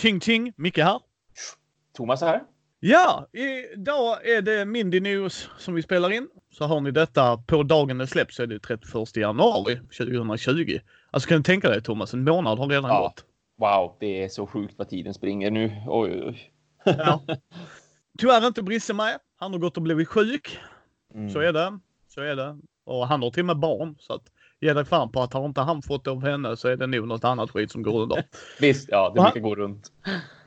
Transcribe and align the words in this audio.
Ching 0.00 0.20
ching, 0.20 0.52
Micke 0.56 0.78
här. 0.78 1.00
Thomas 1.96 2.20
här. 2.20 2.42
Ja, 2.80 3.26
idag 3.32 4.26
är 4.26 4.42
det 4.42 4.64
Mindy 4.64 5.00
News 5.00 5.48
som 5.58 5.74
vi 5.74 5.82
spelar 5.82 6.12
in. 6.12 6.28
Så 6.50 6.64
har 6.64 6.80
ni 6.80 6.90
detta 6.90 7.36
på 7.36 7.62
dagen 7.62 7.98
det 7.98 8.06
släpps 8.06 8.36
så 8.36 8.42
är 8.42 8.46
det 8.46 8.58
31 8.58 9.16
januari 9.16 9.76
2020. 9.76 10.78
Alltså 11.10 11.28
kan 11.28 11.36
du 11.36 11.42
tänka 11.42 11.68
dig 11.68 11.82
Thomas, 11.82 12.14
en 12.14 12.24
månad 12.24 12.58
har 12.58 12.68
redan 12.68 12.90
ja. 12.90 13.00
gått. 13.00 13.24
Wow, 13.58 13.96
det 14.00 14.24
är 14.24 14.28
så 14.28 14.46
sjukt 14.46 14.74
vad 14.78 14.88
tiden 14.88 15.14
springer 15.14 15.50
nu. 15.50 15.82
Oj, 15.88 16.22
oj. 16.24 16.52
ja. 16.84 17.22
Tyvärr 18.18 18.46
inte 18.46 18.62
Brisse 18.62 18.94
med. 18.94 19.18
Han 19.36 19.52
har 19.52 19.58
gått 19.58 19.76
och 19.76 19.82
blivit 19.82 20.08
sjuk. 20.08 20.58
Mm. 21.14 21.30
Så 21.30 21.40
är 21.40 21.52
det. 21.52 21.78
Så 22.08 22.20
är 22.20 22.36
det. 22.36 22.58
Och 22.84 23.06
han 23.06 23.22
har 23.22 23.30
till 23.30 23.42
och 23.42 23.46
med 23.46 23.58
barn. 23.58 23.96
Så 23.98 24.12
att 24.12 24.24
ge 24.60 24.72
dig 24.72 24.84
fan 24.84 25.12
på 25.12 25.22
att 25.22 25.32
har 25.32 25.44
inte 25.44 25.60
han 25.60 25.82
fått 25.82 26.04
det 26.04 26.10
av 26.10 26.22
henne 26.22 26.56
så 26.56 26.68
är 26.68 26.76
det 26.76 26.86
nog 26.86 27.08
något 27.08 27.24
annat 27.24 27.50
skit 27.50 27.70
som 27.70 27.82
går 27.82 28.02
under. 28.02 28.24
Visst, 28.60 28.88
ja, 28.88 29.12
det 29.14 29.20
brukar 29.22 29.40
gå 29.40 29.54
runt. 29.54 29.92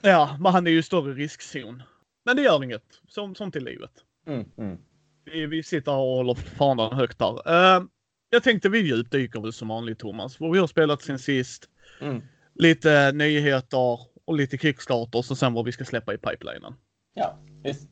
Ja, 0.02 0.38
men 0.40 0.52
han 0.52 0.68
är 0.68 0.72
ju 0.72 0.84
större 0.84 1.14
riskzon. 1.14 1.84
Men 2.26 2.36
det 2.36 2.42
gör 2.42 2.64
inget. 2.64 2.84
Som, 3.08 3.36
som 3.36 3.52
till 3.52 3.64
livet. 3.64 3.92
Mm, 4.28 4.46
mm. 4.58 4.78
Vi, 5.26 5.46
vi 5.46 5.64
sitter 5.64 5.92
och 5.92 5.98
håller 5.98 6.34
fanan 6.34 6.94
högt 6.94 7.20
där. 7.20 7.34
Uh, 7.34 7.86
jag 8.30 8.44
tänkte 8.44 8.70
vi 8.70 8.80
djupdyker 8.80 9.42
väl 9.42 9.54
som 9.54 9.68
vanligt 9.68 10.00
Thomas. 10.00 10.40
Vad 10.40 10.52
vi 10.52 10.60
har 10.60 10.68
spelat 10.68 11.02
sen 11.02 11.20
sist. 11.20 11.70
Mm. 12.02 12.22
Lite 12.56 13.12
nyheter 13.12 14.00
och 14.26 14.36
lite 14.36 14.58
kickstarters 14.58 15.32
och 15.32 15.38
sen 15.38 15.54
vad 15.54 15.66
vi 15.66 15.72
ska 15.72 15.86
släppa 15.86 16.14
i 16.14 16.18
pipelinen. 16.18 16.74
Ja, 17.14 17.38
visst. 17.64 17.90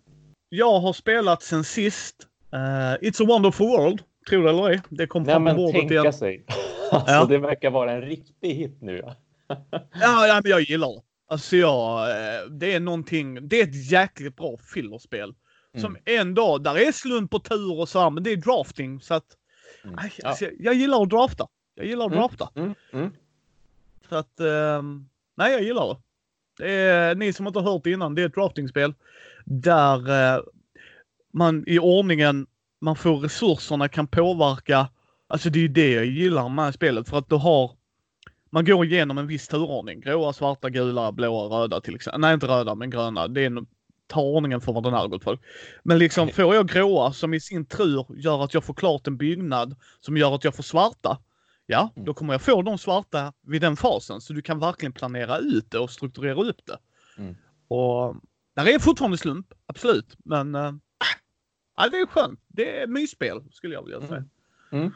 Jag 0.49 0.79
har 0.79 0.93
spelat 0.93 1.43
sen 1.43 1.63
sist 1.63 2.27
uh, 2.53 3.07
It's 3.07 3.23
a 3.23 3.25
wonderful 3.27 3.67
world. 3.67 4.01
Tror 4.29 4.43
du 4.43 4.49
eller 4.49 4.69
ej? 4.69 4.81
Det 4.89 5.07
kom 5.07 5.25
fram 5.25 5.45
på 5.45 5.53
bordet 5.53 5.75
tänka 5.75 5.93
igen. 5.93 6.13
sig. 6.13 6.45
Alltså, 6.91 7.13
ja. 7.13 7.25
Det 7.25 7.37
verkar 7.37 7.69
vara 7.69 7.91
en 7.91 8.01
riktig 8.01 8.53
hit 8.53 8.77
nu. 8.81 9.01
ja, 9.93 10.27
ja, 10.27 10.39
men 10.43 10.51
jag 10.51 10.61
gillar 10.61 10.87
det. 10.87 11.01
Alltså 11.27 11.57
jag, 11.57 12.09
eh, 12.09 12.49
det 12.49 12.73
är 12.73 12.79
någonting, 12.79 13.47
det 13.47 13.61
är 13.61 13.63
ett 13.63 13.91
jäkligt 13.91 14.35
bra 14.35 14.57
fillerspel. 14.73 15.33
Mm. 15.73 15.81
Som 15.81 15.97
ändå, 16.05 16.57
där 16.57 16.87
är 16.87 16.91
slump 16.91 17.31
på 17.31 17.39
tur 17.39 17.79
och 17.79 17.89
så 17.89 17.99
här, 17.99 18.09
men 18.09 18.23
det 18.23 18.31
är 18.31 18.37
drafting 18.37 19.01
så 19.01 19.13
att 19.13 19.25
mm. 19.83 19.95
alltså, 20.23 20.45
jag, 20.45 20.53
jag, 20.59 20.73
gillar 20.73 21.03
att 21.03 21.09
drafta. 21.09 21.47
Jag 21.75 21.85
gillar 21.85 22.05
att 22.05 22.11
mm. 22.11 22.21
drafta. 22.21 22.49
Mm. 22.55 22.73
Mm. 22.93 23.11
Så 24.09 24.15
att, 24.15 24.39
eh, 24.39 24.83
nej 25.35 25.51
jag 25.51 25.63
gillar 25.63 25.87
det. 25.87 25.97
det 26.63 26.71
är, 26.71 27.15
ni 27.15 27.33
som 27.33 27.47
inte 27.47 27.59
har 27.59 27.71
hört 27.71 27.83
det 27.83 27.91
innan, 27.91 28.15
det 28.15 28.21
är 28.21 28.25
ett 28.25 28.35
draftingspel 28.35 28.93
där 29.45 30.09
eh, 30.09 30.43
man 31.33 31.63
i 31.67 31.79
ordningen 31.79 32.47
man 32.81 32.95
får 32.95 33.17
resurserna 33.17 33.89
kan 33.89 34.07
påverka. 34.07 34.89
Alltså 35.27 35.49
det 35.49 35.63
är 35.63 35.69
det 35.69 35.91
jag 35.91 36.05
gillar 36.05 36.49
med 36.49 36.73
spelet 36.73 37.09
för 37.09 37.17
att 37.17 37.29
du 37.29 37.35
har 37.35 37.71
man 38.53 38.65
går 38.65 38.85
igenom 38.85 39.17
en 39.17 39.27
viss 39.27 39.47
turordning. 39.47 40.01
Gråa, 40.01 40.33
svarta, 40.33 40.69
gula, 40.69 41.11
blåa, 41.11 41.61
röda 41.61 41.81
till 41.81 41.95
exempel. 41.95 42.21
Nej, 42.21 42.33
inte 42.33 42.47
röda, 42.47 42.75
men 42.75 42.89
gröna. 42.89 43.27
Det 43.27 43.45
är 43.45 43.65
ta 44.07 44.21
ordningen 44.21 44.61
för 44.61 44.73
vad 44.73 44.83
den 44.83 44.93
här 44.93 45.07
gått 45.07 45.23
för. 45.23 45.39
Men 45.83 45.97
liksom 45.97 46.29
får 46.29 46.55
jag 46.55 46.67
gråa 46.67 47.13
som 47.13 47.33
i 47.33 47.39
sin 47.39 47.65
tur 47.65 48.05
gör 48.09 48.43
att 48.43 48.53
jag 48.53 48.63
får 48.63 48.73
klart 48.73 49.07
en 49.07 49.17
byggnad 49.17 49.75
som 49.99 50.17
gör 50.17 50.35
att 50.35 50.43
jag 50.43 50.55
får 50.55 50.63
svarta. 50.63 51.17
Ja, 51.65 51.89
mm. 51.95 52.05
då 52.05 52.13
kommer 52.13 52.33
jag 52.33 52.41
få 52.41 52.61
de 52.61 52.77
svarta 52.77 53.33
vid 53.41 53.61
den 53.61 53.75
fasen. 53.75 54.21
Så 54.21 54.33
du 54.33 54.41
kan 54.41 54.59
verkligen 54.59 54.93
planera 54.93 55.37
ut 55.37 55.71
det 55.71 55.79
och 55.79 55.91
strukturera 55.91 56.41
upp 56.41 56.65
det. 56.65 56.77
Mm. 57.17 57.35
Och 57.67 58.15
där 58.55 58.67
är 58.67 58.79
fortfarande 58.79 59.17
slump, 59.17 59.53
absolut. 59.65 60.15
Men 60.25 60.55
äh, 60.55 60.71
ja, 61.83 61.89
det 61.89 61.97
är 61.97 62.05
skönt. 62.05 62.39
Det 62.47 62.81
är 62.81 62.87
mysspel 62.87 63.41
skulle 63.51 63.73
jag 63.73 63.83
vilja 63.83 64.01
säga. 64.01 64.23
Mm. 64.71 64.91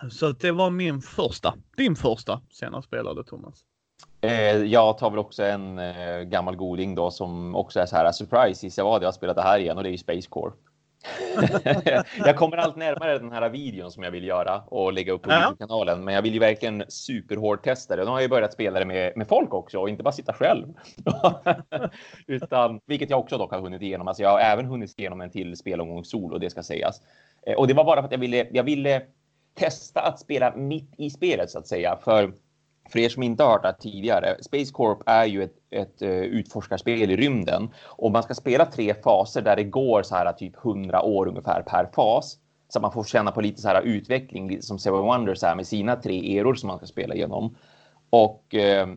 Mm. 0.00 0.10
Så 0.10 0.32
det 0.32 0.52
var 0.52 0.70
min 0.70 1.00
första. 1.00 1.54
Din 1.76 1.96
första 1.96 2.40
senast 2.50 2.86
spelade 2.86 3.24
Thomas. 3.24 3.64
Eh, 4.20 4.56
jag 4.56 4.98
tar 4.98 5.10
väl 5.10 5.18
också 5.18 5.42
en 5.42 5.78
eh, 5.78 6.20
gammal 6.20 6.56
goding 6.56 6.94
då 6.94 7.10
som 7.10 7.56
också 7.56 7.80
är 7.80 7.86
så 7.86 7.96
här 7.96 8.12
surprise. 8.12 8.66
Gissa 8.66 8.84
vad 8.84 9.02
jag 9.02 9.06
har 9.06 9.12
spelat 9.12 9.36
det 9.36 9.42
här 9.42 9.58
igen 9.58 9.76
och 9.76 9.82
det 9.82 9.88
är 9.88 9.92
ju 9.92 9.98
Space 9.98 10.28
Corp. 10.28 10.54
jag 12.24 12.36
kommer 12.36 12.56
allt 12.56 12.76
närmare 12.76 13.18
den 13.18 13.32
här 13.32 13.48
videon 13.48 13.90
som 13.90 14.02
jag 14.02 14.10
vill 14.10 14.24
göra 14.24 14.62
och 14.66 14.92
lägga 14.92 15.12
upp 15.12 15.22
på 15.22 15.30
ja. 15.30 15.54
kanalen. 15.58 16.04
Men 16.04 16.14
jag 16.14 16.22
vill 16.22 16.32
ju 16.32 16.38
verkligen 16.38 16.84
superhård 16.88 17.62
testa 17.62 17.96
det. 17.96 18.04
Nu 18.04 18.10
har 18.10 18.20
jag 18.20 18.30
börjat 18.30 18.52
spela 18.52 18.78
det 18.78 18.84
med, 18.84 19.12
med 19.16 19.28
folk 19.28 19.54
också 19.54 19.78
och 19.78 19.88
inte 19.88 20.02
bara 20.02 20.12
sitta 20.12 20.32
själv. 20.32 20.66
Utan, 22.26 22.80
vilket 22.86 23.10
jag 23.10 23.20
också 23.20 23.38
dock 23.38 23.50
har 23.50 23.60
hunnit 23.60 23.82
igenom. 23.82 24.08
Alltså 24.08 24.22
jag 24.22 24.30
har 24.30 24.40
även 24.40 24.66
hunnit 24.66 24.98
igenom 24.98 25.20
en 25.20 25.30
till 25.30 25.56
spelomgång 25.56 26.04
solo, 26.04 26.38
det 26.38 26.50
ska 26.50 26.62
sägas. 26.62 27.00
Eh, 27.46 27.54
och 27.54 27.68
det 27.68 27.74
var 27.74 27.84
bara 27.84 28.00
för 28.00 28.06
att 28.06 28.12
jag 28.12 28.18
ville, 28.18 28.46
jag 28.52 28.64
ville 28.64 29.02
testa 29.54 30.00
att 30.00 30.20
spela 30.20 30.56
mitt 30.56 30.94
i 30.96 31.10
spelet 31.10 31.50
så 31.50 31.58
att 31.58 31.66
säga. 31.66 31.98
För, 32.04 32.32
för 32.90 32.98
er 32.98 33.08
som 33.08 33.22
inte 33.22 33.42
har 33.42 33.50
hört 33.50 33.62
det 33.62 33.76
tidigare, 33.80 34.36
Space 34.42 34.72
Corp 34.72 35.02
är 35.06 35.24
ju 35.24 35.42
ett, 35.42 35.54
ett 35.70 36.02
eh, 36.02 36.10
utforskarspel 36.10 37.10
i 37.10 37.16
rymden 37.16 37.70
och 37.84 38.10
man 38.10 38.22
ska 38.22 38.34
spela 38.34 38.66
tre 38.66 38.94
faser 38.94 39.42
där 39.42 39.56
det 39.56 39.64
går 39.64 40.02
så 40.02 40.14
här 40.14 40.32
typ 40.32 40.64
100 40.64 41.02
år 41.02 41.28
ungefär 41.28 41.62
per 41.62 41.88
fas. 41.94 42.38
Så 42.68 42.78
att 42.78 42.82
man 42.82 42.92
får 42.92 43.04
känna 43.04 43.30
på 43.30 43.40
lite 43.40 43.60
så 43.60 43.68
här 43.68 43.82
utveckling, 43.82 44.48
lite 44.48 44.62
som 44.62 44.78
Seven 44.78 45.00
Wonders 45.00 45.42
är 45.42 45.54
med 45.54 45.66
sina 45.66 45.96
tre 45.96 46.38
eror 46.38 46.54
som 46.54 46.66
man 46.66 46.78
ska 46.78 46.86
spela 46.86 47.14
igenom. 47.14 47.56
Och 48.10 48.54
eh, 48.54 48.88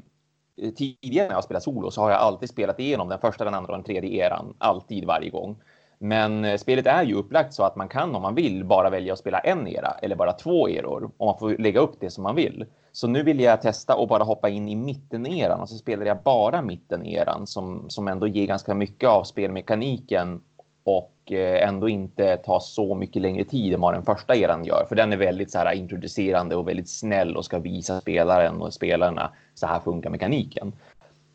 tidigare 0.75 1.27
när 1.27 1.35
jag 1.35 1.43
spelat 1.43 1.63
solo 1.63 1.91
så 1.91 2.01
har 2.01 2.11
jag 2.11 2.19
alltid 2.19 2.49
spelat 2.49 2.79
igenom 2.79 3.09
den 3.09 3.19
första, 3.19 3.45
den 3.45 3.53
andra 3.53 3.71
och 3.71 3.77
den 3.77 3.85
tredje 3.85 4.25
eran, 4.25 4.55
alltid 4.57 5.05
varje 5.05 5.29
gång. 5.29 5.57
Men 5.99 6.45
eh, 6.45 6.57
spelet 6.57 6.87
är 6.87 7.03
ju 7.03 7.13
upplagt 7.13 7.53
så 7.53 7.63
att 7.63 7.75
man 7.75 7.87
kan 7.87 8.15
om 8.15 8.21
man 8.21 8.35
vill 8.35 8.65
bara 8.65 8.89
välja 8.89 9.13
att 9.13 9.19
spela 9.19 9.39
en 9.39 9.67
era 9.67 9.91
eller 10.01 10.15
bara 10.15 10.33
två 10.33 10.67
eror 10.67 11.11
och 11.17 11.25
man 11.25 11.39
får 11.39 11.57
lägga 11.57 11.79
upp 11.79 11.99
det 11.99 12.09
som 12.09 12.23
man 12.23 12.35
vill. 12.35 12.65
Så 12.95 13.07
nu 13.07 13.23
vill 13.23 13.39
jag 13.39 13.61
testa 13.61 13.95
och 13.95 14.07
bara 14.07 14.23
hoppa 14.23 14.49
in 14.49 14.69
i 14.69 14.75
mitten-eran 14.75 15.61
och 15.61 15.69
så 15.69 15.77
spelar 15.77 16.05
jag 16.05 16.23
bara 16.23 16.61
mitten-eran 16.61 17.47
som, 17.47 17.89
som 17.89 18.07
ändå 18.07 18.27
ger 18.27 18.47
ganska 18.47 18.73
mycket 18.73 19.09
av 19.09 19.23
spelmekaniken 19.23 20.41
och 20.83 21.31
eh, 21.31 21.67
ändå 21.67 21.89
inte 21.89 22.37
tar 22.37 22.59
så 22.59 22.95
mycket 22.95 23.21
längre 23.21 23.43
tid 23.43 23.73
än 23.73 23.81
vad 23.81 23.93
den 23.93 24.03
första 24.03 24.35
eran 24.35 24.65
gör. 24.65 24.85
För 24.89 24.95
den 24.95 25.13
är 25.13 25.17
väldigt 25.17 25.51
så 25.51 25.57
här 25.57 25.73
introducerande 25.73 26.55
och 26.55 26.67
väldigt 26.67 26.89
snäll 26.89 27.37
och 27.37 27.45
ska 27.45 27.59
visa 27.59 28.01
spelaren 28.01 28.61
och 28.61 28.73
spelarna 28.73 29.31
så 29.53 29.67
här 29.67 29.79
funkar 29.79 30.09
mekaniken. 30.09 30.73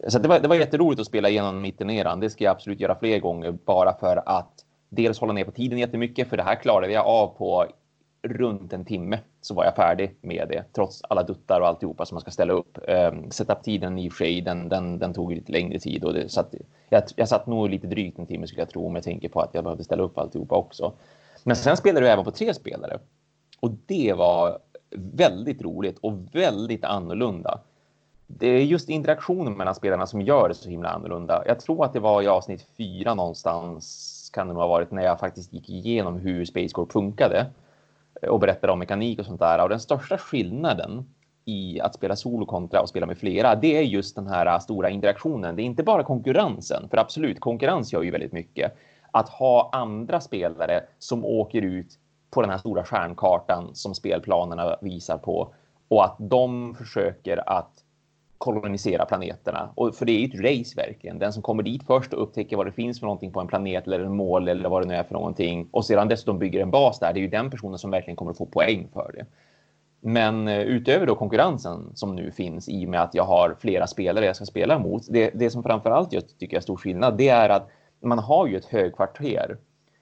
Så 0.08 0.18
det 0.18 0.28
var, 0.28 0.40
det 0.40 0.48
var 0.48 0.56
jätteroligt 0.56 1.00
att 1.00 1.06
spela 1.06 1.28
igenom 1.28 1.60
mitten-eran. 1.60 2.20
Det 2.20 2.30
ska 2.30 2.44
jag 2.44 2.52
absolut 2.52 2.80
göra 2.80 2.94
fler 2.94 3.18
gånger 3.18 3.52
bara 3.64 3.94
för 3.94 4.22
att 4.26 4.52
dels 4.88 5.20
hålla 5.20 5.32
ner 5.32 5.44
på 5.44 5.52
tiden 5.52 5.78
jättemycket, 5.78 6.28
för 6.28 6.36
det 6.36 6.42
här 6.42 6.54
klarade 6.54 6.92
jag 6.92 7.06
av 7.06 7.26
på 7.26 7.66
runt 8.22 8.72
en 8.72 8.84
timme 8.84 9.18
så 9.40 9.54
var 9.54 9.64
jag 9.64 9.76
färdig 9.76 10.14
med 10.20 10.48
det, 10.48 10.64
trots 10.72 11.02
alla 11.08 11.22
duttar 11.22 11.60
och 11.60 11.66
alltihopa 11.66 12.06
som 12.06 12.14
man 12.14 12.20
ska 12.20 12.30
ställa 12.30 12.52
upp. 12.52 12.78
Ehm, 12.88 13.18
um, 13.18 13.30
Setup-tiden 13.30 13.98
i 13.98 14.08
och 14.08 14.12
för 14.12 14.24
sig, 14.24 14.40
den, 14.40 14.68
den, 14.68 14.98
den 14.98 15.14
tog 15.14 15.32
lite 15.32 15.52
längre 15.52 15.78
tid 15.78 16.04
och 16.04 16.14
det, 16.14 16.28
så 16.28 16.40
att, 16.40 16.54
jag, 16.88 17.02
jag 17.16 17.28
satt 17.28 17.46
nog 17.46 17.70
lite 17.70 17.86
drygt 17.86 18.18
en 18.18 18.26
timme 18.26 18.46
skulle 18.46 18.62
jag 18.62 18.70
tro 18.70 18.86
om 18.86 18.94
jag 18.94 19.04
tänker 19.04 19.28
på 19.28 19.40
att 19.40 19.54
jag 19.54 19.64
behövde 19.64 19.84
ställa 19.84 20.02
upp 20.02 20.18
alltihopa 20.18 20.54
också. 20.54 20.92
Men 21.44 21.56
sen 21.56 21.76
spelade 21.76 22.06
du 22.06 22.10
även 22.10 22.24
på 22.24 22.30
tre 22.30 22.54
spelare 22.54 22.98
och 23.60 23.70
det 23.86 24.12
var 24.12 24.58
väldigt 24.96 25.62
roligt 25.62 25.98
och 25.98 26.14
väldigt 26.32 26.84
annorlunda 26.84 27.60
det 28.38 28.46
är 28.46 28.64
just 28.64 28.88
interaktionen 28.88 29.52
mellan 29.52 29.74
spelarna 29.74 30.06
som 30.06 30.20
gör 30.22 30.48
det 30.48 30.54
så 30.54 30.68
himla 30.68 30.88
annorlunda. 30.88 31.42
Jag 31.46 31.60
tror 31.60 31.84
att 31.84 31.92
det 31.92 32.00
var 32.00 32.22
i 32.22 32.26
avsnitt 32.28 32.66
fyra 32.76 33.14
någonstans 33.14 34.30
kan 34.32 34.46
det 34.46 34.52
nog 34.52 34.62
ha 34.62 34.68
varit 34.68 34.90
när 34.90 35.02
jag 35.02 35.20
faktiskt 35.20 35.52
gick 35.52 35.68
igenom 35.68 36.16
hur 36.16 36.44
SpaceCorp 36.44 36.92
funkade 36.92 37.46
och 38.28 38.40
berättade 38.40 38.72
om 38.72 38.78
mekanik 38.78 39.18
och 39.18 39.26
sånt 39.26 39.40
där. 39.40 39.62
Och 39.62 39.68
den 39.68 39.80
största 39.80 40.18
skillnaden 40.18 41.04
i 41.44 41.80
att 41.80 41.94
spela 41.94 42.16
solo 42.16 42.46
kontra 42.46 42.80
och 42.80 42.88
spela 42.88 43.06
med 43.06 43.18
flera, 43.18 43.54
det 43.54 43.76
är 43.76 43.82
just 43.82 44.16
den 44.16 44.26
här 44.26 44.58
stora 44.58 44.90
interaktionen. 44.90 45.56
Det 45.56 45.62
är 45.62 45.64
inte 45.64 45.82
bara 45.82 46.02
konkurrensen, 46.02 46.88
för 46.88 46.96
absolut, 46.96 47.40
konkurrens 47.40 47.92
gör 47.92 48.02
ju 48.02 48.10
väldigt 48.10 48.32
mycket. 48.32 48.76
Att 49.10 49.28
ha 49.28 49.70
andra 49.72 50.20
spelare 50.20 50.80
som 50.98 51.24
åker 51.24 51.62
ut 51.62 51.98
på 52.30 52.40
den 52.40 52.50
här 52.50 52.58
stora 52.58 52.84
stjärnkartan 52.84 53.70
som 53.74 53.94
spelplanerna 53.94 54.76
visar 54.80 55.18
på 55.18 55.54
och 55.88 56.04
att 56.04 56.16
de 56.18 56.74
försöker 56.74 57.48
att 57.50 57.72
kolonisera 58.40 59.06
planeterna. 59.06 59.70
Och 59.74 59.94
för 59.94 60.06
det 60.06 60.12
är 60.12 60.18
ju 60.18 60.26
ett 60.26 60.34
race 60.34 60.76
verkligen. 60.76 61.18
Den 61.18 61.32
som 61.32 61.42
kommer 61.42 61.62
dit 61.62 61.82
först 61.86 62.12
och 62.12 62.22
upptäcker 62.22 62.56
vad 62.56 62.66
det 62.66 62.72
finns 62.72 63.00
för 63.00 63.06
någonting 63.06 63.32
på 63.32 63.40
en 63.40 63.46
planet 63.46 63.86
eller 63.86 64.00
en 64.00 64.16
mål 64.16 64.48
eller 64.48 64.68
vad 64.68 64.82
det 64.82 64.88
nu 64.88 64.94
är 64.94 65.02
för 65.02 65.14
någonting 65.14 65.68
och 65.70 65.84
sedan 65.84 66.08
dessutom 66.08 66.38
bygger 66.38 66.60
en 66.60 66.70
bas 66.70 66.98
där. 66.98 67.12
Det 67.12 67.20
är 67.20 67.22
ju 67.22 67.28
den 67.28 67.50
personen 67.50 67.78
som 67.78 67.90
verkligen 67.90 68.16
kommer 68.16 68.30
att 68.30 68.38
få 68.38 68.46
poäng 68.46 68.88
för 68.92 69.12
det. 69.16 69.26
Men 70.00 70.48
eh, 70.48 70.60
utöver 70.60 71.06
då 71.06 71.14
konkurrensen 71.14 71.90
som 71.94 72.16
nu 72.16 72.30
finns 72.30 72.68
i 72.68 72.86
och 72.86 72.90
med 72.90 73.02
att 73.02 73.14
jag 73.14 73.24
har 73.24 73.56
flera 73.60 73.86
spelare 73.86 74.24
jag 74.24 74.36
ska 74.36 74.44
spela 74.44 74.78
mot. 74.78 75.02
Det, 75.08 75.30
det 75.34 75.50
som 75.50 75.62
framförallt 75.62 76.12
jag 76.12 76.38
tycker 76.38 76.56
är 76.56 76.60
stor 76.60 76.76
skillnad, 76.76 77.16
det 77.16 77.28
är 77.28 77.48
att 77.48 77.68
man 78.02 78.18
har 78.18 78.46
ju 78.46 78.56
ett 78.56 78.64
högkvarter 78.64 79.56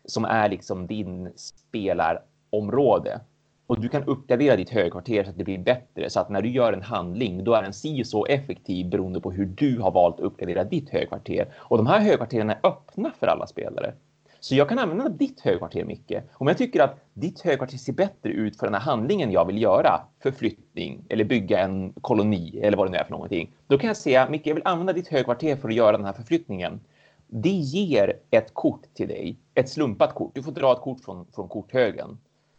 som 0.05 0.25
är 0.25 0.49
liksom 0.49 0.87
din 0.87 1.32
spelarområde 1.37 3.20
och 3.69 3.81
du 3.81 3.88
kan 3.88 4.05
uppgradera 4.05 4.56
ditt 4.56 4.70
högkvarter 4.70 5.25
så 5.25 5.31
att 5.31 5.38
det 5.38 5.44
blir 5.44 5.59
bättre 5.59 6.11
så 6.11 6.20
att 6.20 6.29
när 6.29 6.43
du 6.43 6.49
gör 6.49 6.73
en 6.73 6.82
handling 6.82 7.44
då 7.44 7.55
är 7.55 7.62
den 7.62 7.73
si 7.73 8.05
så 8.05 8.26
effektiv 8.26 8.88
beroende 8.91 9.20
på 9.20 9.31
hur 9.31 9.47
du 9.47 9.81
har 9.81 9.91
valt 9.91 10.15
att 10.15 10.20
uppgradera 10.20 10.65
ditt 10.65 10.91
högkvarter. 10.91 11.49
Och 11.56 11.76
de 11.76 11.87
här 11.87 12.00
högkvarteren 12.00 12.50
är 12.50 12.59
öppna 12.62 13.12
för 13.20 13.26
alla 13.26 13.47
spelare. 13.47 13.94
Så 14.41 14.55
jag 14.55 14.69
kan 14.69 14.79
använda 14.79 15.09
ditt 15.09 15.41
högkvarter, 15.41 15.85
Micke. 15.85 16.12
Om 16.32 16.47
jag 16.47 16.59
tycker 16.59 16.82
att 16.82 17.00
ditt 17.15 17.41
högkvarter 17.41 17.76
ser 17.76 17.93
bättre 17.93 18.31
ut 18.31 18.59
för 18.59 18.67
den 18.67 18.75
här 18.75 18.81
handlingen 18.81 19.32
jag 19.32 19.44
vill 19.44 19.62
göra, 19.62 20.00
förflyttning 20.23 21.05
eller 21.09 21.25
bygga 21.25 21.59
en 21.59 21.93
koloni 21.93 22.61
eller 22.62 22.76
vad 22.76 22.87
det 22.87 22.91
nu 22.91 22.97
är 22.97 23.05
för 23.05 23.11
någonting. 23.11 23.50
Då 23.67 23.79
kan 23.79 23.88
jag 23.88 23.97
säga, 23.97 24.29
Micke, 24.31 24.47
jag 24.47 24.55
vill 24.55 24.67
använda 24.67 24.93
ditt 24.93 25.09
högkvarter 25.09 25.56
för 25.56 25.69
att 25.69 25.75
göra 25.75 25.97
den 25.97 26.06
här 26.06 26.12
förflyttningen. 26.12 26.81
Det 27.26 27.49
ger 27.49 28.12
ett 28.31 28.55
kort 28.55 28.82
till 28.94 29.09
dig, 29.09 29.37
ett 29.55 29.69
slumpat 29.69 30.14
kort. 30.14 30.35
Du 30.35 30.43
får 30.43 30.53
dra 30.53 30.73
ett 30.73 30.81
kort 30.81 31.00
från, 31.00 31.26
från 31.35 31.49
korthögen. 31.49 32.19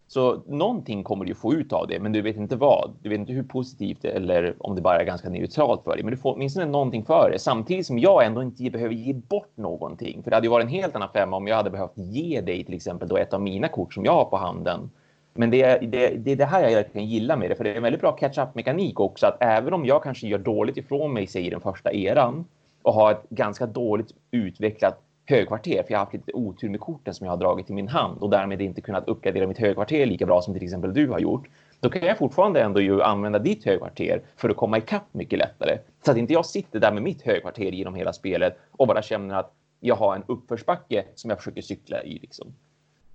Så 0.10 0.42
någonting 0.48 1.04
kommer 1.04 1.26
du 1.26 1.36
få 1.36 1.54
ut 1.54 1.74
av 1.74 1.88
det, 1.88 2.00
men 2.00 2.12
du 2.12 2.22
vet 2.22 2.36
inte 2.36 2.56
vad. 2.56 2.92
Du 3.02 3.10
vet 3.10 3.20
inte 3.20 3.34
hur 3.34 3.44
positivt 3.44 4.06
eller 4.06 4.56
om 4.60 4.76
det 4.76 4.82
bara 4.82 5.00
är 5.00 5.06
ganska 5.06 5.30
neutralt 5.30 5.84
för 5.84 5.92
dig, 5.92 6.04
men 6.04 6.12
du 6.12 6.18
får 6.18 6.34
åtminstone 6.34 6.66
någonting 6.66 7.06
för 7.06 7.30
det. 7.34 7.40
Samtidigt 7.40 7.86
som 7.86 8.00
jag 8.00 8.26
ändå 8.26 8.44
inte 8.44 8.70
behöver 8.70 8.94
ge 8.94 9.14
bort 9.14 9.52
någonting. 9.56 10.24
För 10.24 10.30
det 10.30 10.36
hade 10.36 10.48
ju 10.48 10.52
varit 10.52 10.66
en 10.66 10.72
helt 10.72 10.96
annan 10.96 11.10
femma 11.14 11.38
om 11.38 11.48
jag 11.48 11.56
hade 11.56 11.70
behövt 11.70 11.98
ge 11.98 12.42
dig 12.42 12.64
till 12.64 12.76
exempel 12.76 13.08
då 13.08 13.18
ett 13.18 13.34
av 13.34 13.42
mina 13.42 13.68
kort 13.68 13.94
som 13.94 14.06
jag 14.06 14.12
har 14.12 14.26
på 14.26 14.38
handen. 14.38 14.90
Men 15.34 15.50
det, 15.50 15.78
det, 15.92 16.08
det 16.18 16.32
är 16.32 16.36
det 16.36 16.46
här 16.46 16.64
jag 16.64 16.72
verkligen 16.72 17.08
gillar 17.08 17.38
med 17.38 17.50
det, 17.50 17.56
för 17.56 17.64
det 17.64 17.72
är 17.72 17.76
en 17.76 17.84
väldigt 17.84 18.02
bra 18.02 18.12
catch-up 18.12 18.56
mekanik 18.56 19.00
också. 19.00 19.26
Att 19.26 19.38
även 19.40 19.74
om 19.74 19.86
jag 19.86 20.04
kanske 20.04 20.28
gör 20.28 20.38
dåligt 20.38 20.78
ifrån 20.78 21.14
mig, 21.14 21.28
säger 21.28 21.52
den 21.52 21.62
första 21.62 21.94
eran 21.94 22.46
och 22.82 22.94
har 22.94 23.12
ett 23.12 23.30
ganska 23.30 23.66
dåligt 23.66 24.14
utvecklat 24.32 25.02
högkvarter, 25.30 25.84
för 25.84 25.92
jag 25.92 25.98
har 25.98 26.06
haft 26.06 26.14
lite 26.14 26.32
otur 26.34 26.70
med 26.70 26.80
korten 26.80 27.14
som 27.14 27.26
jag 27.26 27.32
har 27.32 27.38
dragit 27.38 27.70
i 27.70 27.74
min 27.74 27.88
hand 27.88 28.22
och 28.22 28.30
därmed 28.30 28.62
inte 28.62 28.82
kunnat 28.82 29.08
uppgradera 29.08 29.48
mitt 29.48 29.58
högkvarter 29.58 30.06
lika 30.06 30.26
bra 30.26 30.42
som 30.42 30.54
till 30.54 30.64
exempel 30.64 30.94
du 30.94 31.08
har 31.08 31.20
gjort. 31.20 31.48
Då 31.80 31.90
kan 31.90 32.02
jag 32.02 32.18
fortfarande 32.18 32.62
ändå 32.62 32.82
ju 32.82 33.02
använda 33.02 33.40
ditt 33.40 33.66
högkvarter 33.66 34.22
för 34.36 34.50
att 34.50 34.58
komma 34.58 34.78
ikapp 34.78 35.08
mycket 35.12 35.40
lättare. 35.40 35.78
Så 36.06 36.12
att 36.12 36.18
inte 36.18 36.34
jag 36.34 36.46
sitter 36.46 36.80
där 36.80 36.92
med 36.92 37.04
mitt 37.04 37.22
högkvarter 37.22 37.72
genom 37.72 37.96
hela 37.96 38.14
spelet 38.14 38.58
och 38.72 38.88
bara 38.88 39.02
känner 39.02 39.36
att 39.36 39.54
jag 39.80 39.96
har 39.96 40.16
en 40.16 40.24
uppförsbacke 40.28 41.06
som 41.16 41.30
jag 41.30 41.38
försöker 41.38 41.62
cykla 41.62 42.04
i. 42.04 42.20
Liksom. 42.20 42.54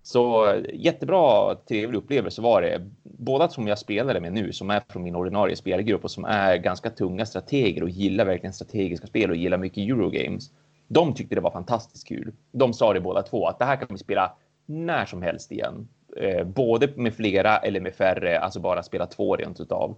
Så 0.02 0.54
jättebra, 0.72 1.54
trevlig 1.54 1.98
upplevelse 1.98 2.42
var 2.42 2.62
det. 2.62 2.90
Båda 3.02 3.48
som 3.48 3.68
jag 3.68 3.78
spelade 3.78 4.20
med 4.20 4.32
nu, 4.32 4.52
som 4.52 4.70
är 4.70 4.82
från 4.88 5.02
min 5.02 5.16
ordinarie 5.16 5.56
spelgrupp 5.56 6.04
och 6.04 6.10
som 6.10 6.24
är 6.24 6.56
ganska 6.56 6.90
tunga 6.90 7.26
strateger 7.26 7.82
och 7.82 7.90
gillar 7.90 8.24
verkligen 8.24 8.52
strategiska 8.52 9.06
spel 9.06 9.30
och 9.30 9.36
gillar 9.36 9.58
mycket 9.58 9.78
Eurogames 9.78 10.50
de 10.88 11.14
tyckte 11.14 11.34
det 11.34 11.40
var 11.40 11.50
fantastiskt 11.50 12.08
kul. 12.08 12.32
De 12.52 12.72
sa 12.72 12.92
det 12.92 13.00
båda 13.00 13.22
två 13.22 13.46
att 13.46 13.58
det 13.58 13.64
här 13.64 13.76
kan 13.76 13.88
vi 13.90 13.98
spela 13.98 14.32
när 14.66 15.04
som 15.04 15.22
helst 15.22 15.52
igen. 15.52 15.88
Eh, 16.16 16.44
både 16.44 16.88
med 16.96 17.14
flera 17.14 17.58
eller 17.58 17.80
med 17.80 17.94
färre, 17.94 18.38
alltså 18.38 18.60
bara 18.60 18.82
spela 18.82 19.06
två 19.06 19.36
rent 19.36 19.60
utav. 19.60 19.96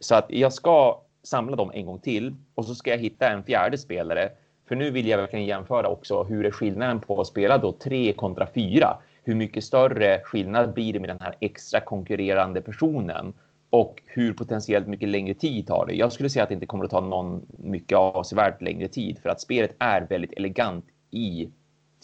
Så 0.00 0.14
att 0.14 0.26
jag 0.28 0.52
ska 0.52 1.00
samla 1.22 1.56
dem 1.56 1.70
en 1.74 1.86
gång 1.86 1.98
till 1.98 2.34
och 2.54 2.64
så 2.64 2.74
ska 2.74 2.90
jag 2.90 2.98
hitta 2.98 3.28
en 3.28 3.44
fjärde 3.44 3.78
spelare. 3.78 4.30
För 4.68 4.76
nu 4.76 4.90
vill 4.90 5.08
jag 5.08 5.18
verkligen 5.18 5.46
jämföra 5.46 5.88
också 5.88 6.22
hur 6.22 6.46
är 6.46 6.50
skillnaden 6.50 7.00
på 7.00 7.20
att 7.20 7.26
spela 7.26 7.58
då 7.58 7.72
tre 7.72 8.12
kontra 8.12 8.46
fyra. 8.54 8.96
Hur 9.22 9.34
mycket 9.34 9.64
större 9.64 10.20
skillnad 10.24 10.74
blir 10.74 10.92
det 10.92 11.00
med 11.00 11.10
den 11.10 11.20
här 11.20 11.36
extra 11.40 11.80
konkurrerande 11.80 12.60
personen? 12.60 13.32
Och 13.70 14.02
hur 14.06 14.32
potentiellt 14.32 14.86
mycket 14.86 15.08
längre 15.08 15.34
tid 15.34 15.66
tar 15.66 15.86
det. 15.86 15.94
Jag 15.94 16.12
skulle 16.12 16.30
säga 16.30 16.42
att 16.42 16.48
det 16.48 16.54
inte 16.54 16.66
kommer 16.66 16.84
att 16.84 16.90
ta 16.90 17.00
någon 17.00 17.46
mycket 17.58 17.98
avsevärt 17.98 18.62
längre 18.62 18.88
tid 18.88 19.18
för 19.18 19.28
att 19.28 19.40
spelet 19.40 19.76
är 19.78 20.06
väldigt 20.06 20.32
elegant 20.32 20.84
i 21.10 21.50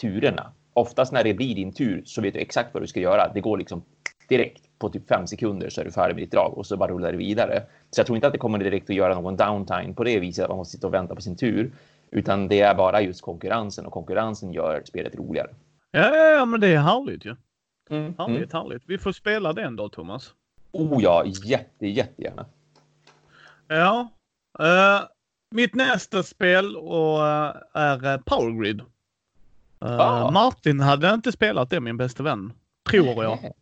turerna. 0.01 0.53
Oftast 0.73 1.13
när 1.13 1.25
det 1.25 1.35
blir 1.35 1.55
din 1.55 1.73
tur 1.73 2.03
så 2.05 2.23
vet 2.23 2.35
du 2.35 2.41
exakt 2.41 2.75
vad 2.75 2.83
du 2.83 2.87
ska 2.87 3.01
göra. 3.01 3.33
Det 3.35 3.41
går 3.41 3.59
liksom 3.59 3.83
direkt 4.29 4.63
på 4.79 4.89
typ 4.89 5.09
fem 5.09 5.27
sekunder 5.27 5.71
så 5.71 5.81
är 5.81 5.85
du 5.85 5.93
färdig 5.93 6.15
med 6.15 6.23
ditt 6.23 6.33
drag 6.33 6.59
och 6.59 6.67
så 6.67 6.77
bara 6.77 6.93
rullar 6.93 7.13
det 7.13 7.19
vidare. 7.19 7.63
Så 7.91 8.01
jag 8.01 8.07
tror 8.07 8.17
inte 8.17 8.27
att 8.27 8.33
det 8.33 8.39
kommer 8.39 8.59
direkt 8.59 8.91
att 8.91 8.97
göra 8.97 9.15
någon 9.15 9.37
downtime 9.37 9.95
på 9.95 10.05
det 10.05 10.21
viset 10.21 10.45
att 10.45 10.49
man 10.49 10.59
måste 10.59 10.77
sitta 10.77 10.87
och 10.87 10.95
vänta 10.95 11.15
på 11.15 11.21
sin 11.21 11.37
tur, 11.37 11.73
utan 12.11 12.49
det 12.49 12.61
är 12.61 12.75
bara 12.75 13.01
just 13.01 13.23
konkurrensen 13.23 13.87
och 13.87 13.93
konkurrensen 13.93 14.53
gör 14.53 14.83
spelet 14.85 15.15
roligare. 15.15 15.49
Ja, 15.91 16.17
ja, 16.17 16.31
ja 16.31 16.45
men 16.45 16.61
det 16.61 16.69
är 16.69 16.79
härligt 16.79 17.25
ju. 17.25 17.37
Ja. 17.89 17.97
Mm, 17.97 18.15
härligt, 18.19 18.53
mm. 18.53 18.63
härligt. 18.63 18.83
Vi 18.87 18.99
får 18.99 19.13
spela 19.13 19.53
den 19.53 19.77
då, 19.77 19.89
Thomas. 19.89 20.35
Oh 20.79 21.03
ja, 21.03 21.25
jätte, 21.45 21.87
jättegärna. 21.87 22.47
Ja. 23.69 24.09
Uh, 24.61 25.09
mitt 25.51 25.75
nästa 25.75 26.23
spel 26.23 26.77
och, 26.77 27.19
uh, 27.19 27.53
är 27.75 28.19
Power 28.19 28.63
Grid. 28.63 28.81
Uh, 28.81 30.01
ah. 30.01 30.31
Martin 30.31 30.81
hade 30.81 31.15
inte 31.15 31.33
spelat 31.33 31.71
det, 31.71 31.81
min 31.81 31.97
bästa 31.97 32.23
vän. 32.23 32.53
Tror 32.91 33.25
jag. 33.25 33.53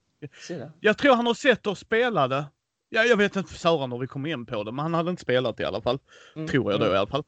Jag 0.81 0.99
tror 0.99 1.15
han 1.15 1.27
har 1.27 1.35
sett 1.35 1.67
oss 1.67 1.79
spela 1.79 2.29
det. 2.29 2.45
Ja, 2.89 3.03
jag 3.03 3.17
vet 3.17 3.37
inte 3.37 3.53
för 3.53 3.59
Sören 3.59 3.93
hur 3.93 3.99
vi 3.99 4.07
kom 4.07 4.27
in 4.27 4.47
på 4.47 4.65
det, 4.65 4.73
men 4.73 4.83
han 4.83 4.95
hade 4.95 5.11
inte 5.11 5.23
spelat 5.23 5.57
det 5.57 5.63
i 5.63 5.67
alla 5.67 5.83
fall. 5.83 5.99
Mm. 6.37 6.49
Tror 6.49 6.73
jag 6.73 6.81
då 6.81 6.85
mm. 6.85 6.97
i 6.97 6.99
alla 6.99 7.11
fall. 7.11 7.25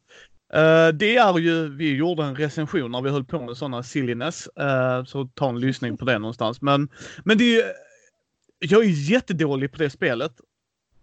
Uh, 0.55 0.95
det 0.95 1.17
är 1.17 1.39
ju, 1.39 1.77
vi 1.77 1.97
gjorde 1.97 2.25
en 2.25 2.37
recension 2.37 2.91
när 2.91 3.03
vi 3.03 3.11
höll 3.11 3.25
på 3.25 3.41
med 3.41 3.57
sådana 3.57 3.83
silliness, 3.83 4.49
uh, 4.61 5.05
så 5.05 5.29
ta 5.35 5.49
en 5.49 5.61
lyssning 5.61 5.97
på 5.97 6.05
det 6.05 6.19
någonstans. 6.19 6.63
Men, 6.63 6.89
men 7.25 7.39
det 7.39 7.45
är 7.45 7.57
ju 7.57 7.63
jag 8.59 8.85
är 8.85 9.11
jättedålig 9.11 9.73
på 9.73 9.79
det 9.79 9.91
spelet. 9.91 10.41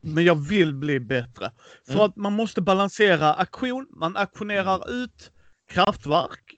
Men 0.02 0.26
jag 0.26 0.36
vill 0.36 0.74
bli 0.74 1.00
bättre. 1.00 1.52
För 1.86 1.94
mm. 1.94 2.06
att 2.06 2.16
man 2.16 2.34
måste 2.34 2.62
balansera 2.62 3.34
aktion, 3.34 3.88
man 3.90 4.18
aktionerar 4.18 4.76
mm. 4.76 5.04
ut 5.04 5.32
kraftverk, 5.72 6.56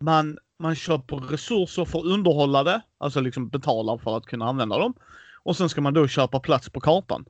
man, 0.00 0.38
man 0.58 0.74
köper 0.74 1.16
resurser 1.16 1.84
för 1.84 1.98
att 1.98 2.04
underhålla 2.04 2.64
det, 2.64 2.82
alltså 2.98 3.20
liksom 3.20 3.48
betalar 3.48 3.98
för 3.98 4.16
att 4.16 4.26
kunna 4.26 4.44
använda 4.44 4.78
dem. 4.78 4.94
Och 5.42 5.56
sen 5.56 5.68
ska 5.68 5.80
man 5.80 5.94
då 5.94 6.08
köpa 6.08 6.40
plats 6.40 6.70
på 6.70 6.80
kartan. 6.80 7.24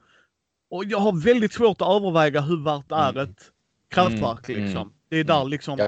Och 0.70 0.84
jag 0.84 0.98
har 0.98 1.24
väldigt 1.24 1.52
svårt 1.52 1.80
att 1.80 1.88
överväga 1.88 2.40
hur 2.40 2.64
värt 2.64 2.92
är 2.92 3.10
mm. 3.10 3.24
ett 3.24 3.50
kraftverk 3.88 4.48
mm. 4.48 4.62
liksom. 4.62 4.82
Mm. 4.82 4.94
Det 5.08 5.16
är 5.16 5.24
där 5.24 5.44
liksom 5.44 5.78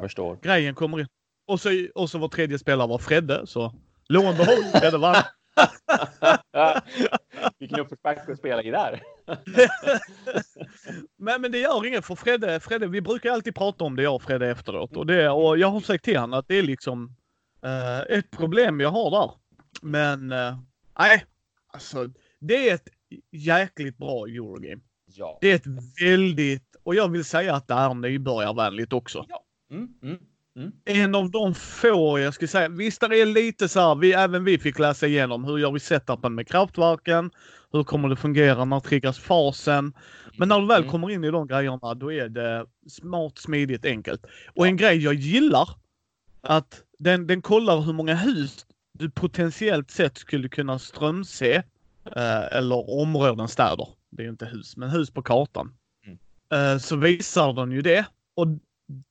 grejen 0.43 0.75
kommer 0.75 1.01
in. 1.01 1.07
Och 1.47 1.61
så, 1.61 1.87
och 1.95 2.11
så 2.11 2.19
var 2.19 2.29
tredje 2.29 2.59
spelare 2.59 2.89
var 2.89 2.99
Fredde, 2.99 3.47
så 3.47 3.75
lo 4.09 4.29
och 4.29 4.35
behåll, 4.35 4.65
Fredde 4.81 4.99
vann. 4.99 5.23
Vilken 7.59 7.81
uppförsbacke 7.81 8.33
att 8.33 8.39
spela 8.39 8.63
i 8.63 8.71
där. 8.71 9.03
men, 11.17 11.41
men 11.41 11.53
det 11.53 11.59
gör 11.59 11.87
inget 11.87 12.05
för 12.05 12.15
Fredde, 12.15 12.61
Fredde, 12.61 12.87
vi 12.87 13.01
brukar 13.01 13.31
alltid 13.31 13.55
prata 13.55 13.85
om 13.85 13.97
det 13.97 14.03
jag 14.03 14.15
och 14.15 14.23
Fredde 14.23 14.51
efteråt. 14.51 14.97
Och, 14.97 15.07
det, 15.07 15.31
och 15.31 15.59
jag 15.59 15.69
har 15.69 15.81
sagt 15.81 16.05
till 16.05 16.19
honom 16.19 16.39
att 16.39 16.49
det 16.49 16.55
är 16.55 16.63
liksom 16.63 17.17
uh, 17.67 18.19
ett 18.19 18.31
problem 18.31 18.81
jag 18.81 18.91
har 18.91 19.11
där. 19.11 19.31
Men 19.83 20.33
uh, 20.33 20.59
nej, 20.99 21.25
alltså 21.73 22.09
det 22.41 22.69
är 22.69 22.75
ett 22.75 22.89
jäkligt 23.31 23.99
bra 23.99 24.27
Eurogame. 24.27 24.83
Ja. 25.07 25.39
Det 25.41 25.51
är 25.51 25.55
ett 25.55 26.03
väldigt, 26.03 26.77
och 26.83 26.95
jag 26.95 27.09
vill 27.09 27.25
säga 27.25 27.55
att 27.55 27.69
det 27.69 27.75
är 27.75 27.95
nybörjarvänligt 27.95 28.93
också. 28.93 29.27
Ja. 29.29 29.45
Mm, 29.71 29.89
mm. 30.03 30.19
Mm. 30.57 30.73
En 30.85 31.15
av 31.15 31.31
de 31.31 31.55
få 31.55 32.19
jag 32.19 32.35
skulle 32.35 32.49
säga. 32.49 32.69
Visst, 32.69 33.01
det 33.01 33.21
är 33.21 33.27
lite 33.27 33.69
så 33.69 33.81
här. 33.81 33.95
Vi, 33.95 34.13
även 34.13 34.45
vi 34.45 34.59
fick 34.59 34.79
läsa 34.79 35.07
igenom 35.07 35.45
hur 35.45 35.59
gör 35.59 35.73
vi 35.73 35.81
setupen 35.81 36.35
med 36.35 36.49
kraftverken? 36.49 37.31
Hur 37.73 37.85
kommer 37.85 38.09
det 38.09 38.17
fungera? 38.17 38.65
När 38.65 38.81
triggas 38.81 39.19
fasen? 39.19 39.93
Men 40.39 40.49
när 40.49 40.61
du 40.61 40.67
väl 40.67 40.81
mm. 40.81 40.91
kommer 40.91 41.11
in 41.11 41.25
i 41.25 41.31
de 41.31 41.47
grejerna, 41.47 41.95
då 41.95 42.13
är 42.13 42.29
det 42.29 42.67
smart, 42.89 43.39
smidigt, 43.39 43.85
enkelt. 43.85 44.27
Och 44.55 44.67
en 44.67 44.77
grej 44.77 44.97
jag 44.97 45.15
gillar, 45.15 45.69
att 46.41 46.83
den, 46.99 47.27
den 47.27 47.43
kollar 47.43 47.81
hur 47.81 47.93
många 47.93 48.15
hus 48.15 48.67
du 48.93 49.11
potentiellt 49.11 49.91
sett 49.91 50.19
skulle 50.19 50.49
kunna 50.49 50.79
strömse. 50.79 51.63
Eh, 52.17 52.57
eller 52.57 53.01
områden, 53.01 53.49
städer. 53.49 53.89
Det 54.11 54.23
är 54.23 54.25
ju 54.25 54.31
inte 54.31 54.47
hus, 54.47 54.77
men 54.77 54.91
hus 54.91 55.11
på 55.11 55.23
kartan. 55.23 55.77
Mm. 56.07 56.19
Eh, 56.53 56.79
så 56.79 56.97
visar 56.97 57.53
den 57.53 57.73
ju 57.73 57.83
det. 57.83 58.07
Och 58.35 58.47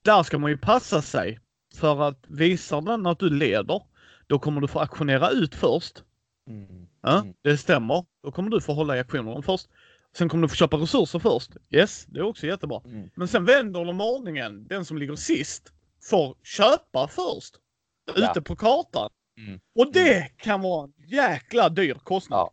där 0.01 0.23
ska 0.23 0.37
man 0.37 0.51
ju 0.51 0.57
passa 0.57 1.01
sig. 1.01 1.39
För 1.75 2.01
att 2.01 2.19
visar 2.27 2.81
den 2.81 3.05
att 3.05 3.19
du 3.19 3.29
leder, 3.29 3.81
då 4.27 4.39
kommer 4.39 4.61
du 4.61 4.67
få 4.67 4.79
aktionera 4.79 5.29
ut 5.29 5.55
först. 5.55 6.03
Mm. 6.49 6.87
Ja, 7.01 7.19
mm. 7.19 7.33
det 7.41 7.57
stämmer. 7.57 8.05
Då 8.23 8.31
kommer 8.31 8.49
du 8.49 8.61
få 8.61 8.73
hålla 8.73 8.97
i 8.97 8.99
aktionerna 8.99 9.41
först. 9.41 9.69
Sen 10.17 10.29
kommer 10.29 10.41
du 10.41 10.49
få 10.49 10.55
köpa 10.55 10.77
resurser 10.77 11.19
först. 11.19 11.51
Yes, 11.69 12.05
det 12.05 12.19
är 12.19 12.23
också 12.23 12.47
jättebra. 12.47 12.81
Mm. 12.85 13.09
Men 13.15 13.27
sen 13.27 13.45
vänder 13.45 13.85
de 13.85 14.01
ordningen. 14.01 14.67
Den 14.67 14.85
som 14.85 14.97
ligger 14.97 15.15
sist 15.15 15.73
får 16.09 16.35
köpa 16.43 17.07
först. 17.07 17.55
Ja. 18.15 18.31
Ute 18.31 18.41
på 18.41 18.55
kartan. 18.55 19.09
Mm. 19.37 19.59
Och 19.75 19.93
det 19.93 20.17
mm. 20.17 20.29
kan 20.37 20.61
vara 20.61 20.83
en 20.83 20.93
jäkla 21.07 21.69
dyr 21.69 21.93
kostnad. 21.93 22.39
Ja, 22.39 22.51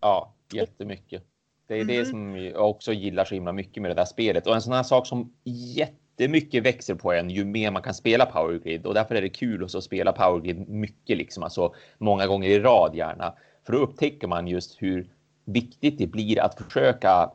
ja 0.00 0.34
jättemycket. 0.52 1.24
Det 1.66 1.80
är 1.80 1.84
det 1.84 1.96
mm. 1.96 2.10
som 2.10 2.36
jag 2.36 2.70
också 2.70 2.92
gillar 2.92 3.24
så 3.24 3.34
himla 3.34 3.52
mycket 3.52 3.82
med 3.82 3.90
det 3.90 3.94
där 3.94 4.04
spelet. 4.04 4.46
Och 4.46 4.54
en 4.54 4.62
sån 4.62 4.72
här 4.72 4.82
sak 4.82 5.06
som 5.06 5.32
jätte 5.44 6.01
det 6.22 6.26
är 6.26 6.28
mycket 6.28 6.62
växer 6.62 6.94
på 6.94 7.12
en 7.12 7.30
ju 7.30 7.44
mer 7.44 7.70
man 7.70 7.82
kan 7.82 7.94
spela 7.94 8.26
Power 8.26 8.58
Grid 8.58 8.86
och 8.86 8.94
därför 8.94 9.14
är 9.14 9.22
det 9.22 9.28
kul 9.28 9.64
att 9.64 9.84
spela 9.84 10.12
Power 10.12 10.40
Grid 10.40 10.68
mycket, 10.68 11.18
liksom, 11.18 11.42
alltså 11.42 11.74
många 11.98 12.26
gånger 12.26 12.48
i 12.48 12.60
rad 12.60 12.94
gärna. 12.94 13.34
För 13.66 13.72
då 13.72 13.78
upptäcker 13.78 14.26
man 14.26 14.48
just 14.48 14.82
hur 14.82 15.08
viktigt 15.44 15.98
det 15.98 16.06
blir 16.06 16.40
att 16.40 16.60
försöka 16.60 17.30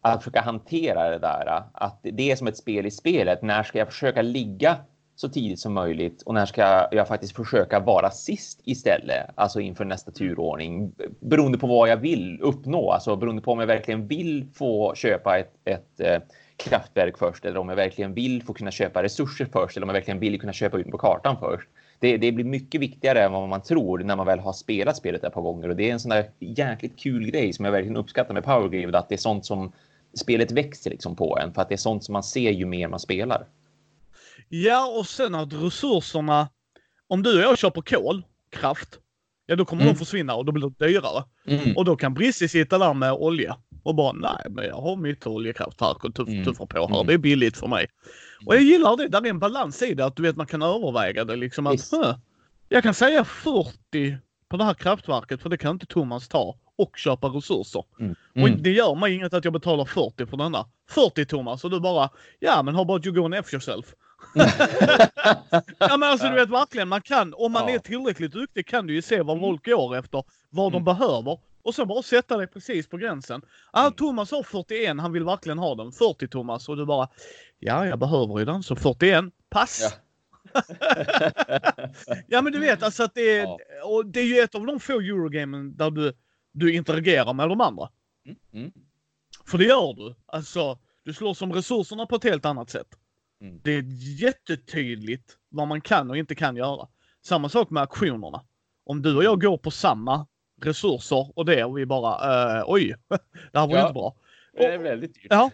att 0.00 0.22
försöka 0.22 0.40
hantera 0.40 1.10
det 1.10 1.18
där. 1.18 1.62
Att 1.72 1.98
det 2.02 2.30
är 2.30 2.36
som 2.36 2.46
ett 2.46 2.56
spel 2.56 2.86
i 2.86 2.90
spelet. 2.90 3.42
När 3.42 3.62
ska 3.62 3.78
jag 3.78 3.88
försöka 3.88 4.22
ligga 4.22 4.76
så 5.16 5.28
tidigt 5.28 5.60
som 5.60 5.72
möjligt 5.72 6.22
och 6.22 6.34
när 6.34 6.46
ska 6.46 6.88
jag 6.90 7.08
faktiskt 7.08 7.36
försöka 7.36 7.80
vara 7.80 8.10
sist 8.10 8.60
istället, 8.64 9.30
alltså 9.34 9.60
inför 9.60 9.84
nästa 9.84 10.10
turordning, 10.10 10.92
beroende 11.20 11.58
på 11.58 11.66
vad 11.66 11.88
jag 11.88 11.96
vill 11.96 12.40
uppnå, 12.42 12.90
alltså 12.90 13.16
beroende 13.16 13.42
på 13.42 13.52
om 13.52 13.60
jag 13.60 13.66
verkligen 13.66 14.06
vill 14.06 14.46
få 14.54 14.94
köpa 14.94 15.38
ett, 15.38 15.52
ett 15.64 16.00
eh, 16.00 16.18
kraftverk 16.56 17.18
först 17.18 17.44
eller 17.44 17.60
om 17.60 17.68
jag 17.68 17.76
verkligen 17.76 18.14
vill 18.14 18.42
få 18.42 18.54
kunna 18.54 18.70
köpa 18.70 19.02
resurser 19.02 19.48
först 19.52 19.76
eller 19.76 19.84
om 19.84 19.88
jag 19.88 19.94
verkligen 19.94 20.20
vill 20.20 20.40
kunna 20.40 20.52
köpa 20.52 20.78
ut 20.78 20.90
på 20.90 20.98
kartan 20.98 21.36
först. 21.40 21.68
det, 21.98 22.16
det, 22.16 22.32
blir 22.32 22.44
mycket 22.44 22.80
viktigare 22.80 23.22
än 23.22 23.32
vad 23.32 23.48
man 23.48 23.62
tror 23.62 23.98
när 23.98 24.16
man 24.16 24.26
väl 24.26 24.38
har 24.38 24.52
spelat 24.52 24.96
spelet 24.96 25.24
ett 25.24 25.34
par 25.34 25.42
gånger. 25.42 25.68
Och 25.68 25.76
det 25.76 25.88
är 25.88 25.92
en 25.92 26.00
sån 26.00 26.10
där 26.10 26.30
jäkligt 26.38 26.98
kul 26.98 27.30
grej 27.30 27.52
som 27.52 27.64
jag 27.64 27.72
verkligen 27.72 27.96
uppskattar 27.96 28.34
med 28.34 28.44
Power 28.44 28.68
Grid, 28.68 28.94
att 28.94 29.08
det 29.08 29.14
är 29.14 29.18
sånt 29.18 29.46
som 29.46 29.72
spelet 30.14 30.52
växer 30.52 30.90
liksom 30.90 31.16
på 31.16 31.38
en 31.38 31.54
för 31.54 31.62
att 31.62 31.68
det 31.68 31.74
är 31.74 31.76
sånt 31.76 32.04
som 32.04 32.12
man 32.12 32.22
ser 32.22 32.50
ju 32.50 32.66
mer 32.66 32.88
man 32.88 33.00
spelar. 33.00 33.46
Ja, 34.48 34.86
och 34.98 35.06
sen 35.06 35.34
att 35.34 35.52
resurserna, 35.52 36.48
om 37.08 37.22
du 37.22 37.36
och 37.36 37.42
jag 37.42 37.58
köper 37.58 37.82
kolkraft, 37.82 38.98
ja 39.46 39.56
då 39.56 39.64
kommer 39.64 39.82
mm. 39.82 39.94
de 39.94 39.98
försvinna 39.98 40.34
och 40.34 40.44
då 40.44 40.52
blir 40.52 40.72
det 40.78 40.86
dyrare. 40.86 41.24
Mm. 41.46 41.76
Och 41.76 41.84
då 41.84 41.96
kan 41.96 42.14
Brissi 42.14 42.48
sitta 42.48 42.78
där 42.78 42.94
med 42.94 43.12
olja 43.12 43.56
och 43.84 43.94
bara 43.94 44.12
nej, 44.12 44.46
men 44.50 44.64
jag 44.64 44.80
har 44.80 44.96
mitt 44.96 45.26
oljekraft 45.26 45.80
här 45.80 45.96
och 46.04 46.14
tuff, 46.14 46.28
mm. 46.28 46.44
tuffar 46.44 46.66
på 46.66 46.86
här. 46.86 46.94
Mm. 46.94 47.06
Det 47.06 47.14
är 47.14 47.18
billigt 47.18 47.56
för 47.56 47.66
mig. 47.66 47.86
Och 48.46 48.54
jag 48.54 48.62
gillar 48.62 48.96
det. 48.96 49.08
Där 49.08 49.26
är 49.26 49.30
en 49.30 49.38
balans 49.38 49.82
i 49.82 49.94
det. 49.94 50.04
Att 50.04 50.16
du 50.16 50.22
vet 50.22 50.36
man 50.36 50.46
kan 50.46 50.62
överväga 50.62 51.24
det 51.24 51.36
liksom. 51.36 51.66
Att, 51.66 51.92
jag 52.68 52.82
kan 52.82 52.94
säga 52.94 53.24
40 53.24 54.18
på 54.48 54.56
det 54.56 54.64
här 54.64 54.74
kraftverket 54.74 55.42
för 55.42 55.48
det 55.48 55.58
kan 55.58 55.70
inte 55.70 55.86
Thomas 55.86 56.28
ta 56.28 56.56
och 56.76 56.96
köpa 56.96 57.28
resurser. 57.28 57.84
Mm. 58.00 58.14
Mm. 58.34 58.52
Och 58.52 58.58
det 58.58 58.70
gör 58.70 58.94
mig 58.94 59.14
inget 59.14 59.34
att 59.34 59.44
jag 59.44 59.52
betalar 59.52 59.84
40 59.84 60.26
för 60.26 60.36
denna. 60.36 60.66
40 60.90 61.26
Thomas 61.26 61.64
och 61.64 61.70
du 61.70 61.80
bara 61.80 62.10
ja 62.38 62.62
men 62.62 62.74
how 62.74 62.82
about 62.82 63.06
you 63.06 63.16
go 63.16 63.24
and 63.24 63.34
F 63.34 63.52
yourself. 63.52 63.94
ja 65.78 65.96
men 65.96 66.02
alltså 66.02 66.28
du 66.28 66.34
vet 66.34 66.48
verkligen 66.50 66.88
man 66.88 67.02
kan 67.02 67.34
om 67.36 67.52
man 67.52 67.68
ja. 67.68 67.74
är 67.74 67.78
tillräckligt 67.78 68.32
duktig 68.32 68.66
kan 68.66 68.86
du 68.86 68.94
ju 68.94 69.02
se 69.02 69.22
vad 69.22 69.36
mm. 69.36 69.48
folk 69.48 69.66
går 69.66 69.96
efter. 69.96 70.24
Vad 70.50 70.72
de 70.72 70.82
mm. 70.82 70.84
behöver 70.84 71.38
och 71.64 71.74
sen 71.74 71.88
bara 71.88 72.02
sätta 72.02 72.36
dig 72.36 72.46
precis 72.46 72.88
på 72.88 72.96
gränsen. 72.96 73.42
Ah. 73.70 73.90
Thomas 73.90 74.30
har 74.30 74.42
41, 74.42 75.00
han 75.00 75.12
vill 75.12 75.24
verkligen 75.24 75.58
ha 75.58 75.74
den. 75.74 75.92
40 75.92 76.28
Thomas 76.28 76.68
och 76.68 76.76
du 76.76 76.86
bara 76.86 77.08
Ja, 77.58 77.86
jag 77.86 77.98
behöver 77.98 78.38
ju 78.38 78.44
den 78.44 78.62
så 78.62 78.76
41. 78.76 79.24
Pass! 79.50 79.80
Ja. 79.82 79.90
ja 82.28 82.42
men 82.42 82.52
du 82.52 82.58
vet 82.58 82.82
alltså 82.82 83.02
att 83.02 83.14
det 83.14 83.38
är, 83.38 83.42
ja. 83.42 83.58
och 83.84 84.06
det 84.06 84.20
är 84.20 84.24
ju 84.24 84.38
ett 84.38 84.54
av 84.54 84.66
de 84.66 84.80
få 84.80 84.92
Eurogamen 84.92 85.76
där 85.76 85.90
du, 85.90 86.12
du 86.52 86.74
interagerar 86.74 87.32
med 87.32 87.48
de 87.48 87.60
andra. 87.60 87.88
Mm. 88.26 88.38
Mm. 88.52 88.72
För 89.46 89.58
det 89.58 89.64
gör 89.64 89.94
du. 89.94 90.14
Alltså, 90.26 90.78
du 91.02 91.12
slår 91.12 91.34
som 91.34 91.52
resurserna 91.52 92.06
på 92.06 92.16
ett 92.16 92.24
helt 92.24 92.44
annat 92.44 92.70
sätt. 92.70 92.88
Mm. 93.40 93.60
Det 93.64 93.70
är 93.70 93.82
jättetydligt 94.22 95.38
vad 95.48 95.68
man 95.68 95.80
kan 95.80 96.10
och 96.10 96.16
inte 96.16 96.34
kan 96.34 96.56
göra. 96.56 96.88
Samma 97.22 97.48
sak 97.48 97.70
med 97.70 97.82
aktionerna. 97.82 98.44
Om 98.84 99.02
du 99.02 99.16
och 99.16 99.24
jag 99.24 99.40
går 99.40 99.58
på 99.58 99.70
samma 99.70 100.26
resurser 100.62 101.38
och 101.38 101.44
det 101.44 101.64
och 101.64 101.78
vi 101.78 101.86
bara 101.86 102.58
uh, 102.58 102.64
oj, 102.66 102.96
det 103.52 103.58
här 103.58 103.66
var 103.66 103.76
ja. 103.76 103.82
inte 103.82 103.92
bra. 103.92 104.14
det 104.52 104.64
är 104.64 104.78
väldigt 104.78 105.14
dyrt. 105.14 105.26
Ja. 105.30 105.50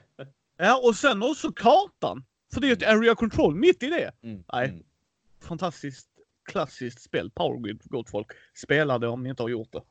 ja, 0.57 0.81
och 0.85 0.97
sen 0.97 1.23
också 1.23 1.53
kartan. 1.53 2.25
För 2.55 2.61
det 2.61 2.69
är 2.69 2.73
ett 2.73 2.89
area 2.89 3.15
control 3.15 3.55
mitt 3.55 3.83
i 3.83 3.87
det. 3.87 4.11
Mm. 4.23 4.45
Nej. 4.53 4.69
Mm. 4.69 4.83
Fantastiskt 5.41 6.09
klassiskt 6.45 7.03
spel. 7.03 7.31
Powergrid, 7.31 7.81
gott 7.85 8.11
folk. 8.11 8.27
Spela 8.55 8.99
det 8.99 9.09
om 9.09 9.23
ni 9.23 9.29
inte 9.29 9.43
har 9.43 9.49
gjort 9.49 9.73
det. 9.73 9.83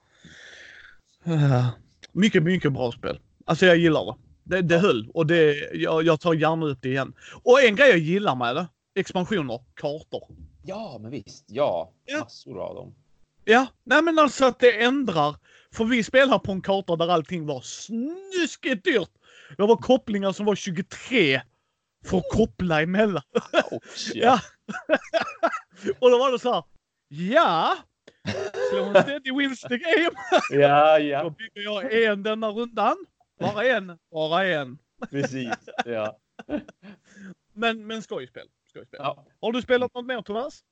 Uh, 1.32 1.68
mycket, 2.12 2.44
mycket 2.44 2.74
bra 2.74 2.92
spel. 2.92 3.20
Alltså 3.46 3.66
jag 3.66 3.78
gillar 3.78 4.06
det. 4.06 4.16
Det, 4.44 4.62
det 4.62 4.78
höll 4.78 5.10
och 5.14 5.28
det, 5.28 5.70
jag, 5.74 6.04
jag 6.04 6.20
tar 6.20 6.34
gärna 6.34 6.66
upp 6.66 6.82
det 6.82 6.90
igen. 6.90 7.14
Och 7.44 7.62
en 7.64 7.76
grej 7.76 7.90
jag 7.90 8.00
gillar 8.00 8.36
med 8.36 8.56
det, 8.56 8.68
expansioner, 8.96 9.62
kartor. 9.74 10.24
Ja, 10.64 10.98
men 11.02 11.12
visst. 11.12 11.46
Ja, 11.48 11.92
ja. 12.06 12.20
massor 12.20 12.60
av 12.62 12.76
dem. 12.76 12.96
Ja, 13.50 13.68
nej 13.84 14.02
men 14.02 14.20
alltså 14.20 14.46
att 14.46 14.60
det 14.60 14.84
ändrar. 14.84 15.36
För 15.72 15.86
vi 15.86 16.04
spelar 16.04 16.40
på 16.40 16.52
en 16.52 16.62
karta 16.62 16.96
där 16.96 17.08
allting 17.08 17.46
var 17.46 17.62
snuskigt 17.62 18.84
dyrt. 18.84 19.10
Det 19.58 19.64
var 19.64 19.76
kopplingar 19.76 20.32
som 20.32 20.46
var 20.46 20.56
23 20.56 21.42
för 22.06 22.18
att 22.18 22.30
koppla 22.32 22.82
emellan. 22.82 23.24
Oh, 23.72 23.80
ja. 24.14 24.40
och 26.00 26.12
då 26.12 26.20
var 26.20 26.32
det 26.32 26.40
så 26.40 26.54
här. 26.54 26.64
Ja. 27.08 27.78
Slå 28.70 28.84
en 28.84 29.04
steady 29.04 29.32
wins 29.38 29.62
the 29.62 29.78
game. 29.78 30.12
ja, 30.52 31.00
ja. 31.00 31.24
Då 31.24 31.30
bygger 31.30 31.62
jag 31.62 32.04
en 32.04 32.24
denna 32.24 32.50
rundan. 32.50 32.98
Bara 33.40 33.66
en, 33.66 33.98
bara 34.12 34.46
en. 34.46 34.78
Precis, 35.10 35.70
ja. 35.86 36.18
men, 37.54 37.88
men 37.88 38.02
skojspel. 38.02 38.48
skojspel. 38.70 39.00
Ja. 39.04 39.26
Har 39.42 39.52
du 39.52 39.62
spelat 39.62 39.94
något 39.94 40.06
mer 40.06 40.22
Thomas? 40.22 40.64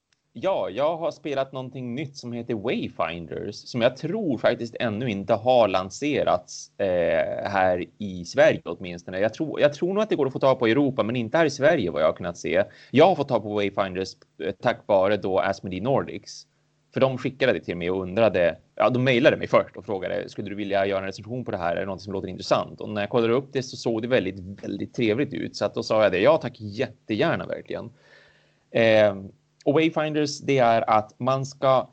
Ja, 0.41 0.69
jag 0.69 0.97
har 0.97 1.11
spelat 1.11 1.51
någonting 1.51 1.95
nytt 1.95 2.17
som 2.17 2.33
heter 2.33 2.53
Wayfinders 2.53 3.55
som 3.55 3.81
jag 3.81 3.97
tror 3.97 4.37
faktiskt 4.37 4.75
ännu 4.79 5.09
inte 5.09 5.33
har 5.33 5.67
lanserats 5.67 6.79
eh, 6.79 7.49
här 7.49 7.85
i 7.97 8.25
Sverige 8.25 8.61
åtminstone. 8.65 9.19
Jag 9.19 9.33
tror, 9.33 9.61
jag 9.61 9.73
tror 9.73 9.93
nog 9.93 10.03
att 10.03 10.09
det 10.09 10.15
går 10.15 10.27
att 10.27 10.33
få 10.33 10.39
tag 10.39 10.59
på 10.59 10.67
i 10.67 10.71
Europa, 10.71 11.03
men 11.03 11.15
inte 11.15 11.37
här 11.37 11.45
i 11.45 11.49
Sverige 11.49 11.91
vad 11.91 12.01
jag 12.01 12.07
har 12.07 12.13
kunnat 12.13 12.37
se. 12.37 12.63
Jag 12.91 13.07
har 13.07 13.15
fått 13.15 13.27
tag 13.27 13.43
på 13.43 13.53
Wayfinders 13.53 14.13
eh, 14.43 14.51
tack 14.51 14.79
vare 14.85 15.17
då 15.17 15.39
Asmodee 15.39 15.81
Nordics. 15.81 16.47
För 16.93 16.99
de 16.99 17.17
skickade 17.17 17.53
det 17.53 17.59
till 17.59 17.77
mig 17.77 17.91
och 17.91 18.01
undrade, 18.01 18.57
ja 18.75 18.89
de 18.89 19.03
mejlade 19.03 19.37
mig 19.37 19.47
först 19.47 19.77
och 19.77 19.85
frågade 19.85 20.29
skulle 20.29 20.49
du 20.49 20.55
vilja 20.55 20.85
göra 20.85 20.99
en 20.99 21.05
recension 21.05 21.45
på 21.45 21.51
det 21.51 21.57
här? 21.57 21.75
Är 21.75 21.79
det 21.79 21.85
något 21.85 22.01
som 22.01 22.13
låter 22.13 22.27
intressant? 22.27 22.81
Och 22.81 22.89
när 22.89 23.01
jag 23.01 23.09
kollade 23.09 23.33
upp 23.33 23.49
det 23.53 23.63
så 23.63 23.77
såg 23.77 24.01
det 24.01 24.07
väldigt, 24.07 24.63
väldigt 24.63 24.93
trevligt 24.93 25.33
ut. 25.33 25.55
Så 25.55 25.65
att 25.65 25.73
då 25.73 25.83
sa 25.83 26.03
jag 26.03 26.11
det, 26.11 26.19
ja 26.19 26.37
tack 26.37 26.55
jättegärna 26.59 27.45
verkligen. 27.45 27.89
Eh, 28.71 29.15
och 29.67 29.73
Wayfinders, 29.73 30.39
det 30.39 30.57
är 30.57 30.89
att 30.89 31.19
man 31.19 31.45
ska 31.45 31.87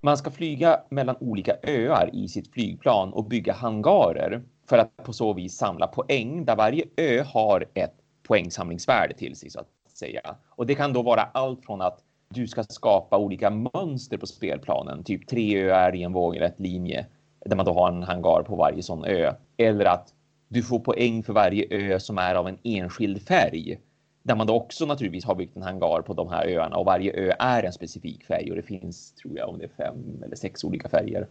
man 0.00 0.16
ska 0.16 0.30
flyga 0.30 0.80
mellan 0.88 1.16
olika 1.20 1.56
öar 1.62 2.10
i 2.12 2.28
sitt 2.28 2.52
flygplan 2.52 3.12
och 3.12 3.24
bygga 3.24 3.52
hangarer 3.52 4.42
för 4.68 4.78
att 4.78 4.96
på 4.96 5.12
så 5.12 5.32
vis 5.32 5.56
samla 5.56 5.86
poäng 5.86 6.44
där 6.44 6.56
varje 6.56 6.84
ö 6.96 7.22
har 7.22 7.64
ett 7.74 7.94
poängsamlingsvärde 8.22 9.14
till 9.14 9.36
sig 9.36 9.50
så 9.50 9.60
att 9.60 9.68
säga. 9.98 10.36
Och 10.48 10.66
det 10.66 10.74
kan 10.74 10.92
då 10.92 11.02
vara 11.02 11.22
allt 11.22 11.64
från 11.64 11.80
att 11.80 11.98
du 12.28 12.46
ska 12.46 12.64
skapa 12.64 13.18
olika 13.18 13.50
mönster 13.50 14.16
på 14.16 14.26
spelplanen, 14.26 15.04
typ 15.04 15.28
tre 15.28 15.62
öar 15.62 15.94
i 15.94 16.02
en 16.02 16.12
vågrätt 16.12 16.60
linje 16.60 17.06
där 17.46 17.56
man 17.56 17.66
då 17.66 17.72
har 17.72 17.88
en 17.88 18.02
hangar 18.02 18.42
på 18.42 18.56
varje 18.56 18.82
sån 18.82 19.04
ö. 19.04 19.32
Eller 19.56 19.84
att 19.84 20.14
du 20.48 20.62
får 20.62 20.78
poäng 20.78 21.22
för 21.22 21.32
varje 21.32 21.66
ö 21.70 22.00
som 22.00 22.18
är 22.18 22.34
av 22.34 22.48
en 22.48 22.58
enskild 22.62 23.22
färg 23.22 23.78
där 24.26 24.36
man 24.36 24.46
då 24.46 24.54
också 24.54 24.86
naturligtvis 24.86 25.24
har 25.24 25.34
byggt 25.34 25.56
en 25.56 25.62
hangar 25.62 26.02
på 26.02 26.14
de 26.14 26.28
här 26.28 26.46
öarna 26.46 26.76
och 26.76 26.84
varje 26.84 27.12
ö 27.12 27.32
är 27.38 27.62
en 27.62 27.72
specifik 27.72 28.24
färg 28.24 28.50
och 28.50 28.56
det 28.56 28.62
finns, 28.62 29.12
tror 29.12 29.38
jag, 29.38 29.48
om 29.48 29.58
det 29.58 29.64
är 29.64 29.70
fem 29.76 30.22
eller 30.24 30.36
sex 30.36 30.64
olika 30.64 30.88
färger. 30.88 31.26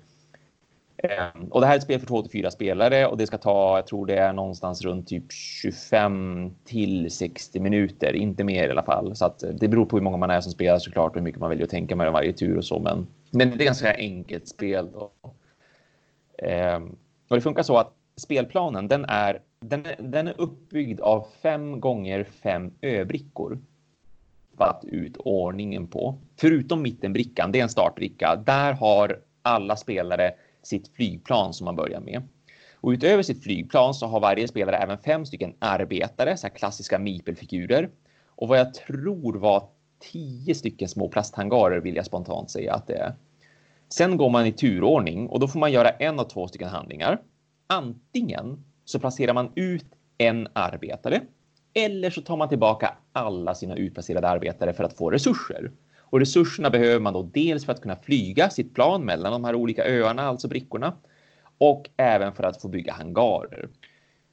Ehm, 0.98 1.48
och 1.52 1.62
det 1.62 1.68
här 1.68 1.74
är 1.74 1.78
ett 1.78 1.84
spel 1.84 2.00
för 2.00 2.08
två 2.08 2.22
till 2.22 2.32
fyra 2.32 2.52
spelare 2.52 3.08
och 3.08 3.18
det 3.18 3.28
ska 3.28 3.38
ta, 3.38 3.78
jag 3.78 3.88
tror 3.88 4.06
det 4.06 4.18
är 4.18 4.34
någonstans 4.34 4.82
runt 4.82 5.08
typ 5.08 5.32
25 5.32 6.52
till 6.66 7.12
60 7.12 7.60
minuter, 7.60 8.14
inte 8.14 8.44
mer 8.44 8.68
i 8.68 8.72
alla 8.72 8.84
fall. 8.84 9.16
Så 9.16 9.26
att 9.26 9.44
eh, 9.44 9.50
det 9.50 9.68
beror 9.68 9.86
på 9.86 9.96
hur 9.96 10.04
många 10.04 10.18
man 10.18 10.30
är 10.32 10.42
som 10.42 10.52
spelar 10.52 10.80
såklart 10.80 11.12
och 11.12 11.16
hur 11.16 11.24
mycket 11.24 11.42
man 11.42 11.50
väljer 11.50 11.66
att 11.66 11.72
tänka 11.72 11.96
med 11.96 12.12
varje 12.12 12.34
tur 12.34 12.58
och 12.58 12.66
så. 12.66 12.80
Men, 12.80 13.08
men 13.32 13.58
det 13.58 13.64
är 13.64 13.66
ganska 13.66 13.96
enkelt 13.96 14.48
spel. 14.48 14.90
Då. 14.94 15.12
Ehm, 16.38 16.96
och 17.28 17.36
det 17.36 17.42
funkar 17.42 17.64
så 17.64 17.78
att 17.78 17.94
spelplanen, 18.16 18.88
den 18.88 19.06
är 19.06 19.40
den, 19.60 19.86
den 20.00 20.28
är 20.28 20.42
uppbyggd 20.42 21.00
av 21.00 21.28
fem 21.42 21.80
gånger 21.80 22.24
fem 22.24 22.74
öbrickor. 22.82 23.60
Vatt 24.52 24.86
ut 24.86 25.18
ordningen 25.18 25.88
på. 25.88 26.18
Förutom 26.36 26.82
mittenbrickan, 26.82 27.52
det 27.52 27.60
är 27.60 27.64
en 27.64 27.70
startbricka. 27.70 28.36
Där 28.36 28.74
har 28.74 29.20
alla 29.42 29.76
spelare 29.76 30.34
sitt 30.64 30.88
flygplan 30.96 31.54
som 31.54 31.66
man 31.66 31.76
börjar 31.76 32.00
med. 32.00 32.22
Och 32.76 32.90
utöver 32.90 33.24
sitt 33.24 33.44
flygplan 33.44 33.94
så 33.94 34.08
har 34.08 34.20
varje 34.20 34.48
spelare 34.48 34.78
även 34.78 34.98
fem 34.98 35.26
stycken 35.26 35.54
arbetare, 35.60 36.38
så 36.38 36.48
här 36.48 36.56
klassiska 36.56 37.00
mipelfigurer. 37.00 37.90
Och 38.28 38.48
vad 38.48 38.60
jag 38.60 38.74
tror 38.74 39.34
var 39.34 39.70
tio 40.12 40.56
stycken 40.56 40.90
små 40.90 41.10
plasthangarer 41.10 41.80
vill 41.80 41.96
jag 41.96 42.06
spontant 42.06 42.52
säga 42.52 42.74
att 42.74 42.88
det 42.88 42.94
är. 42.94 43.14
Sen 43.90 44.18
går 44.18 44.30
man 44.30 44.46
i 44.46 44.52
turordning 44.52 45.28
och 45.28 45.40
då 45.40 45.48
får 45.48 45.60
man 45.60 45.72
göra 45.72 45.90
en 45.90 46.20
av 46.20 46.24
två 46.24 46.48
stycken 46.48 46.70
handlingar. 46.70 47.22
Antingen 47.68 48.64
så 48.86 49.00
placerar 49.00 49.34
man 49.34 49.52
ut 49.56 49.86
en 50.18 50.48
arbetare 50.54 51.22
eller 51.74 52.10
så 52.10 52.22
tar 52.22 52.38
man 52.38 52.50
tillbaka 52.50 52.94
alla 53.12 53.56
sina 53.56 53.76
utplacerade 53.76 54.28
arbetare 54.28 54.74
för 54.74 54.84
att 54.84 54.98
få 54.98 55.10
resurser. 55.10 55.72
Och 56.00 56.20
resurserna 56.20 56.70
behöver 56.70 57.00
man 57.00 57.14
då 57.14 57.24
dels 57.24 57.66
för 57.66 57.74
att 57.74 57.82
kunna 57.82 57.96
flyga 57.96 58.50
sitt 58.50 58.74
plan 58.74 59.06
mellan 59.06 59.32
de 59.32 59.44
här 59.44 59.56
olika 59.56 59.86
öarna, 59.86 60.22
alltså 60.22 60.48
brickorna, 60.48 60.94
och 61.58 61.90
även 61.98 62.34
för 62.34 62.44
att 62.44 62.62
få 62.62 62.68
bygga 62.68 62.94
hangarer. 62.94 63.70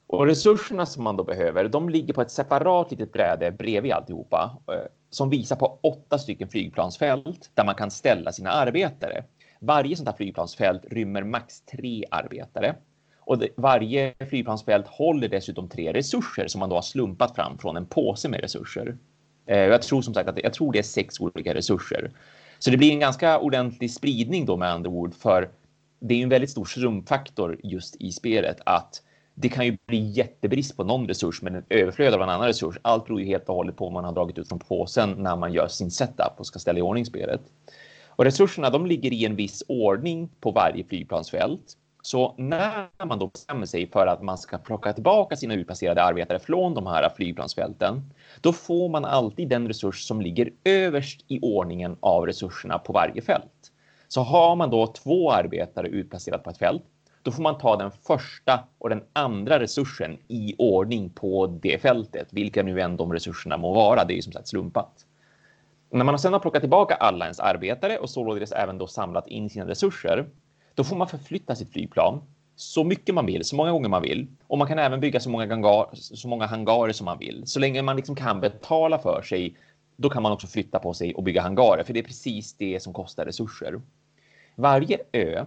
Och 0.07 0.25
resurserna 0.25 0.85
som 0.85 1.03
man 1.03 1.17
då 1.17 1.23
behöver, 1.23 1.69
de 1.69 1.89
ligger 1.89 2.13
på 2.13 2.21
ett 2.21 2.31
separat 2.31 2.91
litet 2.91 3.13
bräde 3.13 3.51
bredvid 3.51 3.91
alltihopa 3.91 4.57
eh, 4.67 4.87
som 5.09 5.29
visar 5.29 5.55
på 5.55 5.79
åtta 5.81 6.17
stycken 6.17 6.47
flygplansfält 6.47 7.51
där 7.53 7.65
man 7.65 7.75
kan 7.75 7.91
ställa 7.91 8.31
sina 8.31 8.49
arbetare. 8.49 9.23
Varje 9.59 9.95
sånt 9.95 10.09
här 10.09 10.15
flygplansfält 10.15 10.85
rymmer 10.91 11.23
max 11.23 11.61
tre 11.61 12.05
arbetare 12.11 12.75
och 13.25 13.37
det, 13.37 13.49
varje 13.55 14.13
flygplansfält 14.29 14.87
håller 14.87 15.27
dessutom 15.27 15.69
tre 15.69 15.93
resurser 15.93 16.47
som 16.47 16.59
man 16.59 16.69
då 16.69 16.75
har 16.75 16.81
slumpat 16.81 17.35
fram 17.35 17.57
från 17.57 17.77
en 17.77 17.85
påse 17.85 18.29
med 18.29 18.41
resurser. 18.41 18.97
Eh, 19.45 19.57
jag 19.57 19.81
tror 19.81 20.01
som 20.01 20.13
sagt 20.13 20.29
att 20.29 20.43
jag 20.43 20.53
tror 20.53 20.71
det 20.71 20.79
är 20.79 20.83
sex 20.83 21.19
olika 21.19 21.53
resurser. 21.53 22.11
Så 22.59 22.69
det 22.71 22.77
blir 22.77 22.91
en 22.91 22.99
ganska 22.99 23.39
ordentlig 23.39 23.91
spridning 23.91 24.45
då 24.45 24.57
med 24.57 24.69
andra 24.69 24.89
ord 24.89 25.13
för 25.13 25.49
det 25.99 26.13
är 26.13 26.23
en 26.23 26.29
väldigt 26.29 26.49
stor 26.49 26.65
slumpfaktor 26.65 27.59
just 27.63 27.95
i 27.95 28.11
spelet 28.11 28.57
att 28.65 29.01
det 29.35 29.49
kan 29.49 29.65
ju 29.65 29.77
bli 29.85 30.11
jättebrist 30.11 30.77
på 30.77 30.83
någon 30.83 31.07
resurs 31.07 31.41
men 31.41 31.55
en 31.55 31.65
överflöd 31.69 32.13
av 32.13 32.21
en 32.21 32.29
annan 32.29 32.47
resurs. 32.47 32.77
Allt 32.81 33.05
beror 33.05 33.19
ju 33.21 33.25
helt 33.25 33.49
och 33.49 33.55
hållet 33.55 33.77
på 33.77 33.85
vad 33.85 33.93
man 33.93 34.03
har 34.03 34.11
dragit 34.11 34.37
ut 34.37 34.47
från 34.47 34.59
påsen 34.59 35.11
när 35.17 35.35
man 35.35 35.53
gör 35.53 35.67
sin 35.67 35.91
setup 35.91 36.33
och 36.37 36.47
ska 36.47 36.59
ställa 36.59 36.79
i 36.79 36.81
ordning 36.81 37.05
spelet. 37.05 37.41
Och 38.07 38.25
resurserna 38.25 38.69
de 38.69 38.85
ligger 38.85 39.13
i 39.13 39.25
en 39.25 39.35
viss 39.35 39.63
ordning 39.67 40.29
på 40.39 40.51
varje 40.51 40.83
flygplansfält. 40.83 41.77
Så 42.05 42.35
när 42.37 43.05
man 43.05 43.19
då 43.19 43.27
bestämmer 43.27 43.65
sig 43.65 43.87
för 43.87 44.07
att 44.07 44.21
man 44.21 44.37
ska 44.37 44.57
plocka 44.57 44.93
tillbaka 44.93 45.35
sina 45.35 45.53
utplacerade 45.53 46.03
arbetare 46.03 46.39
från 46.39 46.73
de 46.73 46.87
här 46.87 47.09
flygplansfälten, 47.09 48.13
då 48.41 48.53
får 48.53 48.89
man 48.89 49.05
alltid 49.05 49.49
den 49.49 49.67
resurs 49.67 50.07
som 50.07 50.21
ligger 50.21 50.49
överst 50.63 51.25
i 51.27 51.39
ordningen 51.41 51.97
av 51.99 52.25
resurserna 52.25 52.79
på 52.79 52.93
varje 52.93 53.21
fält. 53.21 53.71
Så 54.07 54.21
har 54.21 54.55
man 54.55 54.69
då 54.69 54.87
två 54.87 55.31
arbetare 55.31 55.87
utplacerat 55.87 56.43
på 56.43 56.49
ett 56.49 56.57
fält, 56.57 56.83
då 57.21 57.31
får 57.31 57.43
man 57.43 57.57
ta 57.57 57.75
den 57.75 57.91
första 57.91 58.59
och 58.77 58.89
den 58.89 59.03
andra 59.13 59.59
resursen 59.59 60.17
i 60.27 60.55
ordning 60.57 61.09
på 61.09 61.47
det 61.47 61.81
fältet, 61.81 62.27
vilka 62.31 62.63
nu 62.63 62.81
än 62.81 62.97
de 62.97 63.13
resurserna 63.13 63.57
må 63.57 63.73
vara. 63.73 64.05
Det 64.05 64.13
är 64.13 64.15
ju 64.15 64.21
som 64.21 64.33
sagt 64.33 64.47
slumpat. 64.47 65.05
När 65.89 66.05
man 66.05 66.19
sedan 66.19 66.33
har 66.33 66.39
plockat 66.39 66.61
tillbaka 66.61 66.95
alla 66.95 67.25
ens 67.25 67.39
arbetare 67.39 67.97
och 67.97 68.09
således 68.09 68.51
även 68.51 68.77
då 68.77 68.87
samlat 68.87 69.27
in 69.27 69.49
sina 69.49 69.67
resurser, 69.67 70.25
då 70.75 70.83
får 70.83 70.95
man 70.95 71.07
förflytta 71.07 71.55
sitt 71.55 71.71
flygplan 71.71 72.21
så 72.55 72.83
mycket 72.83 73.15
man 73.15 73.25
vill, 73.25 73.43
så 73.43 73.55
många 73.55 73.71
gånger 73.71 73.89
man 73.89 74.01
vill. 74.01 74.27
Och 74.47 74.57
man 74.57 74.67
kan 74.67 74.79
även 74.79 74.99
bygga 74.99 75.19
så 75.19 75.29
många, 75.29 75.45
gangar, 75.45 75.87
så 75.93 76.27
många 76.27 76.45
hangarer 76.45 76.93
som 76.93 77.05
man 77.05 77.17
vill. 77.17 77.43
Så 77.45 77.59
länge 77.59 77.81
man 77.81 77.95
liksom 77.95 78.15
kan 78.15 78.39
betala 78.39 78.99
för 78.99 79.21
sig, 79.21 79.55
då 79.97 80.09
kan 80.09 80.23
man 80.23 80.31
också 80.31 80.47
flytta 80.47 80.79
på 80.79 80.93
sig 80.93 81.13
och 81.15 81.23
bygga 81.23 81.41
hangarer, 81.41 81.83
för 81.83 81.93
det 81.93 81.99
är 81.99 82.03
precis 82.03 82.53
det 82.53 82.83
som 82.83 82.93
kostar 82.93 83.25
resurser. 83.25 83.81
Varje 84.55 84.97
ö 85.11 85.45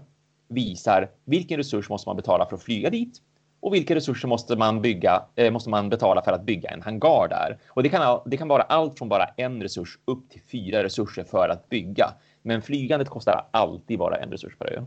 visar 0.49 1.11
vilken 1.25 1.57
resurs 1.57 1.89
måste 1.89 2.09
man 2.09 2.17
betala 2.17 2.47
för 2.47 2.57
att 2.57 2.63
flyga 2.63 2.91
dit 2.91 3.23
och 3.61 3.75
vilka 3.75 3.95
resurser 3.95 4.29
måste 4.29 4.57
man 4.57 4.83
bygga, 4.83 5.23
eh, 5.37 5.53
måste 5.53 5.71
man 5.71 5.89
betala 5.89 6.23
för 6.23 6.33
att 6.33 6.43
bygga 6.43 6.71
en 6.71 6.83
hangar 6.83 7.29
där? 7.29 7.59
Och 7.69 7.83
det 7.83 7.89
kan, 7.89 8.21
det 8.27 8.37
kan 8.37 8.49
vara 8.49 8.63
allt 8.63 8.99
från 8.99 9.09
bara 9.09 9.25
en 9.37 9.63
resurs 9.63 9.99
upp 10.05 10.31
till 10.31 10.41
fyra 10.43 10.83
resurser 10.83 11.25
för 11.25 11.49
att 11.49 11.69
bygga. 11.69 12.15
Men 12.43 12.63
flygandet 12.63 13.09
kostar 13.09 13.47
alltid 13.51 13.99
bara 13.99 14.17
en 14.17 14.31
resurs 14.31 14.59
per 14.59 14.73
ö. 14.73 14.85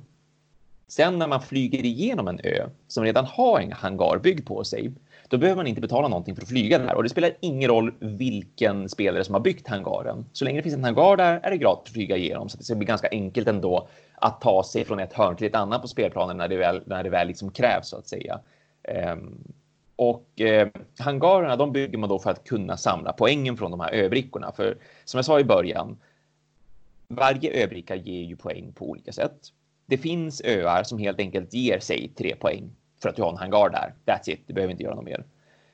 Sen 0.90 1.20
när 1.20 1.28
man 1.28 1.42
flyger 1.42 1.86
igenom 1.86 2.28
en 2.28 2.40
ö 2.44 2.70
som 2.88 3.04
redan 3.04 3.26
har 3.26 3.60
en 3.60 3.72
hangar 3.72 4.18
byggd 4.18 4.48
på 4.48 4.64
sig, 4.64 4.92
då 5.28 5.38
behöver 5.38 5.56
man 5.56 5.68
inte 5.68 5.82
betala 5.82 6.08
någonting 6.08 6.36
för 6.36 6.42
att 6.42 6.50
flyga 6.50 6.80
där 6.80 6.96
och 6.96 7.04
det 7.04 7.10
spelar 7.10 7.32
ingen 7.40 7.70
roll 7.70 7.94
vilken 8.00 8.90
spelare 8.90 9.24
som 9.24 9.34
har 9.34 9.42
byggt 9.42 9.68
hangaren. 9.68 10.26
Så 10.34 10.46
länge 10.46 10.60
det 10.60 10.64
finns 10.64 10.76
en 10.76 10.84
hangar 10.84 11.18
där 11.18 11.40
är 11.44 11.52
det 11.52 11.58
gratis 11.58 11.90
att 11.90 11.94
flyga 11.94 12.18
igenom 12.18 12.50
så 12.50 12.58
det 12.58 12.64
ska 12.64 12.76
bli 12.76 12.86
ganska 12.86 13.08
enkelt 13.12 13.48
ändå 13.48 13.88
att 14.16 14.42
ta 14.42 14.64
sig 14.64 14.86
från 14.86 15.00
ett 15.00 15.14
hörn 15.14 15.36
till 15.36 15.48
ett 15.48 15.56
annat 15.56 15.82
på 15.82 15.88
spelplanen 15.88 16.38
när 16.38 16.48
det 16.48 16.58
väl, 16.58 16.82
när 16.86 17.04
det 17.04 17.10
väl 17.10 17.28
liksom 17.28 17.52
krävs 17.52 17.88
så 17.88 17.98
att 17.98 18.08
säga. 18.08 18.40
Um, 19.14 19.44
och 19.96 20.42
eh, 20.42 20.68
hangarerna 21.00 21.56
de 21.56 21.72
bygger 21.72 21.98
man 21.98 22.10
då 22.10 22.20
för 22.20 22.32
att 22.32 22.44
kunna 22.44 22.78
samla 22.78 23.14
poängen 23.14 23.58
från 23.58 23.72
de 23.72 23.80
här 23.80 23.94
öbrickorna. 23.94 24.52
För 24.52 24.78
som 25.06 25.18
jag 25.18 25.26
sa 25.26 25.40
i 25.40 25.44
början, 25.44 25.98
varje 27.08 27.64
öbricka 27.64 27.96
ger 27.96 28.24
ju 28.24 28.36
poäng 28.36 28.72
på 28.76 28.90
olika 28.90 29.12
sätt. 29.12 29.52
Det 29.90 29.98
finns 29.98 30.42
öar 30.46 30.84
som 30.84 30.98
helt 30.98 31.20
enkelt 31.20 31.54
ger 31.54 31.80
sig 31.80 32.12
tre 32.18 32.36
poäng 32.36 32.70
för 33.02 33.10
att 33.10 33.16
du 33.16 33.22
har 33.22 33.30
en 33.30 33.38
hangar 33.38 33.70
där. 33.70 33.94
That's 34.06 34.30
it, 34.30 34.40
du 34.48 34.54
behöver 34.54 34.72
inte 34.72 34.84
göra 34.84 34.96
något 34.96 35.06
mer. 35.06 35.24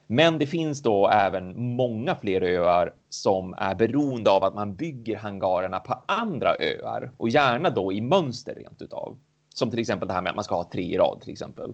Men 0.08 0.40
det 0.40 0.48
finns 0.48 0.82
då 0.82 1.10
även 1.10 1.76
många 1.76 2.16
fler 2.16 2.42
öar 2.42 2.94
som 3.10 3.54
är 3.58 3.76
beroende 3.76 4.32
av 4.32 4.44
att 4.44 4.56
man 4.56 4.76
bygger 4.76 5.18
hangarerna 5.18 5.80
på 5.80 6.04
andra 6.06 6.56
öar 6.60 7.12
och 7.18 7.30
gärna 7.30 7.70
då 7.70 7.94
i 7.94 8.02
mönster 8.02 8.56
rent 8.56 8.82
utav. 8.82 9.18
Som 9.54 9.70
till 9.70 9.80
exempel 9.80 10.08
det 10.08 10.14
här 10.14 10.22
med 10.22 10.30
att 10.30 10.36
man 10.36 10.44
ska 10.44 10.56
ha 10.56 10.70
tre 10.72 10.84
i 10.84 10.98
rad 10.98 11.22
till 11.22 11.32
exempel. 11.32 11.74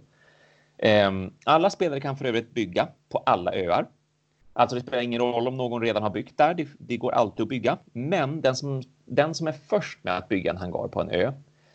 Ehm, 0.77 1.33
alla 1.45 1.69
spelare 1.69 1.99
kan 1.99 2.17
för 2.17 2.25
övrigt 2.25 2.53
bygga 2.53 2.87
på 3.09 3.17
alla 3.17 3.53
öar. 3.53 3.87
Alltså 4.53 4.75
det 4.75 4.81
spelar 4.81 5.03
ingen 5.03 5.21
roll 5.21 5.47
om 5.47 5.57
någon 5.57 5.81
redan 5.81 6.03
har 6.03 6.09
byggt 6.09 6.37
där. 6.37 6.53
Det, 6.53 6.67
det 6.79 6.97
går 6.97 7.11
alltid 7.11 7.43
att 7.43 7.49
bygga. 7.49 7.77
Men 7.93 8.41
den 8.41 8.55
som, 8.55 8.83
den 9.05 9.33
som 9.33 9.47
är 9.47 9.51
först 9.51 10.03
med 10.03 10.17
att 10.17 10.29
bygga 10.29 10.51
en 10.51 10.57
hangar 10.57 10.87
på 10.87 11.01
en 11.01 11.09
ö, 11.09 11.31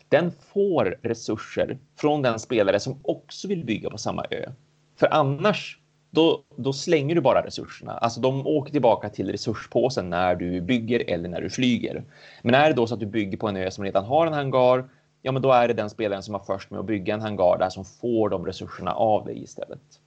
den 0.09 0.31
får 0.31 0.97
resurser 1.01 1.77
från 1.95 2.21
den 2.21 2.39
spelare 2.39 2.79
som 2.79 2.99
också 3.01 3.47
vill 3.47 3.65
bygga 3.65 3.89
på 3.89 3.97
samma 3.97 4.25
ö. 4.29 4.51
För 4.95 5.13
annars 5.13 5.79
då, 6.09 6.43
då 6.55 6.73
slänger 6.73 7.15
du 7.15 7.21
bara 7.21 7.45
resurserna. 7.45 7.91
Alltså 7.91 8.21
de 8.21 8.47
åker 8.47 8.71
tillbaka 8.71 9.09
till 9.09 9.31
resurspåsen 9.31 10.09
när 10.09 10.35
du 10.35 10.61
bygger 10.61 11.03
eller 11.09 11.29
när 11.29 11.41
du 11.41 11.49
flyger. 11.49 12.03
Men 12.41 12.55
är 12.55 12.67
det 12.67 12.73
då 12.75 12.87
så 12.87 12.93
att 12.93 12.99
du 12.99 13.05
bygger 13.05 13.37
på 13.37 13.47
en 13.47 13.57
ö 13.57 13.71
som 13.71 13.83
redan 13.83 14.05
har 14.05 14.27
en 14.27 14.33
hangar, 14.33 14.89
ja, 15.21 15.31
men 15.31 15.41
då 15.41 15.51
är 15.51 15.67
det 15.67 15.73
den 15.73 15.89
spelaren 15.89 16.23
som 16.23 16.33
har 16.33 16.41
först 16.41 16.71
med 16.71 16.79
att 16.79 16.85
bygga 16.85 17.13
en 17.13 17.21
hangar 17.21 17.57
där 17.57 17.69
som 17.69 17.85
får 17.85 18.29
de 18.29 18.45
resurserna 18.45 18.91
av 18.91 19.25
dig 19.25 19.43
istället. 19.43 19.99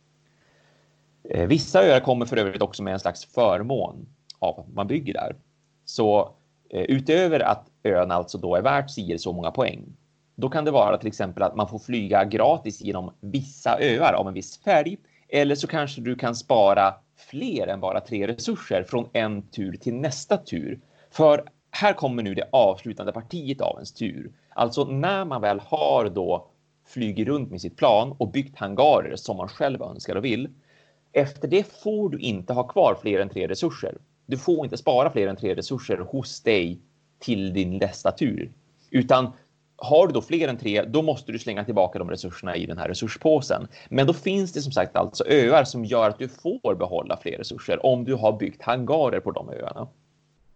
Eh, 1.31 1.47
vissa 1.47 1.83
öar 1.83 2.01
kommer 2.01 2.27
för 2.27 2.37
övrigt 2.37 2.63
också 2.63 2.83
med 2.83 2.93
en 2.93 3.01
slags 3.01 3.25
förmån 3.25 4.07
av 4.39 4.61
att 4.61 4.75
man 4.75 4.87
bygger 4.87 5.13
där. 5.13 5.37
Så 5.85 6.35
eh, 6.71 6.83
utöver 6.83 7.41
att 7.41 7.70
ön 7.83 8.11
alltså 8.11 8.39
då 8.39 8.57
är 8.57 8.63
värt 8.63 8.91
si 8.91 9.19
så 9.19 9.33
många 9.33 9.51
poäng, 9.51 9.97
då 10.35 10.49
kan 10.49 10.65
det 10.65 10.71
vara 10.71 10.99
till 10.99 11.09
exempel 11.09 11.43
att 11.43 11.57
man 11.57 11.69
får 11.69 11.79
flyga 11.79 12.25
gratis 12.25 12.81
genom 12.81 13.13
vissa 13.21 13.79
öar 13.81 14.13
av 14.13 14.29
en 14.29 14.35
viss 14.35 14.59
färg 14.63 14.99
eller 15.29 15.55
så 15.55 15.67
kanske 15.67 16.01
du 16.01 16.15
kan 16.15 16.35
spara 16.35 16.95
fler 17.17 17.67
än 17.67 17.81
bara 17.81 18.01
tre 18.01 18.27
resurser 18.27 18.83
från 18.83 19.09
en 19.13 19.43
tur 19.43 19.73
till 19.73 19.95
nästa 19.95 20.37
tur. 20.37 20.81
För 21.11 21.45
här 21.71 21.93
kommer 21.93 22.23
nu 22.23 22.35
det 22.35 22.49
avslutande 22.53 23.13
partiet 23.13 23.61
av 23.61 23.75
ens 23.75 23.93
tur. 23.93 24.33
Alltså 24.49 24.85
när 24.85 25.25
man 25.25 25.41
väl 25.41 25.61
har 25.61 26.09
då 26.09 26.51
flugit 26.87 27.29
runt 27.29 27.51
med 27.51 27.61
sitt 27.61 27.77
plan 27.77 28.15
och 28.19 28.31
byggt 28.31 28.59
hangarer 28.59 29.17
som 29.17 29.37
man 29.37 29.49
själv 29.49 29.83
önskar 29.83 30.17
och 30.17 30.25
vill. 30.25 30.49
Efter 31.13 31.49
det 31.49 31.83
får 31.83 32.09
du 32.09 32.19
inte 32.19 32.53
ha 32.53 32.63
kvar 32.69 32.99
fler 33.03 33.21
än 33.21 33.29
tre 33.29 33.49
resurser. 33.49 33.99
Du 34.27 34.39
får 34.39 34.65
inte 34.65 34.77
spara 34.77 35.11
fler 35.11 35.29
än 35.29 35.37
tre 35.37 35.55
resurser 35.55 35.99
hos 35.99 36.43
dig 36.43 36.81
till 37.21 37.53
din 37.53 37.79
nästa 37.79 38.13
tur, 38.13 38.53
utan 38.91 39.33
har 39.81 40.07
du 40.07 40.13
då 40.13 40.23
fler 40.23 40.49
än 40.49 40.57
tre, 40.57 40.83
då 40.83 41.03
måste 41.03 41.33
du 41.33 41.39
slänga 41.39 41.65
tillbaka 41.65 41.99
de 41.99 42.11
resurserna 42.11 42.57
i 42.57 42.67
den 42.67 42.79
här 42.79 42.89
resurspåsen. 42.89 43.69
Men 43.89 44.07
då 44.07 44.13
finns 44.13 44.53
det 44.53 44.63
som 44.63 44.73
sagt 44.73 44.97
alltså 44.97 45.25
öar 45.27 45.65
som 45.65 45.85
gör 45.85 46.09
att 46.09 46.19
du 46.19 46.29
får 46.29 46.75
behålla 46.75 47.17
fler 47.17 47.39
resurser 47.39 47.87
om 47.87 48.05
du 48.05 48.15
har 48.15 48.33
byggt 48.33 48.63
hangarer 48.63 49.21
på 49.21 49.31
de 49.31 49.51
öarna. 49.51 49.89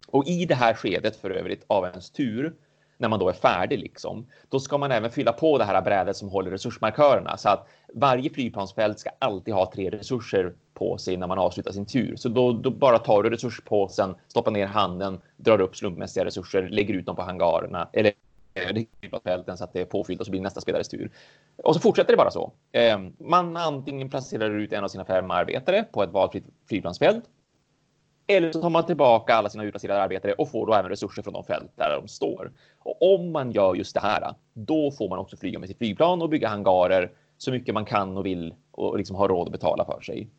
Och 0.07 0.27
i 0.27 0.45
det 0.45 0.55
här 0.55 0.73
skedet 0.73 1.15
för 1.15 1.29
övrigt 1.29 1.65
av 1.67 1.85
ens 1.85 2.09
tur, 2.09 2.53
när 2.97 3.09
man 3.09 3.19
då 3.19 3.29
är 3.29 3.33
färdig 3.33 3.79
liksom, 3.79 4.27
då 4.49 4.59
ska 4.59 4.77
man 4.77 4.91
även 4.91 5.11
fylla 5.11 5.33
på 5.33 5.57
det 5.57 5.63
här 5.63 5.81
brädet 5.81 6.17
som 6.17 6.29
håller 6.29 6.51
resursmarkörerna 6.51 7.37
så 7.37 7.49
att 7.49 7.67
varje 7.93 8.29
flygplansfält 8.29 8.99
ska 8.99 9.09
alltid 9.19 9.53
ha 9.53 9.71
tre 9.71 9.89
resurser 9.89 10.53
på 10.75 10.97
sig 10.97 11.17
när 11.17 11.27
man 11.27 11.39
avslutar 11.39 11.71
sin 11.71 11.85
tur. 11.85 12.15
Så 12.15 12.29
då, 12.29 12.51
då 12.51 12.69
bara 12.69 12.99
tar 12.99 13.23
du 13.23 13.29
resurspåsen, 13.29 14.15
stoppar 14.27 14.51
ner 14.51 14.65
handen, 14.65 15.19
drar 15.37 15.61
upp 15.61 15.75
slumpmässiga 15.75 16.25
resurser, 16.25 16.69
lägger 16.69 16.93
ut 16.93 17.05
dem 17.05 17.15
på 17.15 17.21
hangarerna 17.21 17.89
eller 17.93 18.13
fälten 19.23 19.57
så 19.57 19.63
att 19.63 19.73
det 19.73 19.81
är 19.81 19.85
påfyllt 19.85 20.19
och 20.19 20.25
så 20.25 20.31
blir 20.31 20.41
nästa 20.41 20.61
spelares 20.61 20.87
tur. 20.87 21.11
Och 21.63 21.73
så 21.75 21.81
fortsätter 21.81 22.13
det 22.13 22.17
bara 22.17 22.31
så. 22.31 22.51
Ehm, 22.71 23.13
man 23.17 23.57
antingen 23.57 24.09
placerar 24.09 24.49
ut 24.49 24.73
en 24.73 24.83
av 24.83 24.87
sina 24.87 25.05
fem 25.05 25.31
arbetare 25.31 25.83
på 25.91 26.03
ett 26.03 26.11
valfritt 26.11 26.45
flygplansfält. 26.67 27.23
Eller 28.27 28.51
så 28.51 28.61
tar 28.61 28.69
man 28.69 28.85
tillbaka 28.85 29.35
alla 29.35 29.49
sina 29.49 29.63
utplacerade 29.63 30.01
arbetare 30.01 30.33
och 30.33 30.51
får 30.51 30.67
då 30.67 30.73
även 30.73 30.89
resurser 30.89 31.21
från 31.21 31.33
de 31.33 31.43
fält 31.43 31.71
där 31.75 31.99
de 32.01 32.07
står. 32.07 32.51
Och 32.79 33.15
om 33.15 33.31
man 33.31 33.51
gör 33.51 33.75
just 33.75 33.93
det 33.93 33.99
här, 33.99 34.33
då 34.53 34.91
får 34.91 35.09
man 35.09 35.19
också 35.19 35.37
flyga 35.37 35.59
med 35.59 35.69
sitt 35.69 35.77
flygplan 35.77 36.21
och 36.21 36.29
bygga 36.29 36.47
hangarer 36.47 37.11
så 37.37 37.51
mycket 37.51 37.73
man 37.73 37.85
kan 37.85 38.17
och 38.17 38.25
vill 38.25 38.53
och 38.71 38.97
liksom 38.97 39.15
ha 39.15 39.27
råd 39.27 39.47
att 39.47 39.51
betala 39.51 39.85
för 39.85 40.01
sig. 40.01 40.29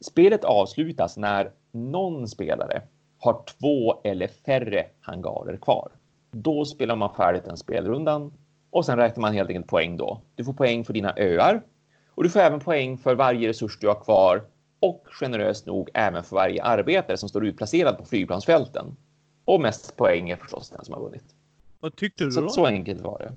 Spelet 0.00 0.44
avslutas 0.44 1.16
när 1.16 1.50
någon 1.72 2.28
spelare 2.28 2.82
har 3.18 3.42
två 3.44 4.00
eller 4.04 4.26
färre 4.26 4.86
hangarer 5.00 5.56
kvar. 5.56 5.92
Då 6.30 6.64
spelar 6.64 6.96
man 6.96 7.14
färdigt 7.14 7.44
den 7.44 7.56
spelrundan 7.56 8.32
och 8.70 8.84
sen 8.84 8.96
räknar 8.98 9.20
man 9.20 9.34
helt 9.34 9.48
enkelt 9.48 9.66
poäng 9.66 9.96
då. 9.96 10.20
Du 10.34 10.44
får 10.44 10.52
poäng 10.52 10.84
för 10.84 10.92
dina 10.92 11.14
öar 11.16 11.62
och 12.08 12.22
du 12.22 12.30
får 12.30 12.40
även 12.40 12.60
poäng 12.60 12.98
för 12.98 13.14
varje 13.14 13.48
resurs 13.48 13.78
du 13.78 13.88
har 13.88 13.94
kvar 13.94 14.42
och 14.80 15.06
generöst 15.20 15.66
nog 15.66 15.90
även 15.94 16.24
för 16.24 16.36
varje 16.36 16.62
arbetare 16.62 17.16
som 17.16 17.28
står 17.28 17.46
utplacerad 17.46 17.98
på 17.98 18.04
flygplansfälten. 18.04 18.96
Och 19.44 19.60
mest 19.60 19.96
poäng 19.96 20.30
är 20.30 20.36
förstås 20.36 20.70
den 20.70 20.84
som 20.84 20.94
har 20.94 21.00
vunnit. 21.00 21.34
Vad 21.80 21.96
tyckte 21.96 22.24
du 22.24 22.32
så, 22.32 22.40
då? 22.40 22.48
Så 22.48 22.66
enkelt 22.66 23.00
var 23.00 23.18
det. 23.18 23.32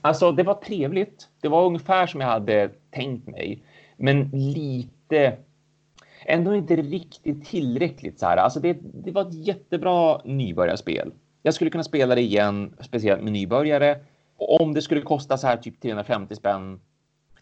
Alltså, 0.00 0.32
det 0.32 0.42
var 0.42 0.54
trevligt. 0.54 1.28
Det 1.40 1.48
var 1.48 1.64
ungefär 1.64 2.06
som 2.06 2.20
jag 2.20 2.28
hade 2.28 2.70
tänkt 2.90 3.28
mig, 3.28 3.62
men 3.98 4.30
lite 4.32 5.36
ändå 6.26 6.54
inte 6.54 6.76
riktigt 6.76 7.46
tillräckligt 7.46 8.18
så 8.18 8.26
här. 8.26 8.36
Alltså 8.36 8.60
det, 8.60 8.78
det 8.82 9.10
var 9.10 9.22
ett 9.22 9.46
jättebra 9.46 10.20
nybörjarspel. 10.24 11.12
Jag 11.42 11.54
skulle 11.54 11.70
kunna 11.70 11.84
spela 11.84 12.14
det 12.14 12.20
igen, 12.20 12.74
speciellt 12.80 13.22
med 13.22 13.32
nybörjare. 13.32 13.96
Och 14.36 14.60
om 14.60 14.74
det 14.74 14.82
skulle 14.82 15.00
kosta 15.00 15.36
så 15.36 15.46
här 15.46 15.56
typ 15.56 15.80
350 15.80 16.34
spänn 16.34 16.80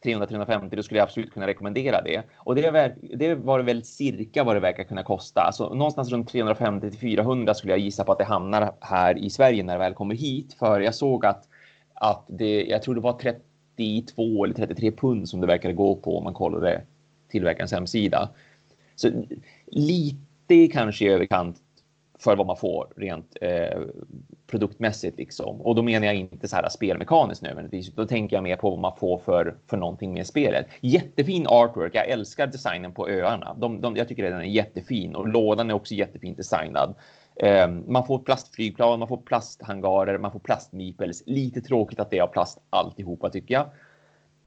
300-350, 0.04 0.76
då 0.76 0.82
skulle 0.82 0.98
jag 0.98 1.04
absolut 1.04 1.32
kunna 1.32 1.46
rekommendera 1.46 2.02
det. 2.02 2.22
Och 2.36 2.54
det, 2.54 2.94
det 3.14 3.34
var 3.34 3.60
väl 3.60 3.84
cirka 3.84 4.44
vad 4.44 4.56
det 4.56 4.60
verkar 4.60 4.84
kunna 4.84 5.02
kosta. 5.02 5.40
Alltså 5.40 5.74
någonstans 5.74 6.10
runt 6.10 6.28
350 6.28 6.90
till 6.90 7.00
400 7.00 7.54
skulle 7.54 7.72
jag 7.72 7.80
gissa 7.80 8.04
på 8.04 8.12
att 8.12 8.18
det 8.18 8.24
hamnar 8.24 8.72
här 8.80 9.18
i 9.18 9.30
Sverige 9.30 9.62
när 9.62 9.72
det 9.72 9.78
väl 9.78 9.94
kommer 9.94 10.14
hit. 10.14 10.54
För 10.54 10.80
jag 10.80 10.94
såg 10.94 11.26
att, 11.26 11.48
att 11.94 12.24
det, 12.28 12.64
jag 12.64 12.82
tror 12.82 12.94
det 12.94 13.00
var 13.00 13.12
30, 13.12 13.40
32 13.76 14.44
eller 14.44 14.54
33 14.54 14.92
pund 14.92 15.28
som 15.28 15.40
det 15.40 15.46
verkar 15.46 15.72
gå 15.72 15.96
på 15.96 16.18
om 16.18 16.24
man 16.24 16.34
kollar 16.34 16.60
det 16.60 16.82
tillverkarens 17.28 17.72
hemsida. 17.72 18.28
Så 18.94 19.10
lite 19.66 20.66
kanske 20.72 21.04
i 21.04 21.08
överkant 21.08 21.56
för 22.18 22.36
vad 22.36 22.46
man 22.46 22.56
får 22.56 22.88
rent 22.96 23.36
eh, 23.40 23.80
produktmässigt 24.46 25.18
liksom. 25.18 25.60
Och 25.60 25.74
då 25.74 25.82
menar 25.82 26.06
jag 26.06 26.14
inte 26.14 26.48
så 26.48 26.56
här 26.56 26.68
spelmekaniskt 26.68 27.42
nödvändigtvis. 27.42 27.94
Då 27.94 28.06
tänker 28.06 28.36
jag 28.36 28.42
mer 28.42 28.56
på 28.56 28.70
vad 28.70 28.78
man 28.78 28.96
får 28.96 29.18
för, 29.18 29.56
för 29.66 29.76
någonting 29.76 30.14
med 30.14 30.26
spelet. 30.26 30.66
Jättefin 30.80 31.46
artwork. 31.46 31.94
Jag 31.94 32.08
älskar 32.08 32.46
designen 32.46 32.92
på 32.92 33.08
öarna. 33.08 33.56
De, 33.58 33.80
de, 33.80 33.96
jag 33.96 34.08
tycker 34.08 34.22
den 34.22 34.40
är 34.40 34.44
jättefin 34.44 35.14
och 35.14 35.28
lådan 35.28 35.70
är 35.70 35.74
också 35.74 35.94
jättefint 35.94 36.36
designad. 36.36 36.94
Eh, 37.36 37.68
man 37.68 38.06
får 38.06 38.18
plastflygplan, 38.18 38.98
man 38.98 39.08
får 39.08 39.16
plasthangarer, 39.16 40.18
man 40.18 40.32
får 40.32 40.38
plastmipels. 40.38 41.22
Lite 41.26 41.60
tråkigt 41.60 42.00
att 42.00 42.10
det 42.10 42.18
är 42.18 42.22
av 42.22 42.26
plast 42.26 42.58
alltihopa 42.70 43.30
tycker 43.30 43.54
jag. 43.54 43.66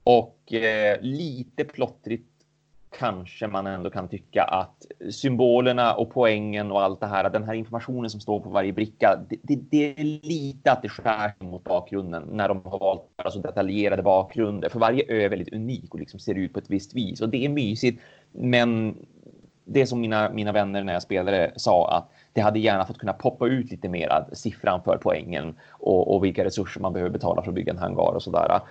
Och 0.04 0.54
eh, 0.54 1.02
lite 1.02 1.64
plottrigt 1.64 2.26
kanske 2.98 3.48
man 3.48 3.68
ändå 3.68 3.90
kan 3.90 4.08
tycka 4.08 4.44
att 4.44 4.86
symbolerna 5.12 5.94
och 5.94 6.12
poängen 6.14 6.72
och 6.72 6.82
allt 6.82 7.00
det 7.00 7.08
här, 7.08 7.30
den 7.30 7.44
här 7.44 7.54
informationen 7.54 8.10
som 8.10 8.20
står 8.20 8.40
på 8.40 8.50
varje 8.50 8.74
bricka, 8.74 9.20
det, 9.30 9.36
det, 9.44 9.56
det 9.56 10.00
är 10.00 10.04
lite 10.28 10.72
att 10.72 10.82
det 10.82 10.90
skär 10.90 11.34
mot 11.40 11.64
bakgrunden 11.64 12.24
när 12.32 12.48
de 12.48 12.62
har 12.66 12.80
valt 12.80 13.02
alltså 13.16 13.40
detaljerade 13.40 14.04
bakgrunder. 14.04 14.70
För 14.70 14.80
varje 14.80 15.04
ö 15.08 15.26
är 15.26 15.30
väldigt 15.30 15.54
unik 15.54 15.94
och 15.94 16.00
liksom 16.00 16.20
ser 16.20 16.36
ut 16.36 16.54
på 16.54 16.60
ett 16.60 16.70
visst 16.70 16.96
vis 16.96 17.22
och 17.22 17.30
det 17.30 17.46
är 17.46 17.50
mysigt. 17.50 18.02
Men 18.32 18.96
det 19.66 19.88
som 19.88 20.02
mina, 20.02 20.30
mina 20.30 20.52
vänner 20.52 20.84
när 20.84 20.94
jag 20.94 21.02
spelade 21.02 21.52
sa 21.56 21.92
att 21.92 22.12
det 22.34 22.42
hade 22.42 22.60
gärna 22.60 22.86
fått 22.86 22.98
kunna 22.98 23.14
poppa 23.14 23.48
ut 23.48 23.72
lite 23.72 23.90
mera 23.90 24.26
siffran 24.34 24.82
för 24.84 24.98
poängen 24.98 25.56
och, 25.72 26.16
och 26.16 26.24
vilka 26.24 26.44
resurser 26.44 26.82
man 26.82 26.94
behöver 26.94 27.12
betala 27.12 27.42
för 27.42 27.50
att 27.50 27.56
bygga 27.56 27.72
en 27.72 27.78
hangar 27.78 28.16
och 28.16 28.24
sådär 28.24 28.62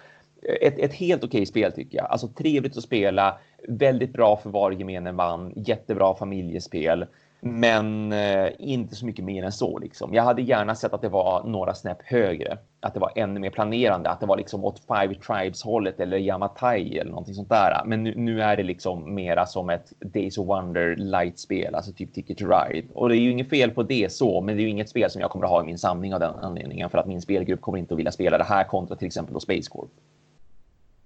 ett, 0.43 0.79
ett 0.79 0.95
helt 0.95 1.25
okej 1.25 1.47
spel 1.47 1.73
tycker 1.73 1.99
jag. 1.99 2.07
Alltså 2.07 2.29
trevligt 2.29 2.77
att 2.77 2.83
spela, 2.83 3.39
väldigt 3.69 4.13
bra 4.13 4.37
för 4.37 4.51
var 4.51 4.71
gemene 4.71 5.13
man, 5.13 5.53
jättebra 5.57 6.15
familjespel, 6.15 7.07
men 7.41 8.13
eh, 8.13 8.51
inte 8.59 8.95
så 8.95 9.07
mycket 9.07 9.25
mer 9.25 9.43
än 9.43 9.53
så. 9.53 9.79
Liksom. 9.79 10.15
Jag 10.15 10.23
hade 10.23 10.43
gärna 10.43 10.75
sett 10.75 10.93
att 10.93 11.03
det 11.03 11.09
var 11.09 11.45
några 11.45 11.75
snäpp 11.75 12.03
högre, 12.03 12.59
att 12.81 12.95
det 12.95 13.01
var 13.01 13.13
ännu 13.17 13.41
mer 13.41 13.51
planerande, 13.51 14.11
att 14.11 14.21
det 14.21 14.27
var 14.27 14.37
liksom 14.37 14.65
åt 14.65 14.79
Five 14.79 15.15
Tribes 15.15 15.63
hållet 15.63 16.01
eller 16.01 16.19
Yamatai 16.19 16.99
eller 16.99 17.11
någonting 17.11 17.35
sånt 17.35 17.49
där. 17.49 17.83
Men 17.87 18.05
nu, 18.05 18.15
nu 18.17 18.43
är 18.43 18.57
det 18.57 18.63
liksom 18.63 19.15
mera 19.15 19.47
som 19.47 19.71
ett 19.71 19.93
Days 20.01 20.39
of 20.39 20.47
Wonder 20.47 20.97
light-spel, 20.97 21.75
alltså 21.75 21.93
typ 21.93 22.15
Ticket 22.15 22.39
to 22.39 22.45
Ride. 22.47 22.89
Och 22.95 23.09
det 23.09 23.17
är 23.17 23.21
ju 23.21 23.31
inget 23.31 23.51
fel 23.51 23.71
på 23.71 23.83
det 23.83 24.13
så, 24.13 24.41
men 24.41 24.57
det 24.57 24.63
är 24.63 24.65
ju 24.65 24.71
inget 24.71 24.91
spel 24.91 25.11
som 25.11 25.21
jag 25.21 25.31
kommer 25.31 25.45
att 25.45 25.51
ha 25.51 25.63
i 25.63 25.67
min 25.67 25.79
samling 25.79 26.15
av 26.15 26.21
den 26.21 26.35
anledningen 26.35 26.91
för 26.91 26.99
att 26.99 27.07
min 27.07 27.23
spelgrupp 27.23 27.61
kommer 27.61 27.79
inte 27.79 27.95
att 27.95 27.99
vilja 27.99 28.13
spela 28.13 28.39
det 28.39 28.45
här 28.45 28.65
kontra 28.65 28.97
till 28.97 29.07
exempel 29.07 29.35
då 29.35 29.41
Space 29.41 29.71
Corp. 29.71 29.91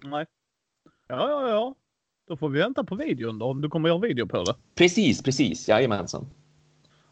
Nej. 0.05 0.27
Ja, 1.09 1.29
ja, 1.29 1.49
ja. 1.49 1.75
Då 2.33 2.37
får 2.37 2.49
vi 2.49 2.59
vänta 2.59 2.85
på 2.85 2.95
videon 2.95 3.39
då, 3.39 3.47
om 3.47 3.61
du 3.61 3.69
kommer 3.69 3.89
göra 3.89 3.99
video 3.99 4.27
på 4.27 4.43
det. 4.43 4.55
Precis, 4.75 5.23
precis. 5.23 5.69
Jajamensan. 5.69 6.27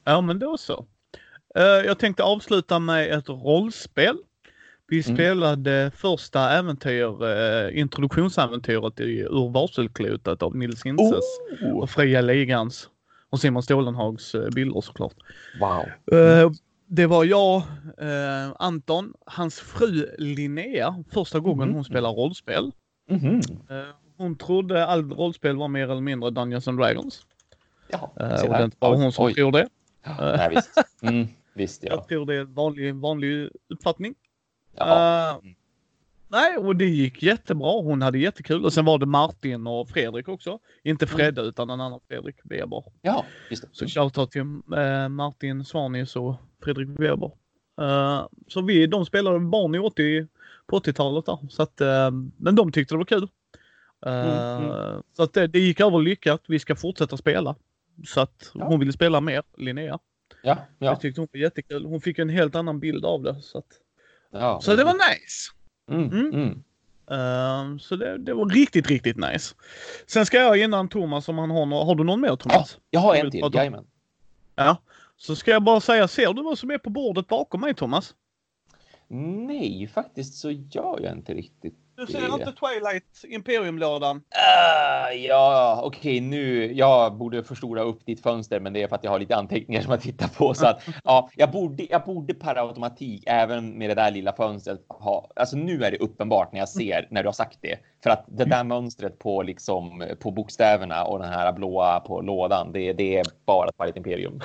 Ja, 0.04 0.20
men 0.20 0.38
då 0.38 0.56
så. 0.56 0.86
Uh, 1.58 1.64
jag 1.64 1.98
tänkte 1.98 2.22
avsluta 2.22 2.78
med 2.78 3.10
ett 3.10 3.28
rollspel. 3.28 4.16
Vi 4.88 5.02
mm. 5.06 5.16
spelade 5.16 5.90
första 5.96 6.50
äventyr, 6.50 7.24
uh, 7.24 7.78
introduktionsäventyret 7.78 9.00
i 9.00 9.20
Ur 9.20 9.52
varselklotet 9.52 10.42
av 10.42 10.56
Nils 10.56 10.86
Hinses 10.86 11.24
oh. 11.62 11.78
och 11.78 11.90
Fria 11.90 12.20
Ligans 12.20 12.88
och 13.30 13.40
Simon 13.40 13.62
Stålenhags 13.62 14.34
uh, 14.34 14.50
bilder 14.50 14.80
såklart. 14.80 15.16
Wow. 15.60 15.84
Mm. 16.20 16.54
Det 16.86 17.06
var 17.06 17.24
jag, 17.24 17.62
Anton, 18.58 19.12
hans 19.26 19.60
fru 19.60 20.06
Linnea, 20.18 21.04
första 21.12 21.40
gången 21.40 21.62
mm. 21.62 21.74
hon 21.74 21.84
spelar 21.84 22.10
rollspel. 22.10 22.72
Mm. 23.10 23.40
Hon 24.20 24.36
trodde 24.36 24.86
all 24.86 25.12
rollspel 25.12 25.56
var 25.56 25.68
mer 25.68 25.90
eller 25.90 26.00
mindre 26.00 26.30
Dungeons 26.30 26.68
and 26.68 26.78
Dragons. 26.78 27.26
Ja, 27.88 28.12
uh, 28.20 28.44
och 28.44 28.58
det 28.58 28.64
inte 28.64 28.76
bara 28.80 28.96
hon 28.96 29.12
som 29.12 29.24
oj. 29.24 29.34
tror 29.34 29.52
det. 29.52 29.68
nej, 30.18 30.48
visst. 30.50 30.70
Mm, 31.02 31.28
visst 31.54 31.82
ja. 31.84 31.90
Jag 31.90 32.08
tror 32.08 32.26
det 32.26 32.34
är 32.34 32.40
en 32.40 32.54
vanlig, 32.54 32.94
vanlig 32.94 33.50
uppfattning. 33.68 34.14
Ja. 34.76 35.40
Uh, 35.42 35.50
nej, 36.28 36.56
och 36.56 36.76
det 36.76 36.84
gick 36.84 37.22
jättebra. 37.22 37.82
Hon 37.82 38.02
hade 38.02 38.18
jättekul. 38.18 38.64
Och 38.64 38.72
sen 38.72 38.84
var 38.84 38.98
det 38.98 39.06
Martin 39.06 39.66
och 39.66 39.88
Fredrik 39.88 40.28
också. 40.28 40.58
Inte 40.82 41.04
mm. 41.04 41.16
Fredde 41.16 41.40
mm. 41.40 41.48
utan 41.48 41.70
en 41.70 41.80
annan 41.80 42.00
Fredrik 42.08 42.36
Weber. 42.42 42.84
Ja, 43.02 43.24
just 43.50 43.62
det. 43.62 43.68
Så 43.72 43.86
shoutout 43.86 44.30
till 44.30 44.40
uh, 44.40 45.08
Martin 45.08 45.64
Svanis 45.64 46.16
och 46.16 46.34
Fredrik 46.64 46.88
Weber. 46.88 47.30
Uh, 47.80 48.26
så 48.48 48.62
vi, 48.62 48.86
de 48.86 49.06
spelade 49.06 49.40
barn 49.40 49.74
i 49.74 49.78
80 49.78 50.26
på 50.66 50.78
80-talet 50.78 51.26
där. 51.26 51.38
Så 51.50 51.62
att, 51.62 51.80
men 52.36 52.54
de 52.54 52.72
tyckte 52.72 52.94
det 52.94 52.98
var 52.98 53.04
kul. 53.04 53.28
Uh, 54.06 54.12
mm, 54.12 55.02
Så 55.12 55.22
att 55.22 55.32
det, 55.32 55.46
det 55.46 55.58
gick 55.58 55.80
över 55.80 55.98
lyckat. 55.98 56.42
Vi 56.48 56.58
ska 56.58 56.76
fortsätta 56.76 57.16
spela. 57.16 57.56
Så 58.06 58.20
att 58.20 58.50
ja. 58.54 58.64
hon 58.64 58.80
ville 58.80 58.92
spela 58.92 59.20
mer, 59.20 59.42
Linnea. 59.56 59.98
Ja, 60.42 60.58
ja. 60.78 60.86
Jag 60.86 61.00
tyckte 61.00 61.20
hon 61.20 61.28
var 61.32 61.40
jättekul. 61.40 61.84
Hon 61.84 62.00
fick 62.00 62.18
en 62.18 62.28
helt 62.28 62.54
annan 62.54 62.80
bild 62.80 63.04
av 63.04 63.22
det. 63.22 63.42
Så, 63.42 63.58
att, 63.58 63.66
ja. 64.30 64.60
så 64.62 64.76
det 64.76 64.84
var 64.84 64.92
nice. 64.92 65.52
Mm, 65.90 66.10
mm. 66.10 66.34
mm. 66.34 66.62
Uh, 67.10 67.78
så 67.78 67.96
det, 67.96 68.18
det, 68.18 68.34
var 68.34 68.46
riktigt, 68.46 68.86
riktigt 68.86 69.16
nice. 69.16 69.54
Sen 70.06 70.26
ska 70.26 70.38
jag 70.38 70.56
innan 70.56 70.88
Thomas, 70.88 71.28
om 71.28 71.38
han 71.38 71.50
har 71.50 71.66
någon, 71.66 71.86
har 71.86 71.94
du 71.94 72.04
någon 72.04 72.20
mer 72.20 72.36
Thomas? 72.36 72.78
Ja, 72.78 72.80
jag 72.90 73.00
har 73.00 73.14
en 73.14 73.30
till, 73.30 73.50
jajamän. 73.54 73.86
Ja, 74.54 74.76
så 75.16 75.36
ska 75.36 75.50
jag 75.50 75.62
bara 75.62 75.80
säga, 75.80 76.08
ser 76.08 76.32
du 76.32 76.42
vad 76.42 76.58
som 76.58 76.70
är 76.70 76.78
på 76.78 76.90
bordet 76.90 77.28
bakom 77.28 77.60
mig 77.60 77.74
Thomas? 77.74 78.14
Nej, 79.08 79.90
faktiskt 79.94 80.34
så 80.34 80.50
gör 80.50 81.00
jag 81.00 81.12
inte 81.12 81.34
riktigt 81.34 81.78
du 82.00 82.12
ser 82.12 82.34
inte 82.34 82.52
Twilight 82.52 83.24
Imperium-lådan? 83.28 84.16
Uh, 84.16 85.16
ja, 85.16 85.80
okej 85.84 85.98
okay, 85.98 86.20
nu. 86.20 86.72
Jag 86.72 87.16
borde 87.16 87.44
förstora 87.44 87.82
upp 87.82 88.06
ditt 88.06 88.22
fönster, 88.22 88.60
men 88.60 88.72
det 88.72 88.82
är 88.82 88.88
för 88.88 88.96
att 88.96 89.04
jag 89.04 89.10
har 89.10 89.18
lite 89.18 89.36
anteckningar 89.36 89.82
som 89.82 89.90
jag 89.90 90.00
tittar 90.00 90.28
på. 90.28 90.54
Så 90.54 90.66
att 90.66 90.82
ja, 91.04 91.30
jag 91.34 91.50
borde, 91.50 91.86
jag 91.90 92.04
borde 92.04 92.34
per 92.34 92.68
automatik 92.68 93.24
även 93.26 93.78
med 93.78 93.90
det 93.90 93.94
där 93.94 94.10
lilla 94.10 94.32
fönstret 94.32 94.84
ha. 94.88 95.30
Alltså 95.36 95.56
nu 95.56 95.84
är 95.84 95.90
det 95.90 95.98
uppenbart 95.98 96.52
när 96.52 96.58
jag 96.58 96.68
ser 96.68 97.08
när 97.10 97.22
du 97.22 97.28
har 97.28 97.32
sagt 97.32 97.58
det. 97.60 97.78
För 98.02 98.10
att 98.10 98.24
det 98.26 98.44
där 98.44 98.64
mönstret 98.64 99.18
på 99.18 99.42
liksom 99.42 100.04
på 100.20 100.30
bokstäverna 100.30 101.04
och 101.04 101.18
den 101.18 101.28
här 101.28 101.52
blåa 101.52 102.00
på 102.00 102.20
lådan, 102.20 102.72
det, 102.72 102.92
det 102.92 103.18
är 103.18 103.26
bara 103.46 103.72
Twilight 103.72 103.96
Imperium. 103.96 104.40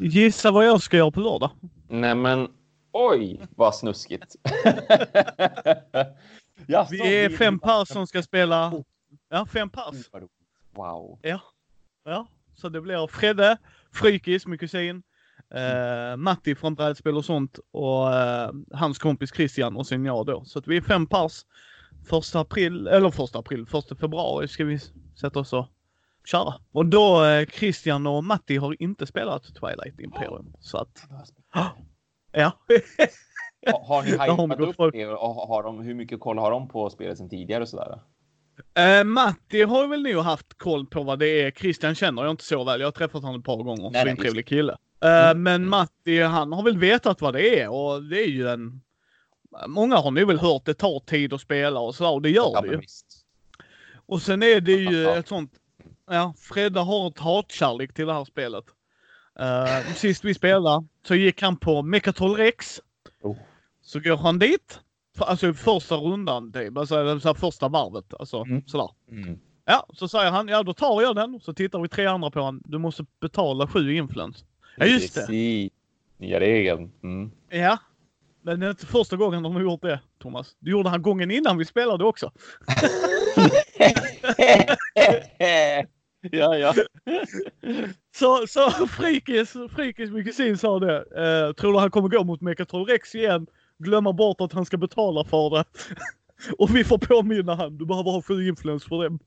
Gissa 0.00 0.50
vad 0.50 0.66
jag 0.66 0.82
ska 0.82 0.96
göra 0.96 1.10
på 1.10 1.20
lördag? 1.20 1.50
Nej, 1.88 2.14
men 2.14 2.48
oj, 2.92 3.40
vad 3.56 3.74
snuskigt. 3.74 4.36
Ja, 6.70 6.88
vi 6.90 7.24
är 7.24 7.30
fem 7.30 7.58
pers 7.58 7.88
som 7.88 8.06
ska 8.06 8.22
spela. 8.22 8.72
Ja, 9.28 9.46
fem 9.46 9.70
pers. 9.70 10.10
Wow. 10.70 11.18
Ja. 11.22 11.40
Ja, 12.04 12.26
så 12.54 12.68
det 12.68 12.80
blir 12.80 13.06
Fredde, 13.06 13.56
Frykis, 13.92 14.46
min 14.46 14.58
kusin, 14.58 15.02
eh, 15.54 16.16
Matti 16.16 16.54
från 16.54 16.74
brädspel 16.74 17.16
och 17.16 17.24
sånt 17.24 17.58
och 17.70 18.14
eh, 18.14 18.50
hans 18.72 18.98
kompis 18.98 19.34
Christian 19.34 19.76
och 19.76 19.86
sen 19.86 20.04
jag 20.04 20.26
då. 20.26 20.44
Så 20.44 20.58
att 20.58 20.66
vi 20.66 20.76
är 20.76 20.80
fem 20.80 21.06
pers. 21.06 21.44
Första 22.08 22.40
april, 22.40 22.86
eller 22.86 23.10
första 23.10 23.38
april, 23.38 23.66
första 23.66 23.96
februari 23.96 24.48
ska 24.48 24.64
vi 24.64 24.78
sätta 25.20 25.40
oss 25.40 25.52
och 25.52 25.66
köra. 26.24 26.54
Och 26.72 26.86
då 26.86 27.24
eh, 27.24 27.46
Christian 27.46 28.06
och 28.06 28.24
Matti 28.24 28.56
har 28.56 28.82
inte 28.82 29.06
spelat 29.06 29.42
Twilight 29.42 30.00
Imperium. 30.00 30.52
Så 30.60 30.78
att... 30.78 31.02
Ja. 32.32 32.52
Har 33.66 34.02
ni 34.02 34.10
hypat 34.10 34.60
upp 34.60 34.92
det 34.92 35.06
och 35.06 35.34
har 35.34 35.62
de, 35.62 35.80
hur 35.80 35.94
mycket 35.94 36.20
koll 36.20 36.38
har 36.38 36.50
de 36.50 36.68
på 36.68 36.90
spelet 36.90 37.18
sen 37.18 37.28
tidigare 37.28 37.62
och 37.62 37.68
sådär? 37.68 37.98
Uh, 38.78 39.04
Matti 39.04 39.62
har 39.62 39.86
väl 39.86 40.02
nog 40.02 40.22
haft 40.22 40.58
koll 40.58 40.86
på 40.86 41.02
vad 41.02 41.18
det 41.18 41.42
är. 41.42 41.50
Christian 41.50 41.94
känner 41.94 42.22
jag 42.22 42.30
inte 42.30 42.44
så 42.44 42.64
väl. 42.64 42.80
Jag 42.80 42.86
har 42.86 42.92
träffat 42.92 43.22
honom 43.22 43.40
ett 43.40 43.46
par 43.46 43.56
gånger. 43.56 43.90
Nej, 43.90 44.02
så 44.02 44.08
en 44.08 44.16
trevlig 44.16 44.46
kille. 44.46 44.72
Uh, 45.04 45.10
mm. 45.10 45.42
Men 45.42 45.68
Matti, 45.68 46.22
han 46.22 46.52
har 46.52 46.62
väl 46.62 46.78
vetat 46.78 47.20
vad 47.20 47.34
det 47.34 47.60
är 47.60 47.68
och 47.68 48.02
det 48.02 48.20
är 48.20 48.28
ju 48.28 48.48
en... 48.48 48.80
Många 49.66 49.96
har 49.96 50.10
nog 50.10 50.28
väl 50.28 50.38
hört 50.38 50.64
det 50.64 50.74
tar 50.74 51.00
tid 51.00 51.32
att 51.32 51.40
spela 51.40 51.80
och 51.80 51.94
sådär 51.94 52.12
och 52.12 52.22
det 52.22 52.30
gör 52.30 52.50
ja, 52.54 52.60
det 52.60 52.68
ju. 52.68 52.80
Och 54.06 54.22
sen 54.22 54.42
är 54.42 54.60
det 54.60 54.72
ju 54.72 55.02
ja. 55.02 55.16
ett 55.16 55.28
sånt... 55.28 55.52
Ja, 56.10 56.34
Fredda 56.38 56.80
har 56.80 57.08
ett 57.08 57.18
hatkärlek 57.18 57.94
till 57.94 58.06
det 58.06 58.12
här 58.12 58.24
spelet. 58.24 58.64
Uh, 59.40 59.94
sist 59.94 60.24
vi 60.24 60.34
spelade 60.34 60.86
så 61.06 61.14
gick 61.14 61.42
han 61.42 61.56
på 61.56 61.82
Mechatol 61.82 62.36
Rex. 62.36 62.80
Oh. 63.22 63.36
Så 63.88 64.00
går 64.00 64.16
han 64.16 64.38
dit, 64.38 64.80
alltså 65.18 65.54
första 65.54 65.96
rundan, 65.96 66.52
typ, 66.52 66.78
alltså 66.78 67.20
så 67.20 67.34
första 67.34 67.68
varvet, 67.68 68.14
alltså 68.18 68.36
mm. 68.36 68.62
sådär. 68.66 68.90
Mm. 69.10 69.38
Ja, 69.64 69.86
så 69.92 70.08
säger 70.08 70.30
han, 70.30 70.48
ja 70.48 70.62
då 70.62 70.74
tar 70.74 71.02
jag 71.02 71.16
den. 71.16 71.40
Så 71.40 71.54
tittar 71.54 71.80
vi 71.80 71.88
tre 71.88 72.06
andra 72.06 72.30
på 72.30 72.40
honom. 72.40 72.62
Du 72.64 72.78
måste 72.78 73.04
betala 73.20 73.66
sju 73.66 73.94
influens. 73.94 74.44
Ja, 74.76 74.86
just 74.86 75.14
det. 75.14 75.28
Nya 76.18 76.40
regeln. 76.40 76.90
Mm. 77.02 77.30
Ja. 77.50 77.78
Men 78.42 78.60
det 78.60 78.66
är 78.66 78.70
inte 78.70 78.86
första 78.86 79.16
gången 79.16 79.42
de 79.42 79.54
har 79.54 79.62
gjort 79.62 79.82
det, 79.82 80.00
Thomas. 80.18 80.56
Det 80.58 80.70
gjorde 80.70 80.88
han 80.88 81.02
gången 81.02 81.30
innan 81.30 81.58
vi 81.58 81.64
spelade 81.64 82.04
också. 82.04 82.32
ja, 86.30 86.56
ja. 86.56 86.74
så, 88.16 88.46
så 88.46 88.70
Frikis, 88.70 89.52
Frikis, 89.76 90.10
min 90.10 90.24
kusin 90.24 90.58
sa 90.58 90.78
det. 90.78 90.96
Eh, 90.96 91.52
tror 91.52 91.72
du 91.72 91.78
han 91.78 91.90
kommer 91.90 92.08
gå 92.08 92.24
mot 92.24 92.40
Mechatron 92.40 92.86
Rex 92.86 93.14
igen? 93.14 93.46
Glömma 93.78 94.12
bort 94.12 94.40
att 94.40 94.52
han 94.52 94.64
ska 94.64 94.76
betala 94.76 95.24
för 95.24 95.50
det. 95.50 95.64
Och 96.58 96.76
vi 96.76 96.84
får 96.84 96.98
påminna 96.98 97.54
han, 97.54 97.78
du 97.78 97.86
behöver 97.86 98.10
ha 98.10 98.22
sju 98.22 98.48
influens 98.48 98.84
för 98.84 99.04
dem. 99.04 99.18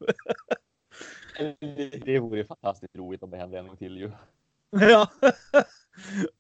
det 2.06 2.20
vore 2.20 2.46
fantastiskt 2.46 2.96
roligt 2.96 3.24
om 3.24 3.30
det 3.30 3.38
hände 3.38 3.60
en 3.60 3.68
gång 3.68 3.78
till 3.78 3.98
ju. 3.98 4.12
Ja. 4.72 5.08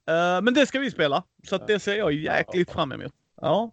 uh, 0.09 0.41
men 0.43 0.53
det 0.53 0.65
ska 0.65 0.79
vi 0.79 0.91
spela, 0.91 1.23
så 1.47 1.57
det 1.57 1.79
ser 1.79 1.95
jag 1.95 2.13
jäkligt 2.13 2.71
fram 2.71 2.91
emot. 2.91 3.13
Ja. 3.41 3.71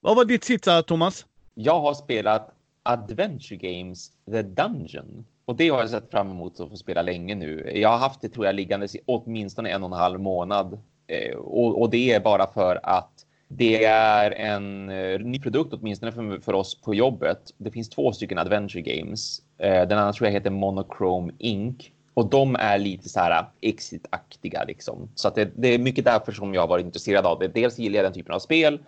Vad 0.00 0.16
var 0.16 0.24
ditt 0.24 0.44
sista 0.44 0.82
Thomas? 0.82 1.26
Jag 1.54 1.80
har 1.80 1.94
spelat 1.94 2.54
Adventure 2.82 3.56
Games 3.56 4.12
The 4.30 4.42
Dungeon. 4.42 5.26
Och 5.44 5.56
det 5.56 5.68
har 5.68 5.80
jag 5.80 5.90
sett 5.90 6.10
fram 6.10 6.30
emot 6.30 6.60
att 6.60 6.68
få 6.68 6.76
spela 6.76 7.02
länge 7.02 7.34
nu. 7.34 7.72
Jag 7.74 7.88
har 7.88 7.98
haft 7.98 8.20
det 8.20 8.28
tror 8.28 8.46
jag 8.46 8.54
liggandes 8.54 8.94
i 8.94 9.00
åtminstone 9.06 9.70
en 9.70 9.82
och 9.82 9.90
en 9.90 9.98
halv 9.98 10.20
månad. 10.20 10.80
Eh, 11.06 11.36
och, 11.36 11.80
och, 11.80 11.90
det 11.90 12.12
är 12.12 12.20
bara 12.20 12.46
för 12.46 12.80
att 12.82 13.26
det 13.48 13.84
är 13.84 14.30
en 14.30 14.90
eh, 14.90 15.20
ny 15.20 15.40
produkt, 15.40 15.74
åtminstone 15.74 16.12
för, 16.12 16.40
för 16.40 16.52
oss 16.52 16.80
på 16.80 16.94
jobbet. 16.94 17.54
Det 17.56 17.70
finns 17.70 17.88
två 17.88 18.12
stycken 18.12 18.38
Adventure 18.38 18.82
Games. 18.82 19.42
Eh, 19.58 19.88
den 19.88 19.98
andra 19.98 20.12
tror 20.12 20.26
jag 20.26 20.32
heter 20.32 20.50
Monochrome 20.50 21.32
Inc. 21.38 21.90
Och 22.14 22.30
de 22.30 22.56
är 22.56 22.78
lite 22.78 23.08
så 23.08 23.20
här 23.20 23.30
eh, 23.30 23.46
exit-aktiga 23.60 24.64
liksom. 24.64 25.08
Så 25.14 25.28
att 25.28 25.34
det, 25.34 25.50
det, 25.54 25.68
är 25.68 25.78
mycket 25.78 26.04
därför 26.04 26.32
som 26.32 26.54
jag 26.54 26.60
har 26.60 26.68
varit 26.68 26.84
intresserad 26.84 27.26
av 27.26 27.38
det. 27.38 27.48
Dels 27.48 27.78
gillar 27.78 27.96
jag 27.96 28.04
den 28.04 28.12
typen 28.12 28.34
av 28.34 28.38
spel 28.38 28.78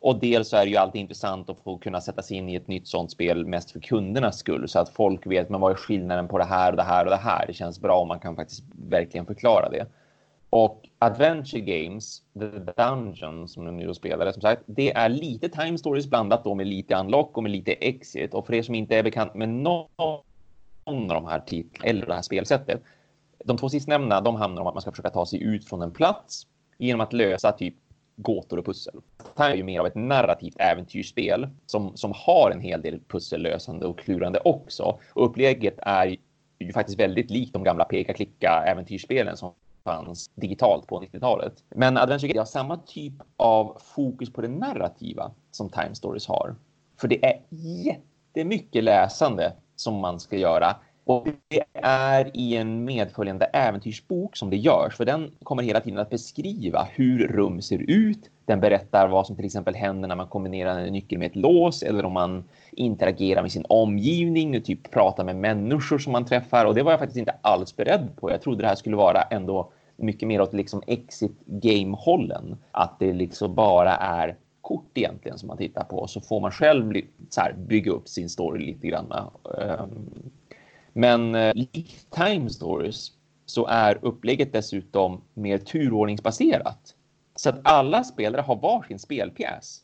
och 0.00 0.20
dels 0.20 0.48
så 0.48 0.56
är 0.56 0.64
det 0.64 0.70
ju 0.70 0.76
alltid 0.76 1.00
intressant 1.00 1.50
att 1.50 1.60
få 1.60 1.78
kunna 1.78 2.00
sätta 2.00 2.22
sig 2.22 2.36
in 2.36 2.48
i 2.48 2.54
ett 2.54 2.68
nytt 2.68 2.88
sånt 2.88 3.10
spel 3.10 3.46
mest 3.46 3.70
för 3.70 3.80
kundernas 3.80 4.38
skull 4.38 4.68
så 4.68 4.78
att 4.78 4.88
folk 4.88 5.26
vet 5.26 5.48
men 5.48 5.60
vad 5.60 5.72
är 5.72 5.76
skillnaden 5.76 6.28
på 6.28 6.38
det 6.38 6.44
här 6.44 6.70
och 6.70 6.76
det 6.76 6.82
här 6.82 7.04
och 7.04 7.10
det 7.10 7.16
här. 7.16 7.46
Det 7.46 7.52
känns 7.52 7.80
bra 7.80 8.00
om 8.00 8.08
man 8.08 8.20
kan 8.20 8.36
faktiskt 8.36 8.64
verkligen 8.88 9.26
förklara 9.26 9.68
det. 9.68 9.86
Och 10.50 10.88
Adventure 10.98 11.60
Games, 11.60 12.22
The 12.38 12.72
Dungeon 12.76 13.48
som 13.48 13.64
de 13.64 13.76
nu 13.76 13.94
spelade, 13.94 14.32
som 14.32 14.42
sagt, 14.42 14.62
det 14.66 14.92
är 14.92 15.08
lite 15.08 15.48
time 15.48 15.78
stories 15.78 16.06
blandat 16.06 16.44
då 16.44 16.54
med 16.54 16.66
lite 16.66 16.94
unlock 16.94 17.36
och 17.36 17.42
med 17.42 17.52
lite 17.52 17.72
exit. 17.72 18.34
Och 18.34 18.46
för 18.46 18.54
er 18.54 18.62
som 18.62 18.74
inte 18.74 18.96
är 18.96 19.02
bekant 19.02 19.34
med 19.34 19.48
någon 19.48 19.88
av 20.84 21.08
de 21.08 21.26
här 21.26 21.40
titlarna 21.40 21.90
eller 21.90 22.06
det 22.06 22.14
här 22.14 22.22
spelsättet, 22.22 22.82
de 23.44 23.56
två 23.56 23.68
sistnämnda, 23.68 24.20
de 24.20 24.36
handlar 24.36 24.62
om 24.62 24.68
att 24.68 24.74
man 24.74 24.82
ska 24.82 24.90
försöka 24.90 25.10
ta 25.10 25.26
sig 25.26 25.42
ut 25.42 25.68
från 25.68 25.82
en 25.82 25.90
plats 25.90 26.46
genom 26.78 27.00
att 27.00 27.12
lösa 27.12 27.52
typ 27.52 27.74
gåtor 28.16 28.58
och 28.58 28.66
pussel. 28.66 28.94
Det 29.36 29.42
här 29.42 29.50
är 29.50 29.56
ju 29.56 29.62
mer 29.62 29.80
av 29.80 29.86
ett 29.86 29.94
narrativt 29.94 30.56
äventyrsspel 30.58 31.48
som, 31.66 31.96
som 31.96 32.12
har 32.14 32.50
en 32.50 32.60
hel 32.60 32.82
del 32.82 33.00
pussellösande 33.00 33.86
och 33.86 33.98
klurande 33.98 34.40
också. 34.44 34.98
Och 35.12 35.24
upplägget 35.24 35.78
är 35.78 36.16
ju 36.58 36.72
faktiskt 36.72 37.00
väldigt 37.00 37.30
likt 37.30 37.52
de 37.52 37.64
gamla 37.64 37.84
peka-klicka 37.84 38.64
äventyrsspelen 38.66 39.36
som 39.36 39.54
fanns 39.88 40.30
digitalt 40.34 40.86
på 40.86 41.00
90-talet. 41.00 41.52
Men 41.68 41.96
Adventure 41.96 42.38
har 42.38 42.44
samma 42.44 42.76
typ 42.76 43.14
av 43.36 43.76
fokus 43.80 44.32
på 44.32 44.40
det 44.40 44.48
narrativa 44.48 45.30
som 45.50 45.68
Time 45.68 45.94
Stories 45.94 46.26
har. 46.26 46.54
För 47.00 47.08
det 47.08 47.24
är 47.24 47.40
jättemycket 47.50 48.84
läsande 48.84 49.52
som 49.76 49.94
man 49.94 50.20
ska 50.20 50.36
göra 50.36 50.76
och 51.08 51.28
det 51.48 51.64
är 51.82 52.36
i 52.36 52.56
en 52.56 52.84
medföljande 52.84 53.44
äventyrsbok 53.44 54.36
som 54.36 54.50
det 54.50 54.56
görs, 54.56 54.96
för 54.96 55.04
den 55.04 55.30
kommer 55.42 55.62
hela 55.62 55.80
tiden 55.80 55.98
att 55.98 56.10
beskriva 56.10 56.88
hur 56.90 57.28
rum 57.28 57.62
ser 57.62 57.78
ut. 57.78 58.30
Den 58.44 58.60
berättar 58.60 59.08
vad 59.08 59.26
som 59.26 59.36
till 59.36 59.44
exempel 59.44 59.74
händer 59.74 60.08
när 60.08 60.16
man 60.16 60.26
kombinerar 60.26 60.78
en 60.78 60.92
nyckel 60.92 61.18
med 61.18 61.26
ett 61.26 61.36
lås 61.36 61.82
eller 61.82 62.04
om 62.04 62.12
man 62.12 62.44
interagerar 62.72 63.42
med 63.42 63.52
sin 63.52 63.64
omgivning, 63.68 64.62
typ 64.62 64.90
pratar 64.90 65.24
med 65.24 65.36
människor 65.36 65.98
som 65.98 66.12
man 66.12 66.24
träffar. 66.24 66.64
Och 66.64 66.74
det 66.74 66.82
var 66.82 66.92
jag 66.92 66.98
faktiskt 66.98 67.18
inte 67.18 67.34
alls 67.40 67.76
beredd 67.76 68.08
på. 68.16 68.30
Jag 68.30 68.42
trodde 68.42 68.62
det 68.62 68.68
här 68.68 68.74
skulle 68.74 68.96
vara 68.96 69.22
ändå 69.22 69.70
mycket 69.98 70.28
mer 70.28 70.40
åt 70.40 70.54
liksom 70.54 70.82
exit 70.86 71.32
game-hållen. 71.46 72.56
Att 72.70 72.98
det 72.98 73.12
liksom 73.12 73.54
bara 73.54 73.96
är 73.96 74.36
kort 74.60 74.90
egentligen 74.94 75.38
som 75.38 75.46
man 75.46 75.56
tittar 75.56 75.84
på 75.84 76.06
så 76.06 76.20
får 76.20 76.40
man 76.40 76.50
själv 76.50 76.94
så 77.30 77.40
här, 77.40 77.52
bygga 77.52 77.92
upp 77.92 78.08
sin 78.08 78.28
story 78.28 78.66
lite 78.66 78.86
grann. 78.86 79.12
Ehm. 79.60 80.30
Men 80.92 81.34
eh, 81.34 81.54
likt 81.54 82.10
Time 82.10 82.50
Stories 82.50 83.12
så 83.46 83.66
är 83.66 83.98
upplägget 84.02 84.52
dessutom 84.52 85.20
mer 85.34 85.58
turordningsbaserat. 85.58 86.94
Så 87.36 87.48
att 87.48 87.60
alla 87.62 88.04
spelare 88.04 88.42
har 88.42 88.56
varsin 88.56 88.98
spelpjäs. 88.98 89.82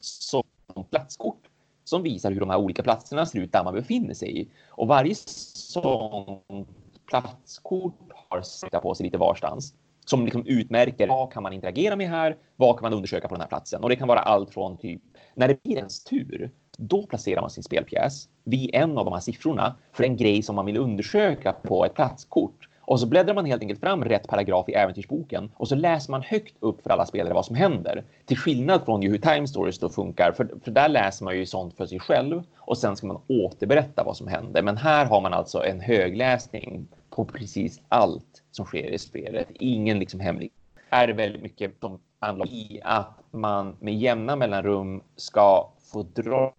Som 0.00 0.42
platskort 0.90 1.48
som 1.84 2.02
visar 2.02 2.32
hur 2.32 2.40
de 2.40 2.50
här 2.50 2.58
olika 2.58 2.82
platserna 2.82 3.26
ser 3.26 3.38
ut 3.38 3.52
där 3.52 3.64
man 3.64 3.74
befinner 3.74 4.14
sig 4.14 4.40
i. 4.40 4.48
Och 4.68 4.88
varje 4.88 5.14
sånt 5.14 6.68
platskort 7.08 7.98
har 8.28 8.42
sätta 8.42 8.80
på 8.80 8.94
sig 8.94 9.04
lite 9.04 9.18
varstans 9.18 9.74
som 10.04 10.24
liksom 10.24 10.46
utmärker 10.46 11.08
vad 11.08 11.32
kan 11.32 11.42
man 11.42 11.52
interagera 11.52 11.96
med 11.96 12.08
här? 12.08 12.36
Vad 12.56 12.76
kan 12.76 12.82
man 12.82 12.92
undersöka 12.92 13.28
på 13.28 13.34
den 13.34 13.40
här 13.40 13.48
platsen? 13.48 13.82
Och 13.82 13.88
det 13.88 13.96
kan 13.96 14.08
vara 14.08 14.20
allt 14.20 14.50
från 14.50 14.76
typ 14.76 15.02
när 15.34 15.48
det 15.48 15.62
blir 15.62 15.76
ens 15.76 16.04
tur 16.04 16.50
då 16.78 17.06
placerar 17.06 17.40
man 17.40 17.50
sin 17.50 17.62
spelpjäs 17.62 18.28
vid 18.44 18.70
en 18.72 18.98
av 18.98 19.04
de 19.04 19.14
här 19.14 19.20
siffrorna 19.20 19.76
för 19.92 20.04
en 20.04 20.16
grej 20.16 20.42
som 20.42 20.56
man 20.56 20.66
vill 20.66 20.76
undersöka 20.76 21.52
på 21.52 21.84
ett 21.84 21.94
platskort. 21.94 22.68
Och 22.80 23.00
så 23.00 23.06
bläddrar 23.06 23.34
man 23.34 23.44
helt 23.44 23.62
enkelt 23.62 23.80
fram 23.80 24.04
rätt 24.04 24.28
paragraf 24.28 24.68
i 24.68 24.72
äventyrsboken 24.72 25.50
och 25.56 25.68
så 25.68 25.74
läser 25.74 26.10
man 26.10 26.22
högt 26.22 26.54
upp 26.60 26.82
för 26.82 26.90
alla 26.90 27.06
spelare 27.06 27.34
vad 27.34 27.46
som 27.46 27.56
händer. 27.56 28.04
Till 28.26 28.36
skillnad 28.36 28.84
från 28.84 29.02
hur 29.02 29.18
Time 29.18 29.48
Stories 29.48 29.78
då 29.78 29.88
funkar, 29.88 30.32
för, 30.32 30.50
för 30.64 30.70
där 30.70 30.88
läser 30.88 31.24
man 31.24 31.36
ju 31.36 31.46
sånt 31.46 31.76
för 31.76 31.86
sig 31.86 32.00
själv 32.00 32.42
och 32.56 32.78
sen 32.78 32.96
ska 32.96 33.06
man 33.06 33.20
återberätta 33.28 34.04
vad 34.04 34.16
som 34.16 34.28
händer. 34.28 34.62
Men 34.62 34.76
här 34.76 35.06
har 35.06 35.20
man 35.20 35.32
alltså 35.32 35.64
en 35.64 35.80
högläsning 35.80 36.86
på 37.18 37.24
precis 37.24 37.80
allt 37.88 38.42
som 38.50 38.64
sker 38.66 38.90
i 38.90 38.98
spelet. 38.98 39.48
Ingen 39.54 39.98
liksom 39.98 40.20
hemlig. 40.20 40.52
Är 40.90 41.06
det 41.06 41.12
väldigt 41.12 41.42
mycket 41.42 41.80
som 41.80 42.00
handlar 42.20 42.46
i 42.46 42.80
att 42.84 43.18
man 43.30 43.76
med 43.80 43.94
jämna 43.94 44.36
mellanrum 44.36 45.02
ska 45.16 45.70
få 45.92 46.02
dra 46.02 46.54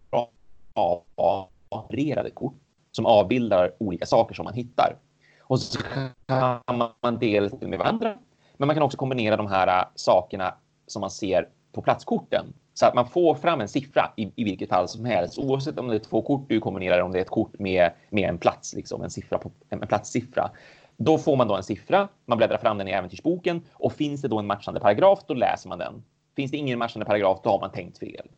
av 1.14 1.48
genererade 1.70 2.30
kort 2.30 2.54
som 2.92 3.06
avbildar 3.06 3.72
olika 3.78 4.06
saker 4.06 4.34
som 4.34 4.44
man 4.44 4.54
hittar. 4.54 4.96
Och 5.40 5.60
så 5.60 5.80
kan 6.26 6.60
man 7.02 7.18
dela 7.18 7.50
med 7.60 7.78
varandra. 7.78 8.18
Men 8.56 8.66
man 8.66 8.76
kan 8.76 8.82
också 8.82 8.98
kombinera 8.98 9.36
de 9.36 9.46
här 9.46 9.88
sakerna 9.94 10.54
som 10.86 11.00
man 11.00 11.10
ser 11.10 11.48
på 11.72 11.82
platskorten 11.82 12.46
så 12.80 12.86
att 12.86 12.94
man 12.94 13.06
får 13.06 13.34
fram 13.34 13.60
en 13.60 13.68
siffra 13.68 14.12
i, 14.16 14.32
i 14.36 14.44
vilket 14.44 14.68
fall 14.68 14.88
som 14.88 15.04
helst, 15.04 15.38
oavsett 15.38 15.78
om 15.78 15.88
det 15.88 15.94
är 15.94 15.98
två 15.98 16.22
kort 16.22 16.48
du 16.48 16.60
kombinerar, 16.60 17.00
om 17.00 17.12
det 17.12 17.18
är 17.18 17.22
ett 17.22 17.30
kort 17.30 17.58
med, 17.58 17.90
med 18.10 18.28
en 18.28 18.38
plats, 18.38 18.74
liksom 18.74 19.02
en 19.02 19.10
siffra 19.10 19.38
på 19.38 19.50
en, 19.68 19.82
en 19.82 19.88
platssiffra. 19.88 20.50
Då 20.96 21.18
får 21.18 21.36
man 21.36 21.48
då 21.48 21.56
en 21.56 21.62
siffra. 21.62 22.08
Man 22.26 22.38
bläddrar 22.38 22.58
fram 22.58 22.78
den 22.78 22.88
i 22.88 22.90
äventyrsboken 22.90 23.62
och 23.72 23.92
finns 23.92 24.22
det 24.22 24.28
då 24.28 24.38
en 24.38 24.46
matchande 24.46 24.80
paragraf, 24.80 25.18
då 25.26 25.34
läser 25.34 25.68
man 25.68 25.78
den. 25.78 26.02
Finns 26.36 26.50
det 26.50 26.56
ingen 26.56 26.78
matchande 26.78 27.06
paragraf, 27.06 27.40
då 27.42 27.50
har 27.50 27.60
man 27.60 27.70
tänkt 27.70 27.98
fel. 27.98 28.28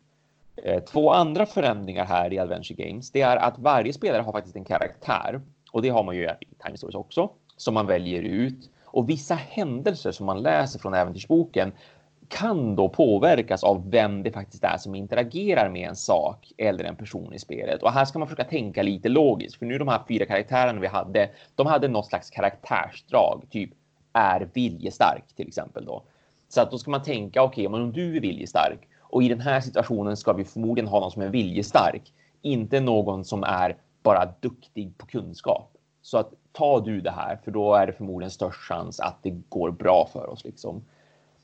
Eh, 0.55 0.83
två 0.83 1.11
andra 1.11 1.45
förändringar 1.45 2.05
här 2.05 2.33
i 2.33 2.39
Adventure 2.39 2.85
Games, 2.85 3.11
det 3.11 3.21
är 3.21 3.37
att 3.37 3.59
varje 3.59 3.93
spelare 3.93 4.21
har 4.21 4.31
faktiskt 4.31 4.55
en 4.55 4.65
karaktär 4.65 5.41
och 5.71 5.81
det 5.81 5.89
har 5.89 6.03
man 6.03 6.15
ju 6.15 6.23
i 6.23 6.55
Time 6.65 6.77
Stories 6.77 6.95
också 6.95 7.29
som 7.57 7.73
man 7.73 7.87
väljer 7.87 8.21
ut 8.21 8.69
och 8.85 9.09
vissa 9.09 9.35
händelser 9.35 10.11
som 10.11 10.25
man 10.25 10.41
läser 10.41 10.79
från 10.79 10.93
äventyrsboken 10.93 11.71
kan 12.33 12.75
då 12.75 12.89
påverkas 12.89 13.63
av 13.63 13.89
vem 13.91 14.23
det 14.23 14.31
faktiskt 14.31 14.63
är 14.63 14.77
som 14.77 14.95
interagerar 14.95 15.69
med 15.69 15.89
en 15.89 15.95
sak 15.95 16.51
eller 16.57 16.83
en 16.83 16.95
person 16.95 17.33
i 17.33 17.39
spelet. 17.39 17.83
Och 17.83 17.91
här 17.91 18.05
ska 18.05 18.19
man 18.19 18.27
försöka 18.27 18.43
tänka 18.43 18.83
lite 18.83 19.09
logiskt, 19.09 19.55
för 19.55 19.65
nu 19.65 19.77
de 19.77 19.87
här 19.87 20.01
fyra 20.07 20.25
karaktärerna 20.25 20.79
vi 20.79 20.87
hade, 20.87 21.29
de 21.55 21.67
hade 21.67 21.87
något 21.87 22.07
slags 22.07 22.29
karaktärsdrag, 22.29 23.43
typ 23.49 23.69
är 24.13 24.49
viljestark 24.53 25.23
till 25.35 25.47
exempel 25.47 25.85
då. 25.85 26.03
Så 26.49 26.61
att 26.61 26.71
då 26.71 26.77
ska 26.77 26.91
man 26.91 27.03
tänka, 27.03 27.43
okej, 27.43 27.67
okay, 27.67 27.81
om 27.81 27.91
du 27.91 28.17
är 28.17 28.21
viljestark, 28.21 28.87
och 28.99 29.23
i 29.23 29.29
den 29.29 29.41
här 29.41 29.61
situationen 29.61 30.17
ska 30.17 30.33
vi 30.33 30.43
förmodligen 30.43 30.87
ha 30.87 30.99
någon 30.99 31.11
som 31.11 31.21
är 31.21 31.29
viljestark, 31.29 32.13
inte 32.41 32.79
någon 32.79 33.25
som 33.25 33.43
är 33.43 33.77
bara 34.03 34.33
duktig 34.39 34.97
på 34.97 35.05
kunskap. 35.05 35.69
Så 36.01 36.17
att 36.17 36.33
ta 36.51 36.79
du 36.79 37.01
det 37.01 37.11
här, 37.11 37.39
för 37.43 37.51
då 37.51 37.75
är 37.75 37.87
det 37.87 37.93
förmodligen 37.93 38.31
störst 38.31 38.59
chans 38.59 38.99
att 38.99 39.17
det 39.21 39.29
går 39.49 39.71
bra 39.71 40.09
för 40.13 40.29
oss. 40.29 40.43
Liksom. 40.43 40.83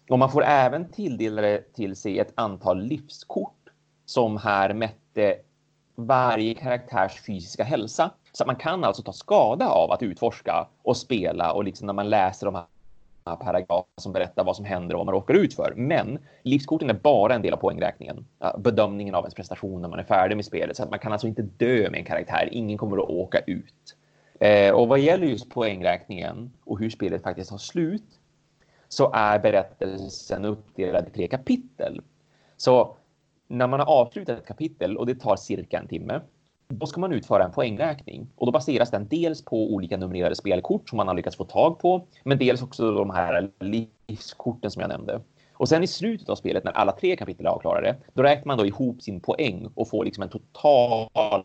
Och 0.09 0.19
man 0.19 0.31
får 0.31 0.43
även 0.43 0.91
tilldela 0.91 1.57
till 1.75 1.95
sig 1.95 2.19
ett 2.19 2.33
antal 2.35 2.81
livskort 2.81 3.69
som 4.05 4.37
här 4.37 4.73
mätte 4.73 5.35
varje 5.95 6.53
karaktärs 6.53 7.21
fysiska 7.21 7.63
hälsa. 7.63 8.11
Så 8.31 8.43
att 8.43 8.47
man 8.47 8.55
kan 8.55 8.83
alltså 8.83 9.03
ta 9.03 9.13
skada 9.13 9.67
av 9.67 9.91
att 9.91 10.03
utforska 10.03 10.67
och 10.83 10.97
spela 10.97 11.53
och 11.53 11.63
liksom 11.63 11.85
när 11.85 11.93
man 11.93 12.09
läser 12.09 12.45
de 12.45 12.55
här 12.55 13.35
paragrafer 13.35 14.01
som 14.01 14.13
berättar 14.13 14.43
vad 14.43 14.55
som 14.55 14.65
händer 14.65 14.95
och 14.95 14.99
vad 14.99 15.05
man 15.05 15.15
råkar 15.15 15.33
ut 15.33 15.53
för. 15.53 15.73
Men 15.77 16.19
livskorten 16.43 16.89
är 16.89 16.93
bara 16.93 17.35
en 17.35 17.41
del 17.41 17.53
av 17.53 17.57
poängräkningen. 17.57 18.25
Bedömningen 18.57 19.15
av 19.15 19.23
ens 19.23 19.33
prestation 19.33 19.81
när 19.81 19.89
man 19.89 19.99
är 19.99 20.03
färdig 20.03 20.35
med 20.35 20.45
spelet. 20.45 20.77
Så 20.77 20.83
att 20.83 20.89
man 20.89 20.99
kan 20.99 21.11
alltså 21.11 21.27
inte 21.27 21.41
dö 21.41 21.89
med 21.89 21.99
en 21.99 22.05
karaktär. 22.05 22.49
Ingen 22.51 22.77
kommer 22.77 22.97
att 22.97 23.09
åka 23.09 23.39
ut. 23.39 23.95
Eh, 24.39 24.73
och 24.73 24.87
vad 24.87 24.99
gäller 24.99 25.27
just 25.27 25.49
poängräkningen 25.49 26.51
och 26.65 26.79
hur 26.79 26.89
spelet 26.89 27.23
faktiskt 27.23 27.51
har 27.51 27.57
slut 27.57 28.18
så 28.89 29.11
är 29.13 29.39
berättelsen 29.39 30.45
uppdelad 30.45 31.07
i 31.07 31.11
tre 31.11 31.27
kapitel. 31.27 32.01
Så 32.57 32.97
när 33.47 33.67
man 33.67 33.79
har 33.79 33.87
avslutat 33.87 34.37
ett 34.37 34.47
kapitel 34.47 34.97
och 34.97 35.05
det 35.05 35.15
tar 35.15 35.35
cirka 35.35 35.79
en 35.79 35.87
timme 35.87 36.21
då 36.73 36.85
ska 36.85 37.01
man 37.01 37.13
utföra 37.13 37.43
en 37.43 37.51
poängräkning 37.51 38.27
och 38.35 38.45
då 38.45 38.51
baseras 38.51 38.91
den 38.91 39.07
dels 39.07 39.45
på 39.45 39.73
olika 39.73 39.97
numrerade 39.97 40.35
spelkort 40.35 40.89
som 40.89 40.97
man 40.97 41.07
har 41.07 41.15
lyckats 41.15 41.37
få 41.37 41.43
tag 41.43 41.79
på, 41.79 42.07
men 42.23 42.37
dels 42.37 42.61
också 42.61 42.91
de 42.91 43.09
här 43.09 43.51
livskorten 43.59 44.71
som 44.71 44.81
jag 44.81 44.89
nämnde. 44.89 45.21
Och 45.53 45.69
sen 45.69 45.83
i 45.83 45.87
slutet 45.87 46.29
av 46.29 46.35
spelet 46.35 46.63
när 46.63 46.71
alla 46.71 46.91
tre 46.91 47.15
kapitel 47.15 47.45
är 47.45 47.49
avklarade, 47.49 47.95
då 48.13 48.23
räknar 48.23 48.45
man 48.45 48.57
då 48.57 48.65
ihop 48.65 49.01
sin 49.01 49.19
poäng 49.19 49.69
och 49.75 49.89
får 49.89 50.05
liksom 50.05 50.23
en 50.23 50.29
total 50.29 51.43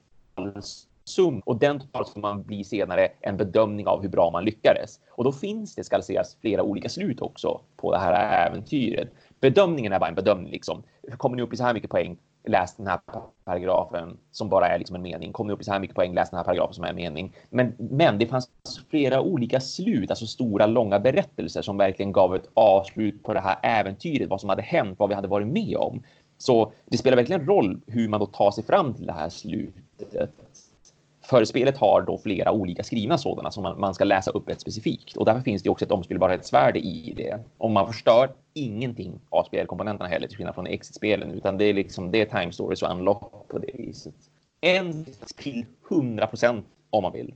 sum 1.04 1.40
och 1.44 1.58
den 1.58 1.80
man 2.16 2.42
blir 2.42 2.64
senare 2.64 3.08
en 3.20 3.36
bedömning 3.36 3.86
av 3.86 4.02
hur 4.02 4.08
bra 4.08 4.30
man 4.30 4.44
lyckades. 4.44 5.00
Och 5.10 5.24
då 5.24 5.32
finns 5.32 5.74
det, 5.74 5.84
ska 5.84 6.02
sägas, 6.02 6.36
flera 6.40 6.62
olika 6.62 6.88
slut 6.88 7.20
också 7.20 7.60
på 7.76 7.92
det 7.92 7.98
här 7.98 8.46
äventyret. 8.46 9.08
Bedömningen 9.40 9.92
är 9.92 9.98
bara 9.98 10.08
en 10.08 10.14
bedömning 10.14 10.52
liksom. 10.52 10.82
Kommer 11.16 11.36
ni 11.36 11.42
upp 11.42 11.52
i 11.52 11.56
så 11.56 11.64
här 11.64 11.74
mycket 11.74 11.90
poäng? 11.90 12.16
Läs 12.46 12.76
den 12.76 12.86
här 12.86 13.00
paragrafen 13.44 14.16
som 14.30 14.48
bara 14.48 14.68
är 14.68 14.78
liksom 14.78 14.96
en 14.96 15.02
mening. 15.02 15.32
Kommer 15.32 15.48
ni 15.48 15.54
upp 15.54 15.60
i 15.60 15.64
så 15.64 15.72
här 15.72 15.80
mycket 15.80 15.96
poäng? 15.96 16.14
Läs 16.14 16.30
den 16.30 16.36
här 16.36 16.44
paragrafen 16.44 16.74
som 16.74 16.84
är 16.84 16.88
en 16.88 16.96
mening. 16.96 17.32
Men, 17.50 17.74
men 17.78 18.18
det 18.18 18.26
fanns 18.26 18.50
flera 18.90 19.20
olika 19.20 19.60
slut, 19.60 20.10
alltså 20.10 20.26
stora 20.26 20.66
långa 20.66 21.00
berättelser 21.00 21.62
som 21.62 21.76
verkligen 21.76 22.12
gav 22.12 22.34
ett 22.34 22.48
avslut 22.54 23.22
på 23.22 23.34
det 23.34 23.40
här 23.40 23.56
äventyret, 23.62 24.30
vad 24.30 24.40
som 24.40 24.48
hade 24.48 24.62
hänt, 24.62 24.98
vad 24.98 25.08
vi 25.08 25.14
hade 25.14 25.28
varit 25.28 25.48
med 25.48 25.76
om. 25.76 26.02
Så 26.38 26.72
det 26.86 26.98
spelar 26.98 27.16
verkligen 27.16 27.46
roll 27.46 27.80
hur 27.86 28.08
man 28.08 28.20
då 28.20 28.26
tar 28.26 28.50
sig 28.50 28.64
fram 28.64 28.94
till 28.94 29.06
det 29.06 29.12
här 29.12 29.28
slutet. 29.28 30.30
För 31.24 31.44
spelet 31.44 31.78
har 31.78 32.02
då 32.02 32.18
flera 32.18 32.52
olika 32.52 32.82
skrivna 32.82 33.18
sådana 33.18 33.50
som 33.50 33.62
man, 33.62 33.80
man, 33.80 33.94
ska 33.94 34.04
läsa 34.04 34.30
upp 34.30 34.48
ett 34.48 34.60
specifikt 34.60 35.16
och 35.16 35.24
därför 35.24 35.40
finns 35.40 35.62
det 35.62 35.70
också 35.70 35.84
ett 35.84 35.92
omspelbarhetsvärde 35.92 36.78
i 36.78 37.14
det. 37.16 37.38
Om 37.58 37.72
man 37.72 37.86
förstör 37.86 38.30
ingenting 38.54 39.20
av 39.30 39.44
spelkomponenterna 39.44 40.08
heller 40.08 40.28
till 40.28 40.36
skillnad 40.36 40.54
från 40.54 40.66
exit-spelen 40.66 41.30
utan 41.30 41.58
det 41.58 41.64
är 41.64 41.74
liksom 41.74 42.10
det 42.10 42.20
är 42.20 42.40
time 42.40 42.52
stories 42.52 42.82
och 42.82 42.90
unlock 42.90 43.48
på 43.48 43.58
det 43.58 43.70
viset. 43.74 44.14
En 44.60 45.06
till 45.36 45.66
100 45.90 46.26
procent 46.26 46.66
om 46.90 47.02
man 47.02 47.12
vill. 47.12 47.34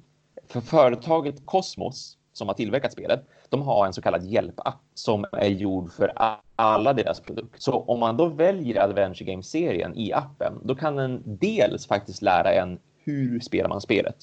För 0.48 0.60
företaget 0.60 1.46
Cosmos 1.46 2.18
som 2.32 2.48
har 2.48 2.54
tillverkat 2.54 2.92
spelet, 2.92 3.24
de 3.48 3.62
har 3.62 3.86
en 3.86 3.92
så 3.92 4.02
kallad 4.02 4.24
hjälpapp 4.24 4.80
som 4.94 5.24
är 5.32 5.48
gjord 5.48 5.92
för 5.92 6.12
alla 6.56 6.92
deras 6.92 7.20
produkter. 7.20 7.60
Så 7.60 7.72
om 7.72 8.00
man 8.00 8.16
då 8.16 8.26
väljer 8.26 8.82
Adventure 8.82 9.32
Game-serien 9.32 9.96
i 9.96 10.12
appen, 10.12 10.52
då 10.64 10.74
kan 10.74 10.96
den 10.96 11.22
dels 11.24 11.86
faktiskt 11.86 12.22
lära 12.22 12.52
en 12.52 12.78
hur 13.08 13.40
spelar 13.40 13.68
man 13.68 13.80
spelet? 13.80 14.16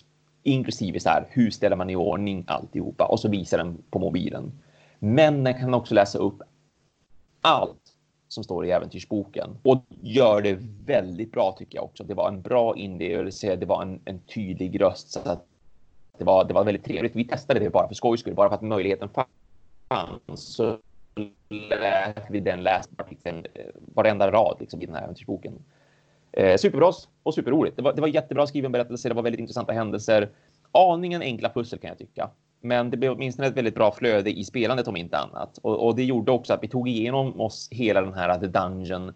Inklusive 0.43 1.00
så 1.00 1.10
här, 1.10 1.26
hur 1.30 1.52
ställer 1.52 1.76
man 1.76 1.89
i 1.89 1.95
ordning 1.95 2.43
alltihopa? 2.48 3.06
Och 3.06 3.19
så 3.19 3.30
visar 3.30 3.58
den 3.58 3.84
på 3.89 4.00
mobilen. 4.00 4.52
Men 5.00 5.43
den 5.43 5.54
kan 5.54 5.74
också 5.74 5.93
läsa 5.93 6.17
upp 6.17 6.41
allt 7.41 7.82
som 8.28 8.43
står 8.43 8.65
i 8.65 8.71
äventyrsboken 8.71 9.58
och 9.63 9.86
gör 10.02 10.41
det 10.41 10.58
väldigt 10.86 11.32
bra 11.32 11.56
tycker 11.58 11.78
jag 11.78 11.86
också. 11.86 12.04
Det 12.04 12.13
var 12.13 12.28
en 12.28 12.41
bra 12.41 12.76
inlevelse, 12.78 13.56
det 13.56 13.65
var 13.65 13.82
en, 13.82 14.00
en 14.06 14.19
tydlig 14.19 14.82
röst 14.82 15.12
så 15.12 15.19
att 15.19 15.45
det 16.17 16.24
var, 16.24 16.45
det 16.45 16.54
var 16.54 16.63
väldigt 16.63 16.86
trevligt. 16.86 17.15
Vi 17.15 17.28
testade 17.28 17.60
det 17.60 17.69
bara 17.69 17.88
för 17.88 17.95
skojs 17.95 18.19
skull, 18.19 18.36
bara 18.36 18.50
för 18.50 18.56
att 18.56 18.62
möjligheten 18.62 19.10
fanns. 19.10 20.56
Så 20.56 20.78
lät 21.50 22.30
vi 22.30 22.39
den 22.39 22.63
läsa 22.63 22.89
liksom, 23.10 23.43
varenda 23.78 24.32
rad 24.32 24.58
liksom, 24.60 24.82
i 24.82 24.86
den 24.86 24.95
här 24.95 25.04
äventyrsboken. 25.04 25.54
Eh, 26.36 26.58
superbra 26.58 26.91
och 27.24 27.34
superroligt. 27.34 27.76
Det 27.76 27.82
var, 27.82 27.93
det 27.93 28.02
var 28.02 28.08
jättebra 28.08 28.48
skriven 28.48 28.71
berättelse. 28.71 29.10
Det 29.10 29.15
var 29.15 29.24
väldigt 29.24 29.39
intressanta 29.39 29.74
händelser. 29.74 30.30
Aningen 30.71 31.21
enkla 31.21 31.50
pussel 31.50 31.80
kan 31.80 31.88
jag 31.88 31.98
tycka. 31.98 32.30
Men 32.62 32.89
det 32.89 32.98
blev 32.98 33.12
åtminstone 33.12 33.48
ett 33.48 33.58
väldigt 33.58 33.76
bra 33.76 33.91
flöde 33.91 34.39
i 34.39 34.43
spelandet 34.43 34.88
om 34.88 34.98
inte 34.98 35.17
annat. 35.17 35.58
Och, 35.58 35.88
och 35.88 35.95
det 35.95 36.04
gjorde 36.04 36.32
också 36.32 36.54
att 36.54 36.63
vi 36.63 36.67
tog 36.67 36.89
igenom 36.89 37.41
oss 37.41 37.67
hela 37.71 38.02
den 38.02 38.13
här 38.13 38.39
The 38.39 38.48
Dungeon 38.48 39.13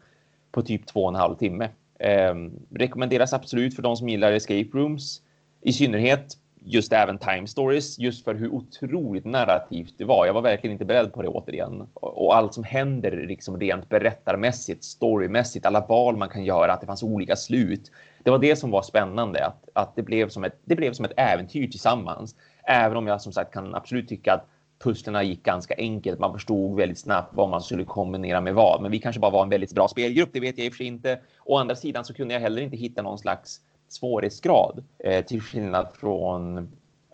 på 0.51 0.62
typ 0.62 0.88
två 0.88 1.03
och 1.03 1.10
en 1.10 1.15
halv 1.15 1.36
timme. 1.36 1.69
Eh, 1.99 2.36
rekommenderas 2.75 3.34
absolut 3.34 3.75
för 3.75 3.82
de 3.82 3.97
som 3.97 4.10
gillar 4.10 4.32
escape 4.32 4.69
rooms. 4.73 5.21
I 5.62 5.73
synnerhet 5.73 6.38
just 6.69 6.93
även 6.93 7.17
Time 7.17 7.47
Stories, 7.47 7.99
just 7.99 8.23
för 8.23 8.36
hur 8.36 8.53
otroligt 8.53 9.25
narrativt 9.25 9.93
det 9.97 10.05
var. 10.05 10.25
Jag 10.25 10.34
var 10.34 10.41
verkligen 10.41 10.71
inte 10.71 10.86
beredd 10.86 11.13
på 11.13 11.21
det 11.21 11.27
återigen. 11.27 11.88
Och 11.93 12.36
allt 12.36 12.53
som 12.53 12.63
händer 12.63 13.12
liksom 13.27 13.60
rent 13.60 13.89
berättarmässigt, 13.89 14.84
storymässigt, 14.84 15.65
alla 15.65 15.86
val 15.86 16.17
man 16.17 16.29
kan 16.29 16.43
göra, 16.43 16.73
att 16.73 16.82
det 16.82 16.88
fanns 16.88 17.03
olika 17.03 17.36
slut. 17.36 17.91
Det 18.23 18.32
var 18.32 18.39
det 18.39 18.55
som 18.55 18.71
var 18.71 18.82
spännande, 18.82 19.45
att, 19.45 19.69
att 19.73 19.95
det, 19.95 20.03
blev 20.03 20.29
som 20.29 20.43
ett, 20.43 20.60
det 20.65 20.75
blev 20.75 20.93
som 20.93 21.05
ett 21.05 21.13
äventyr 21.17 21.67
tillsammans. 21.67 22.36
Även 22.63 22.97
om 22.97 23.08
jag 23.08 23.21
som 23.21 23.34
sagt 23.34 23.53
kan 23.53 23.75
absolut 23.75 24.10
tycka 24.10 24.34
att 24.34 24.47
pusslerna 24.84 25.23
gick 25.23 25.43
ganska 25.43 25.75
enkelt. 25.77 26.19
Man 26.19 26.34
förstod 26.34 26.77
väldigt 26.77 26.99
snabbt 26.99 27.36
vad 27.36 27.49
man 27.49 27.62
skulle 27.62 27.84
kombinera 27.84 28.41
med 28.41 28.53
vad. 28.53 28.82
Men 28.82 28.91
vi 28.91 28.99
kanske 28.99 29.19
bara 29.19 29.32
var 29.32 29.43
en 29.43 29.49
väldigt 29.49 29.75
bra 29.75 29.88
spelgrupp, 29.88 30.29
det 30.34 30.39
vet 30.39 30.58
jag 30.58 30.67
i 30.67 30.69
och 30.69 30.73
för 30.73 30.77
sig 30.77 30.88
inte. 30.88 31.19
Å 31.45 31.58
andra 31.58 31.75
sidan 31.75 32.05
så 32.05 32.13
kunde 32.13 32.34
jag 32.34 32.41
heller 32.41 32.62
inte 32.62 32.77
hitta 32.77 33.01
någon 33.01 33.19
slags 33.19 33.62
svårighetsgrad 33.91 34.84
eh, 34.99 35.25
till 35.25 35.41
skillnad 35.41 35.88
från 35.93 36.69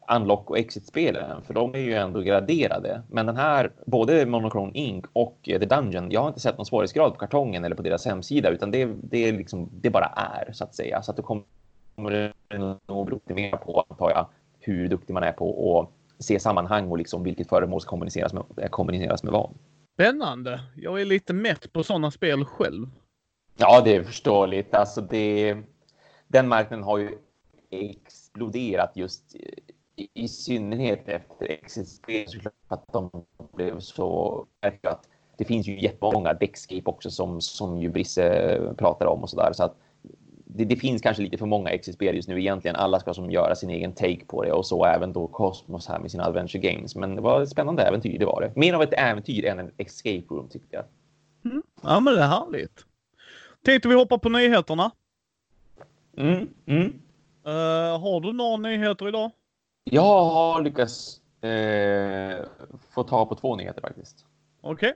Unlock 0.07 0.49
och 0.49 0.57
Exit-spelen, 0.57 1.41
för 1.41 1.53
de 1.53 1.75
är 1.75 1.79
ju 1.79 1.93
ändå 1.93 2.21
graderade. 2.21 3.01
Men 3.09 3.25
den 3.25 3.37
här, 3.37 3.71
både 3.85 4.25
Monochrome 4.25 4.71
Inc 4.73 5.05
och 5.13 5.37
The 5.43 5.57
Dungeon, 5.57 6.11
jag 6.11 6.21
har 6.21 6.27
inte 6.27 6.39
sett 6.39 6.57
någon 6.57 6.65
svårighetsgrad 6.65 7.13
på 7.13 7.19
kartongen 7.19 7.65
eller 7.65 7.75
på 7.75 7.81
deras 7.81 8.05
hemsida, 8.05 8.49
utan 8.49 8.71
det, 8.71 8.89
det, 9.01 9.17
är 9.17 9.33
liksom, 9.33 9.69
det 9.73 9.89
bara 9.89 10.05
är 10.05 10.51
så 10.53 10.63
att 10.63 10.75
säga. 10.75 11.01
Så 11.01 11.11
att 11.11 11.17
det 11.17 11.23
kommer 11.23 11.43
nog 12.87 13.05
bero 13.05 13.19
mer 13.25 13.57
på, 13.57 13.85
antar 13.89 14.09
jag, 14.09 14.27
hur 14.59 14.87
duktig 14.87 15.13
man 15.13 15.23
är 15.23 15.31
på 15.31 15.79
att 15.79 16.23
se 16.25 16.39
sammanhang 16.39 16.91
och 16.91 16.97
liksom 16.97 17.23
vilket 17.23 17.49
föremål 17.49 17.81
ska 17.81 17.89
kommuniceras 17.89 18.33
med, 18.33 18.71
kommuniceras 18.71 19.23
med 19.23 19.33
vad. 19.33 19.49
Spännande. 19.93 20.59
Jag 20.75 21.01
är 21.01 21.05
lite 21.05 21.33
mätt 21.33 21.73
på 21.73 21.83
sådana 21.83 22.11
spel 22.11 22.45
själv. 22.45 22.87
Ja, 23.57 23.81
det 23.81 23.95
är 23.95 24.03
förståeligt. 24.03 24.75
Alltså 24.75 25.01
det, 25.01 25.57
den 26.35 26.47
marknaden 26.47 26.83
har 26.83 26.97
ju 26.97 27.17
exploderat 27.69 28.91
just 28.95 29.35
i, 29.95 30.07
i 30.13 30.27
synnerhet 30.27 31.09
efter 31.09 31.45
Exit 31.49 32.01
såklart 32.27 32.53
att 32.67 32.93
de 32.93 33.09
blev 33.53 33.79
så 33.79 34.45
att 34.81 35.09
det 35.37 35.45
finns 35.45 35.67
ju 35.67 35.81
jättemånga 35.81 36.33
Dexcape 36.33 36.83
också 36.85 37.11
som, 37.11 37.41
som 37.41 37.81
ju 37.81 37.89
Brisse 37.89 38.75
pratar 38.77 39.05
om 39.05 39.23
och 39.23 39.29
så 39.29 39.37
där. 39.37 39.53
Så 39.53 39.63
att 39.63 39.77
det, 40.45 40.65
det, 40.65 40.75
finns 40.75 41.01
kanske 41.01 41.23
lite 41.23 41.37
för 41.37 41.45
många 41.45 41.69
exit 41.69 42.01
just 42.01 42.29
nu 42.29 42.39
egentligen. 42.39 42.75
Alla 42.75 42.99
ska 42.99 43.13
som 43.13 43.31
göra 43.31 43.55
sin 43.55 43.69
egen 43.69 43.93
take 43.93 44.25
på 44.25 44.43
det 44.43 44.51
och 44.51 44.65
så 44.65 44.85
även 44.85 45.13
då 45.13 45.27
Cosmos 45.27 45.87
här 45.87 45.99
med 45.99 46.11
sina 46.11 46.25
Adventure 46.25 46.71
Games. 46.71 46.95
Men 46.95 47.15
det 47.15 47.21
var 47.21 47.41
ett 47.41 47.49
spännande 47.49 47.83
äventyr, 47.83 48.19
det 48.19 48.25
var 48.25 48.41
det. 48.41 48.59
Mer 48.59 48.73
av 48.73 48.81
ett 48.81 48.93
äventyr 48.93 49.45
än 49.45 49.59
en 49.59 49.71
escape 49.77 50.25
room 50.29 50.49
tyckte 50.49 50.75
jag. 50.75 50.85
Mm. 51.51 51.63
Ja, 51.83 51.99
men 51.99 52.13
det 52.13 52.21
är 52.21 52.27
härligt. 52.27 52.85
Tänkte 53.65 53.87
vi 53.87 53.95
hoppa 53.95 54.17
på 54.17 54.29
nyheterna. 54.29 54.91
Mm, 56.17 56.49
mm. 56.65 56.93
Uh, 57.47 57.99
har 57.99 58.21
du 58.21 58.33
några 58.33 58.57
nyheter 58.57 59.07
idag? 59.07 59.31
Jag 59.83 60.23
har 60.25 60.61
lyckats 60.61 61.21
uh, 61.45 62.45
få 62.93 63.03
ta 63.03 63.25
på 63.25 63.35
två 63.35 63.55
nyheter 63.55 63.81
faktiskt. 63.81 64.25
Okej. 64.61 64.73
Okay. 64.73 64.93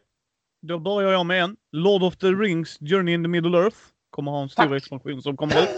Då 0.61 0.79
börjar 0.79 1.11
jag 1.11 1.25
med 1.25 1.43
en. 1.43 1.57
Lord 1.71 2.03
of 2.03 2.17
the 2.17 2.27
Rings 2.27 2.77
Journey 2.79 3.13
in 3.13 3.23
the 3.23 3.27
Middle 3.27 3.57
Earth 3.57 3.77
kommer 4.09 4.31
ha 4.31 4.41
en 4.41 4.49
stor 4.49 4.63
Tack. 4.63 4.77
expansion 4.77 5.21
som 5.21 5.37
kommer 5.37 5.61
ut. 5.63 5.69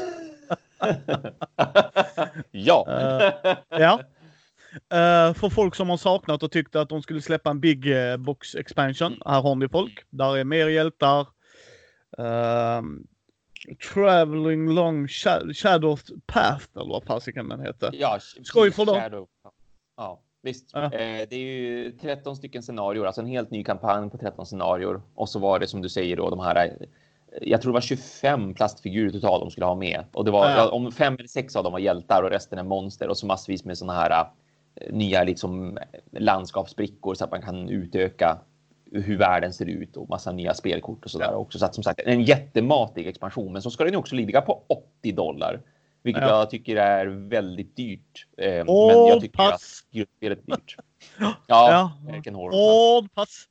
ja. 2.52 2.86
Uh, 2.90 3.56
ja. 3.70 4.00
Uh, 4.74 5.34
för 5.34 5.50
folk 5.50 5.76
som 5.76 5.90
har 5.90 5.98
saknat 5.98 6.44
och 6.44 6.52
tyckte 6.52 6.82
att 6.82 6.90
de 6.90 7.02
skulle 7.02 7.22
släppa 7.22 7.50
en 7.50 7.60
big 7.60 7.86
box 8.20 8.56
expansion. 8.56 9.22
Här 9.26 9.42
har 9.42 9.56
ni 9.56 9.70
folk. 9.70 10.06
Där 10.10 10.38
är 10.38 10.44
mer 10.44 10.68
hjältar. 10.68 11.20
Uh, 12.20 12.82
Traveling 13.94 14.70
Long 14.70 15.08
Shadow 15.54 16.00
Path 16.26 16.66
eller 16.76 16.90
vad 16.90 17.04
fasiken 17.04 17.50
den 17.50 17.62
heter. 17.62 17.90
Ja, 17.94 18.20
Skoj 18.44 18.72
för 18.72 18.86
dem. 18.86 19.28
Ja, 19.98 20.22
visst. 20.42 20.70
Ja. 20.74 20.84
Eh, 20.84 21.28
det 21.30 21.36
är 21.36 21.40
ju 21.40 21.92
13 21.92 22.36
stycken 22.36 22.64
scenarier, 22.64 23.06
alltså 23.06 23.22
en 23.22 23.28
helt 23.28 23.52
ny 23.52 23.64
kampanj 23.64 24.10
på 24.10 24.18
13 24.18 24.46
scenarier. 24.46 25.02
Och 25.16 25.30
så 25.30 25.40
var 25.40 25.60
det 25.60 25.68
som 25.68 25.82
du 25.82 25.90
säger 25.90 26.18
då 26.18 26.30
de 26.30 26.40
här 26.40 26.66
eh, 26.66 26.88
jag 27.42 27.62
tror 27.62 27.72
det 27.72 27.74
var 27.74 27.82
25 27.82 28.54
plastfigurer 28.54 29.12
totalt 29.12 29.44
de 29.44 29.52
skulle 29.52 29.66
ha 29.66 29.76
med. 29.76 30.04
Och 30.14 30.26
det 30.26 30.32
var 30.32 30.50
ja. 30.50 30.70
om 30.70 30.92
fem 30.92 31.14
eller 31.14 31.28
sex 31.28 31.56
av 31.56 31.64
dem 31.64 31.74
var 31.74 31.80
hjältar 31.80 32.24
och 32.24 32.30
resten 32.30 32.60
är 32.60 32.64
monster 32.64 33.08
och 33.08 33.18
så 33.18 33.26
massvis 33.26 33.66
med 33.66 33.78
såna 33.78 33.94
här 33.94 34.26
eh, 34.76 34.94
nya 34.94 35.24
liksom 35.24 35.80
landskapsbrickor 36.12 37.16
så 37.16 37.24
att 37.24 37.32
man 37.32 37.42
kan 37.42 37.70
utöka 37.70 38.40
hur 38.92 39.18
världen 39.18 39.54
ser 39.54 39.66
ut 39.66 39.98
och 39.98 40.10
massa 40.10 40.32
nya 40.32 40.54
spelkort 40.54 41.06
och 41.06 41.12
sådär 41.12 41.30
ja. 41.32 41.36
också. 41.36 41.60
Så 41.60 41.66
att 41.66 41.76
som 41.76 41.84
sagt 41.84 42.00
en 42.00 42.24
jättematig 42.24 43.08
expansion. 43.08 43.54
Men 43.54 43.62
så 43.62 43.72
ska 43.72 43.84
den 43.84 43.96
också 43.96 44.16
ligga 44.16 44.42
på 44.42 44.64
80 45.00 45.12
dollar. 45.12 45.62
Vilket 46.04 46.24
ja. 46.24 46.30
jag 46.30 46.50
tycker 46.50 46.76
är 46.76 47.06
väldigt 47.06 47.76
dyrt. 47.76 48.28
Eh, 48.38 48.64
Åh, 48.68 48.88
men 48.88 49.08
jag 49.08 49.22
tycker 49.22 49.38
pass. 49.38 49.84
att 49.86 49.92
gruppspelet 49.96 50.40
är 50.48 50.52
dyrt. 50.52 50.76
ja, 51.20 51.36
ja. 51.48 51.92
Vilken 52.14 52.36
hård 52.36 53.14
pass. 53.14 53.48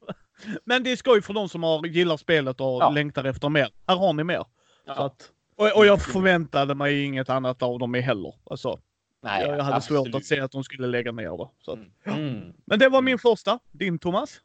Men 0.65 0.83
det 0.83 0.93
är 0.93 0.97
skoj 0.97 1.23
för 1.23 1.35
de 1.35 1.49
som 1.49 1.63
har, 1.63 1.87
gillar 1.87 2.17
spelet 2.17 2.61
och 2.61 2.83
ja. 2.83 2.91
längtar 2.91 3.25
efter 3.25 3.49
mer. 3.49 3.69
Här 3.87 3.97
har 3.97 4.13
ni 4.13 4.25
mer. 4.25 4.45
Ja. 4.87 4.93
Att, 4.93 5.31
och, 5.57 5.77
och, 5.77 5.87
jag 5.87 6.03
förväntade 6.03 6.75
mig 6.75 7.05
inget 7.05 7.31
annat 7.31 7.63
av 7.63 7.79
dem 7.79 7.95
heller. 7.95 8.35
Alltså, 8.51 8.81
Nej, 9.23 9.47
jag, 9.47 9.59
jag 9.59 9.65
hade 9.65 9.77
absolut. 9.77 10.05
svårt 10.05 10.15
att 10.15 10.25
se 10.25 10.41
att 10.41 10.53
de 10.53 10.65
skulle 10.65 10.87
lägga 10.87 11.13
ner 11.13 11.37
det. 11.39 11.49
Så 11.59 11.73
att, 11.73 11.79
mm. 12.17 12.53
Men 12.65 12.79
det 12.79 12.89
var 12.89 13.03
min 13.03 13.19
första. 13.19 13.59
Din 13.71 13.99
Thomas? 13.99 14.41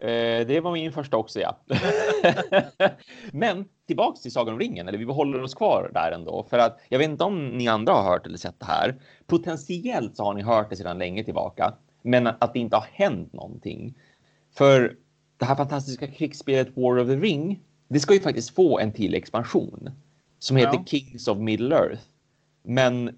Eh, 0.00 0.46
det 0.46 0.60
var 0.60 0.72
min 0.72 0.92
första 0.92 1.16
också, 1.16 1.40
ja. 1.40 1.58
Men 3.32 3.64
tillbaks 3.86 4.20
till 4.20 4.32
Sagan 4.32 4.54
om 4.54 4.60
ringen, 4.60 4.88
eller 4.88 4.98
vi 4.98 5.04
håller 5.04 5.42
oss 5.42 5.54
kvar 5.54 5.90
där 5.94 6.12
ändå. 6.12 6.46
För 6.50 6.58
att 6.58 6.80
jag 6.88 6.98
vet 6.98 7.10
inte 7.10 7.24
om 7.24 7.48
ni 7.48 7.68
andra 7.68 7.92
har 7.92 8.02
hört 8.02 8.26
eller 8.26 8.38
sett 8.38 8.60
det 8.60 8.66
här. 8.66 8.94
Potentiellt 9.26 10.16
så 10.16 10.24
har 10.24 10.34
ni 10.34 10.42
hört 10.42 10.70
det 10.70 10.76
sedan 10.76 10.98
länge 10.98 11.24
tillbaka, 11.24 11.74
men 12.02 12.26
att 12.26 12.52
det 12.52 12.58
inte 12.58 12.76
har 12.76 12.86
hänt 12.92 13.32
någonting. 13.32 13.94
För 14.54 14.96
det 15.36 15.44
här 15.44 15.54
fantastiska 15.54 16.06
krigsspelet 16.06 16.76
War 16.76 16.98
of 16.98 17.08
the 17.08 17.16
Ring, 17.16 17.60
det 17.88 18.00
ska 18.00 18.14
ju 18.14 18.20
faktiskt 18.20 18.54
få 18.54 18.78
en 18.78 18.92
till 18.92 19.14
expansion 19.14 19.90
som 20.38 20.56
heter 20.56 20.74
Ja. 20.74 20.84
Kings 20.86 21.28
of 21.28 21.38
Middle 21.38 21.76
Earth. 21.76 22.02
Men 22.62 23.16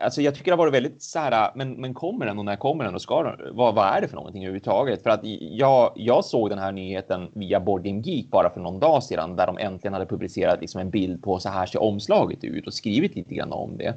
alltså 0.00 0.22
jag 0.22 0.34
tycker 0.34 0.50
det 0.50 0.52
har 0.52 0.58
varit 0.58 0.74
väldigt 0.74 1.02
så 1.02 1.18
här, 1.18 1.50
men, 1.54 1.72
men 1.72 1.94
kommer 1.94 2.26
den 2.26 2.38
och 2.38 2.44
när 2.44 2.56
kommer 2.56 2.84
den 2.84 2.94
och 2.94 3.02
ska 3.02 3.22
den? 3.22 3.56
Vad, 3.56 3.74
vad 3.74 3.86
är 3.86 4.00
det 4.00 4.08
för 4.08 4.16
någonting 4.16 4.42
överhuvudtaget? 4.42 5.02
För 5.02 5.10
att 5.10 5.20
jag, 5.40 5.92
jag 5.94 6.24
såg 6.24 6.50
den 6.50 6.58
här 6.58 6.72
nyheten 6.72 7.30
via 7.34 7.60
Boarding 7.60 8.02
Geek 8.02 8.30
bara 8.30 8.50
för 8.50 8.60
någon 8.60 8.80
dag 8.80 9.02
sedan 9.02 9.36
där 9.36 9.46
de 9.46 9.58
äntligen 9.58 9.92
hade 9.92 10.06
publicerat 10.06 10.60
liksom 10.60 10.80
en 10.80 10.90
bild 10.90 11.22
på 11.22 11.38
så 11.38 11.48
här 11.48 11.66
ser 11.66 11.82
omslaget 11.82 12.44
ut 12.44 12.66
och 12.66 12.74
skrivit 12.74 13.14
lite 13.14 13.34
grann 13.34 13.52
om 13.52 13.76
det. 13.76 13.94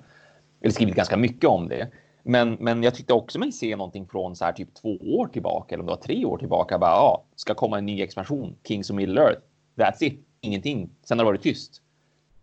Eller 0.62 0.74
skrivit 0.74 0.95
ganska 0.95 1.18
mycket 1.18 1.49
om 1.49 1.68
det. 1.68 1.88
Men, 2.24 2.58
men 2.60 2.84
jag 2.84 2.95
tyckte 2.95 3.14
också 3.14 3.39
mig 3.39 3.52
se 3.52 3.76
någonting 3.76 4.08
från 4.08 4.36
så 4.36 4.45
här 4.45 4.52
typ 4.52 4.74
två 4.74 4.97
år 5.02 5.28
tillbaka 5.28 5.76
eller 5.76 5.82
om 5.82 5.88
det 5.88 5.93
var 5.93 6.02
tre 6.02 6.26
år 6.26 6.38
tillbaka. 6.38 6.78
Bara, 6.78 6.91
ja, 6.91 7.24
ska 7.36 7.54
komma 7.54 7.78
en 7.78 7.86
ny 7.86 8.02
expansion, 8.02 8.56
Kings 8.68 8.89
of 8.89 8.95
Middle 8.95 9.22
Earth. 9.22 9.41
That's 9.76 10.04
it, 10.04 10.20
ingenting. 10.41 10.89
Sen 11.04 11.20
har 11.20 11.26
det 11.26 11.32
varit 11.32 11.41
tyst. 11.41 11.82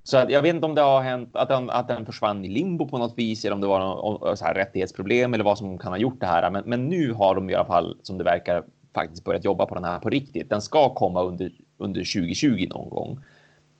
Så 0.09 0.17
att 0.17 0.31
jag 0.31 0.43
vet 0.43 0.55
inte 0.55 0.67
om 0.67 0.75
det 0.75 0.81
har 0.81 1.03
hänt 1.03 1.37
att 1.37 1.49
den, 1.49 1.71
att 1.71 1.89
den 1.89 2.07
försvann 2.07 2.45
i 2.45 2.49
limbo 2.49 2.89
på 2.89 2.99
något 2.99 3.19
vis 3.19 3.45
eller 3.45 3.55
om 3.55 3.61
det 3.61 3.67
var 3.67 3.81
något 3.81 4.39
så 4.39 4.45
här 4.45 4.55
rättighetsproblem 4.55 5.35
eller 5.35 5.45
vad 5.45 5.59
som 5.59 5.79
kan 5.79 5.93
ha 5.93 5.99
gjort 5.99 6.21
det 6.21 6.27
här. 6.27 6.51
Men, 6.51 6.63
men 6.67 6.87
nu 6.87 7.13
har 7.13 7.35
de 7.35 7.51
i 7.51 7.55
alla 7.55 7.65
fall 7.65 7.99
som 8.03 8.19
det 8.19 8.25
verkar 8.25 8.65
faktiskt 8.95 9.25
börjat 9.25 9.45
jobba 9.45 9.67
på 9.67 9.75
den 9.75 9.85
här 9.85 9.99
på 9.99 10.11
riktigt. 10.11 10.51
Den 10.51 10.63
ska 10.63 10.95
komma 10.95 11.23
under, 11.23 11.53
under 11.79 12.01
2020 12.01 12.67
någon 12.71 12.89
gång. 12.89 13.21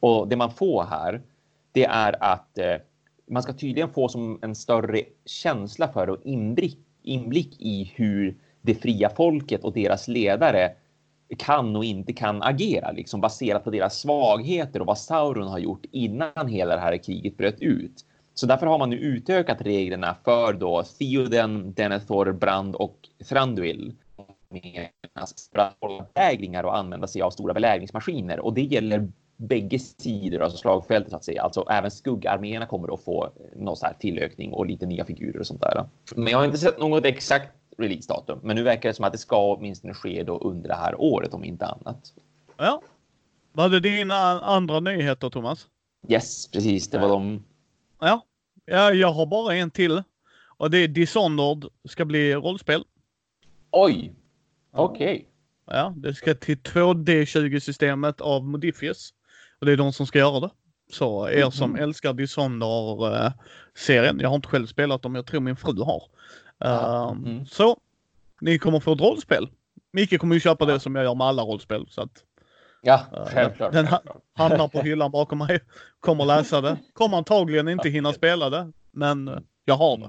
Och 0.01 0.29
det 0.29 0.37
man 0.37 0.51
får 0.51 0.85
här, 0.85 1.21
det 1.73 1.85
är 1.85 2.23
att 2.23 2.59
eh, 2.59 2.77
man 3.31 3.43
ska 3.43 3.53
tydligen 3.53 3.89
få 3.89 4.09
som 4.09 4.39
en 4.43 4.55
större 4.55 5.03
känsla 5.27 5.89
för 5.89 6.11
och 6.11 6.19
inblick, 6.25 6.79
inblick 7.03 7.61
i 7.61 7.93
hur 7.95 8.37
det 8.61 8.75
fria 8.75 9.11
folket 9.17 9.65
och 9.65 9.73
deras 9.73 10.09
ledare 10.09 10.71
kan 11.37 11.77
och 11.77 11.85
inte 11.85 12.13
kan 12.13 12.43
agera, 12.43 12.93
liksom 12.93 13.21
baserat 13.21 13.65
på 13.65 13.71
deras 13.71 14.01
svagheter 14.01 14.81
och 14.81 14.87
vad 14.87 14.99
Sauron 14.99 15.49
har 15.49 15.59
gjort 15.59 15.85
innan 15.91 16.49
hela 16.49 16.75
det 16.75 16.81
här 16.81 16.97
kriget 16.97 17.37
bröt 17.37 17.61
ut. 17.61 18.05
Så 18.35 18.47
därför 18.47 18.67
har 18.67 18.79
man 18.79 18.91
nu 18.91 18.97
utökat 18.97 19.61
reglerna 19.61 20.17
för 20.25 20.53
då 20.53 20.83
Theoden, 20.83 21.73
Denethor, 21.73 22.33
Brand 22.33 22.75
och 22.75 22.97
Thranduil 23.29 23.95
för 25.53 25.59
att 25.61 25.77
hålla 25.81 26.07
belägringar 26.15 26.65
och 26.65 26.77
använda 26.77 27.07
sig 27.07 27.23
av 27.23 27.31
stora 27.31 27.55
belägringsmaskiner. 27.55 28.41
Och 28.41 28.55
det 28.55 28.63
gäller 28.63 29.09
bägge 29.37 29.79
sidor, 29.79 30.43
alltså 30.43 30.59
slagfältet 30.59 31.11
så 31.11 31.17
att 31.17 31.25
säga. 31.25 31.43
Alltså 31.43 31.67
även 31.71 31.91
skuggarméerna 31.91 32.67
kommer 32.67 32.95
att 32.95 33.05
få 33.05 33.31
någon 33.57 33.77
så 33.77 33.87
här 33.87 33.95
tillökning 34.01 34.53
och 34.53 34.67
lite 34.67 34.87
nya 34.87 35.05
figurer 35.05 35.41
och 35.41 35.47
sånt 35.47 35.61
där. 35.61 35.85
Men 36.17 36.27
jag 36.27 36.39
har 36.39 36.45
inte 36.45 36.59
sett 36.59 36.79
något 36.79 37.05
exakt 37.05 37.58
releasedatum, 37.79 38.39
men 38.43 38.57
nu 38.57 38.63
verkar 38.63 38.89
det 38.89 38.95
som 38.95 39.05
att 39.05 39.13
det 39.13 39.19
ska 39.19 39.55
åtminstone 39.55 39.95
ske 39.95 40.23
då 40.23 40.39
under 40.39 40.69
det 40.69 40.75
här 40.75 41.01
året 41.01 41.35
om 41.35 41.45
inte 41.45 41.67
annat. 41.67 42.13
Ja. 42.57 42.83
Vad 43.53 43.75
är 43.75 43.81
dina 43.81 44.15
andra 44.41 44.81
nyheter 44.81 45.31
Thomas? 45.31 45.67
Yes, 46.09 46.51
precis. 46.51 46.91
Det 46.91 46.99
var 46.99 47.09
de. 47.09 47.45
Ja. 48.01 48.25
ja, 48.65 48.93
jag 48.93 49.13
har 49.13 49.27
bara 49.27 49.55
en 49.55 49.71
till. 49.71 50.03
Och 50.59 50.71
det 50.71 50.79
är 50.79 50.89
Dishonored 50.89 51.65
ska 51.89 52.05
bli 52.05 52.35
rollspel. 52.35 52.85
Oj, 53.71 54.13
okej. 54.73 55.29
Ja, 55.67 55.95
det 55.97 56.15
ska 56.15 56.35
till 56.35 56.59
2D20-systemet 56.59 58.21
av 58.21 58.45
Modifius. 58.45 59.15
Och 59.61 59.67
det 59.67 59.73
är 59.73 59.77
de 59.77 59.93
som 59.93 60.07
ska 60.07 60.19
göra 60.19 60.41
det. 60.41 60.51
Så 60.93 61.29
er 61.29 61.51
som 61.51 61.71
Mhm. 61.71 61.83
älskar 61.83 62.13
Dishonored-serien, 62.13 64.21
jag 64.21 64.29
har 64.29 64.37
inte 64.37 64.49
själv 64.49 64.67
spelat 64.67 65.03
dem, 65.03 65.15
jag 65.15 65.27
tror 65.27 65.41
min 65.41 65.57
fru 65.57 65.83
har. 65.83 66.03
Ja, 66.59 67.11
Ehm, 67.11 67.17
mhm. 67.19 67.47
Så, 67.47 67.79
ni 68.41 68.59
kommer 68.59 68.81
få 68.81 68.93
ett 68.93 69.01
rollspel. 69.01 69.49
Micke 69.93 70.19
kommer 70.21 70.35
ju 70.35 70.41
köpa 70.41 70.65
det 70.67 70.81
som 70.81 70.95
jag 70.95 71.05
gör 71.05 71.15
med 71.15 71.27
alla 71.27 71.43
rollspel. 71.43 71.87
Så 71.91 72.03
att 72.03 72.25
Ja, 72.83 73.07
Ja, 73.13 73.27
självklart. 73.31 73.73
den 73.73 73.87
ha- 73.87 73.97
självklart. 73.97 74.23
hamnar 74.35 74.69
på 74.69 74.81
hyllan 74.81 75.11
bakom 75.11 75.39
mig. 75.39 75.61
Kommer 76.01 76.25
läsa 76.25 76.61
det. 76.61 76.77
Kommer 76.93 77.17
antagligen 77.17 77.69
inte 77.69 77.89
hinna 77.89 78.13
spela 78.13 78.51
det. 78.51 78.73
Men 78.91 79.29
eh, 79.29 79.39
jag 79.65 79.75
har 79.75 79.97
det. 79.97 80.05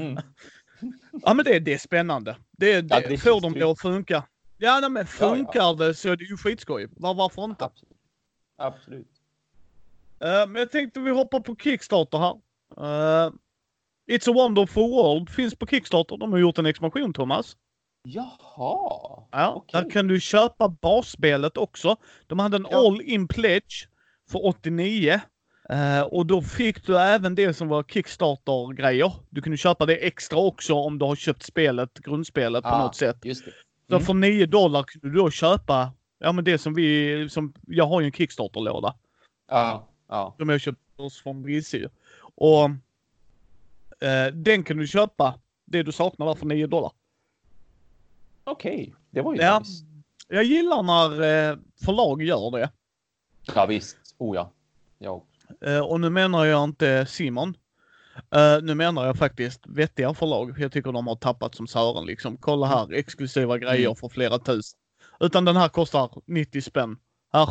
Mm. 0.00 0.10
Mm. 0.12 0.22
Ja 1.22 1.34
men 1.34 1.44
det, 1.44 1.58
det 1.58 1.74
är 1.74 1.78
spännande. 1.78 2.36
Det, 2.50 2.80
det, 2.80 2.94
Ja, 3.02 3.08
det 3.08 3.18
får 3.18 3.40
de 3.40 3.52
det 3.52 3.62
att 3.62 3.80
funka. 3.80 4.24
Ja 4.58 4.78
nej, 4.80 4.90
men 4.90 5.06
Ja, 5.20 5.26
ja. 5.26 5.34
funkar 5.34 5.74
det 5.74 5.94
så 5.94 6.08
är 6.08 6.16
det 6.16 6.24
ju 6.24 6.36
skitskoj. 6.36 6.88
Var, 6.96 7.14
varför 7.14 7.44
inte? 7.44 7.64
Absolut. 7.64 7.96
Absolut. 8.56 9.08
Eh, 10.20 10.46
men 10.46 10.54
jag 10.54 10.70
tänkte 10.70 11.00
vi 11.00 11.10
hoppar 11.10 11.40
på 11.40 11.56
Kickstarter 11.56 12.18
här. 12.18 12.34
Eh, 13.26 13.30
It's 14.10 14.30
a 14.30 14.32
wonderful 14.32 14.82
world 14.90 15.30
finns 15.30 15.54
på 15.54 15.66
Kickstarter. 15.66 16.16
De 16.16 16.32
har 16.32 16.38
gjort 16.38 16.58
en 16.58 16.66
expansion 16.66 17.12
Thomas. 17.12 17.56
Jaha. 18.04 19.22
Ja, 19.30 19.52
Okej. 19.56 19.82
där 19.82 19.90
kan 19.90 20.06
du 20.08 20.20
köpa 20.20 20.68
basspelet 20.68 21.56
också. 21.56 21.96
De 22.26 22.38
hade 22.38 22.56
en 22.56 22.66
Ja. 22.70 22.78
all-in 22.86 23.28
pledge 23.28 23.88
för 24.30 24.46
89. 24.46 25.20
Eh, 25.70 26.00
och 26.02 26.26
då 26.26 26.42
fick 26.42 26.86
du 26.86 26.98
även 26.98 27.34
det 27.34 27.54
som 27.54 27.68
var 27.68 27.82
Kickstarter-grejer. 27.82 29.12
Du 29.30 29.42
kunde 29.42 29.56
köpa 29.58 29.86
det 29.86 29.96
extra 30.06 30.38
också 30.38 30.74
om 30.74 30.98
du 30.98 31.04
har 31.04 31.16
köpt 31.16 31.42
spelet, 31.42 31.98
grundspelet 31.98 32.62
på 32.62 32.68
Ah, 32.68 32.82
något 32.84 32.96
sätt. 32.96 33.24
Just 33.24 33.44
det. 33.44 33.52
Så 33.88 33.94
Mm. 33.94 34.06
för 34.06 34.14
9 34.14 34.46
dollar 34.46 34.82
kunde 34.82 35.08
du 35.08 35.14
då 35.14 35.30
köpa, 35.30 35.92
ja 36.18 36.32
men 36.32 36.44
det 36.44 36.58
som 36.58 36.74
vi, 36.74 37.28
som, 37.30 37.54
jag 37.66 37.86
har 37.86 38.00
ju 38.00 38.06
en 38.06 38.12
Kickstarter-låda. 38.12 38.94
Ja, 39.50 39.88
ja. 40.08 40.34
Som 40.38 40.48
jag 40.48 40.60
köpt 40.60 40.78
oss 41.00 41.22
från 41.22 41.42
Brizzy. 41.42 41.86
Och 42.34 42.70
den 44.32 44.62
kan 44.64 44.76
du 44.76 44.86
köpa, 44.86 45.38
det 45.64 45.82
du 45.82 45.92
saknar 45.92 46.26
där 46.26 46.34
för 46.34 46.46
9 46.46 46.66
dollar. 46.66 46.92
Okej, 48.44 48.94
det 49.10 49.20
var 49.20 49.34
ju 49.34 49.40
Ja. 49.40 49.58
nice. 49.58 49.84
Jag 50.28 50.44
gillar 50.44 50.82
när 50.82 51.22
eh, 51.50 51.56
förlag 51.84 52.22
gör 52.22 52.50
det. 52.50 52.70
Ja, 53.54 53.66
visst. 53.66 53.96
Oh 54.18 54.36
ja. 54.36 54.52
Ja. 54.98 55.24
Eh, 55.60 55.80
och 55.80 56.00
nu 56.00 56.10
menar 56.10 56.44
jag 56.44 56.64
inte 56.64 57.06
Simon. 57.06 57.56
Eh, 58.30 58.62
nu 58.62 58.74
menar 58.74 59.06
jag 59.06 59.16
faktiskt 59.16 59.66
vettiga 59.66 60.14
förlag. 60.14 60.54
Jag 60.58 60.72
tycker 60.72 60.92
de 60.92 61.06
har 61.06 61.16
tappat 61.16 61.54
som 61.54 61.66
Sören 61.66 62.06
liksom. 62.06 62.36
Kolla 62.36 62.66
här, 62.66 62.92
exklusiva 62.92 63.58
grejer 63.58 63.86
Mm. 63.86 63.96
för 63.96 64.08
flera 64.08 64.38
tusen. 64.38 64.78
Utan 65.20 65.44
den 65.44 65.56
här 65.56 65.68
kostar 65.68 66.10
90 66.26 66.60
spänn. 66.62 66.98
Här. 67.32 67.48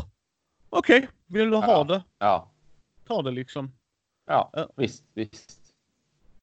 Okej, 0.69 1.07
vill 1.27 1.49
du 1.49 1.55
ha 1.57 1.67
Ja. 1.67 1.83
det? 1.83 2.03
Ja. 2.19 2.51
Ta 3.07 3.21
det 3.21 3.31
liksom. 3.31 3.71
Ja. 4.27 4.51
visst, 4.75 5.03
visst. 5.13 5.58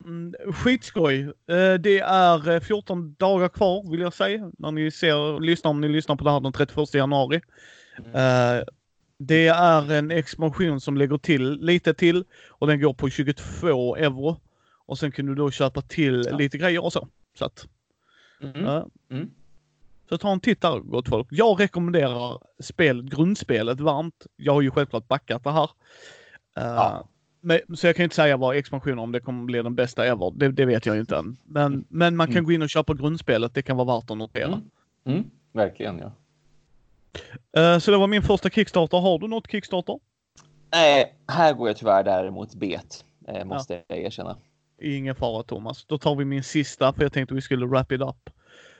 Mm, 0.04 0.34
skitskoj. 0.54 1.20
Eh, 1.50 1.74
det 1.74 1.98
är 2.00 2.50
eh, 2.50 2.60
14 2.60 3.14
dagar 3.18 3.48
kvar 3.48 3.90
vill 3.90 4.00
jag 4.00 4.14
säga. 4.14 4.50
När 4.58 4.70
ni 4.70 4.90
ser, 4.90 5.40
lyssnar 5.40 5.70
om 5.70 5.80
ni 5.80 5.88
lyssnar 5.88 6.16
på 6.16 6.24
det 6.24 6.30
här 6.30 6.40
den 6.40 6.52
31 6.52 6.94
januari. 6.94 7.40
Mm. 7.98 8.10
Eh, 8.58 8.64
det 9.18 9.46
är 9.48 9.92
en 9.92 10.10
expansion 10.10 10.80
som 10.80 10.96
lägger 10.96 11.18
till 11.18 11.60
lite 11.60 11.94
till 11.94 12.24
och 12.48 12.66
den 12.66 12.80
går 12.80 12.94
på 12.94 13.10
22 13.10 13.96
euro. 13.96 14.36
Och 14.86 14.98
sen 14.98 15.12
kan 15.12 15.26
du 15.26 15.34
då 15.34 15.50
köpa 15.50 15.82
till 15.82 16.24
Ja. 16.30 16.36
lite 16.36 16.58
grejer 16.58 16.84
och 16.84 16.92
så. 16.92 17.08
Så, 17.38 17.44
att, 17.44 17.66
Mm. 18.42 18.64
eh, 18.66 18.84
Mm. 19.10 19.30
så 20.08 20.18
ta 20.18 20.32
en 20.32 20.40
titt 20.40 20.60
där 20.60 20.78
gott 20.78 21.08
folk. 21.08 21.26
Jag 21.30 21.60
rekommenderar 21.60 22.38
spelet, 22.62 23.04
grundspelet 23.04 23.80
varmt. 23.80 24.26
Jag 24.36 24.52
har 24.52 24.60
ju 24.60 24.70
självklart 24.70 25.08
backat 25.08 25.44
det 25.44 25.50
här. 25.52 25.70
Eh, 26.58 26.64
Ja. 26.64 27.08
Men, 27.46 27.76
så 27.76 27.86
jag 27.86 27.96
kan 27.96 28.04
inte 28.04 28.16
säga 28.16 28.36
vad 28.36 28.56
expansionen 28.56 28.98
om 28.98 29.12
det 29.12 29.20
kommer 29.20 29.44
bli 29.44 29.62
den 29.62 29.74
bästa 29.74 30.06
ever. 30.06 30.32
Det, 30.36 30.48
det 30.48 30.64
vet 30.64 30.86
jag 30.86 30.98
inte 30.98 31.16
än. 31.16 31.36
Men, 31.44 31.84
men 31.88 32.16
man 32.16 32.26
kan 32.26 32.36
Mm. 32.36 32.44
gå 32.44 32.52
in 32.52 32.62
och 32.62 32.70
köpa 32.70 32.94
grundspelet. 32.94 33.54
Det 33.54 33.62
kan 33.62 33.76
vara 33.76 33.96
värt 33.96 34.10
att 34.10 34.18
notera. 34.18 34.46
Mm. 34.46 34.62
Mm. 35.06 35.30
Verkligen, 35.52 35.98
ja. 35.98 36.12
Eh, 37.60 37.78
så 37.78 37.90
det 37.90 37.96
var 37.96 38.06
min 38.06 38.22
första 38.22 38.50
Kickstarter. 38.50 38.98
Har 38.98 39.18
du 39.18 39.28
något 39.28 39.50
Kickstarter? 39.50 39.98
Nej, 40.72 41.14
här 41.28 41.52
går 41.54 41.68
jag 41.68 41.76
tyvärr 41.76 42.04
däremot 42.04 42.54
bet, 42.54 43.04
eh, 43.28 43.44
måste 43.44 43.82
jag 43.88 43.98
erkänna. 43.98 44.36
Ingen 44.82 45.14
fara 45.14 45.42
Thomas. 45.42 45.84
Då 45.84 45.98
tar 45.98 46.16
vi 46.16 46.24
min 46.24 46.42
sista 46.42 46.92
för 46.92 47.02
jag 47.02 47.12
tänkte 47.12 47.34
vi 47.34 47.40
skulle 47.40 47.66
wrap 47.66 47.92
it 47.92 48.00
up. 48.00 48.30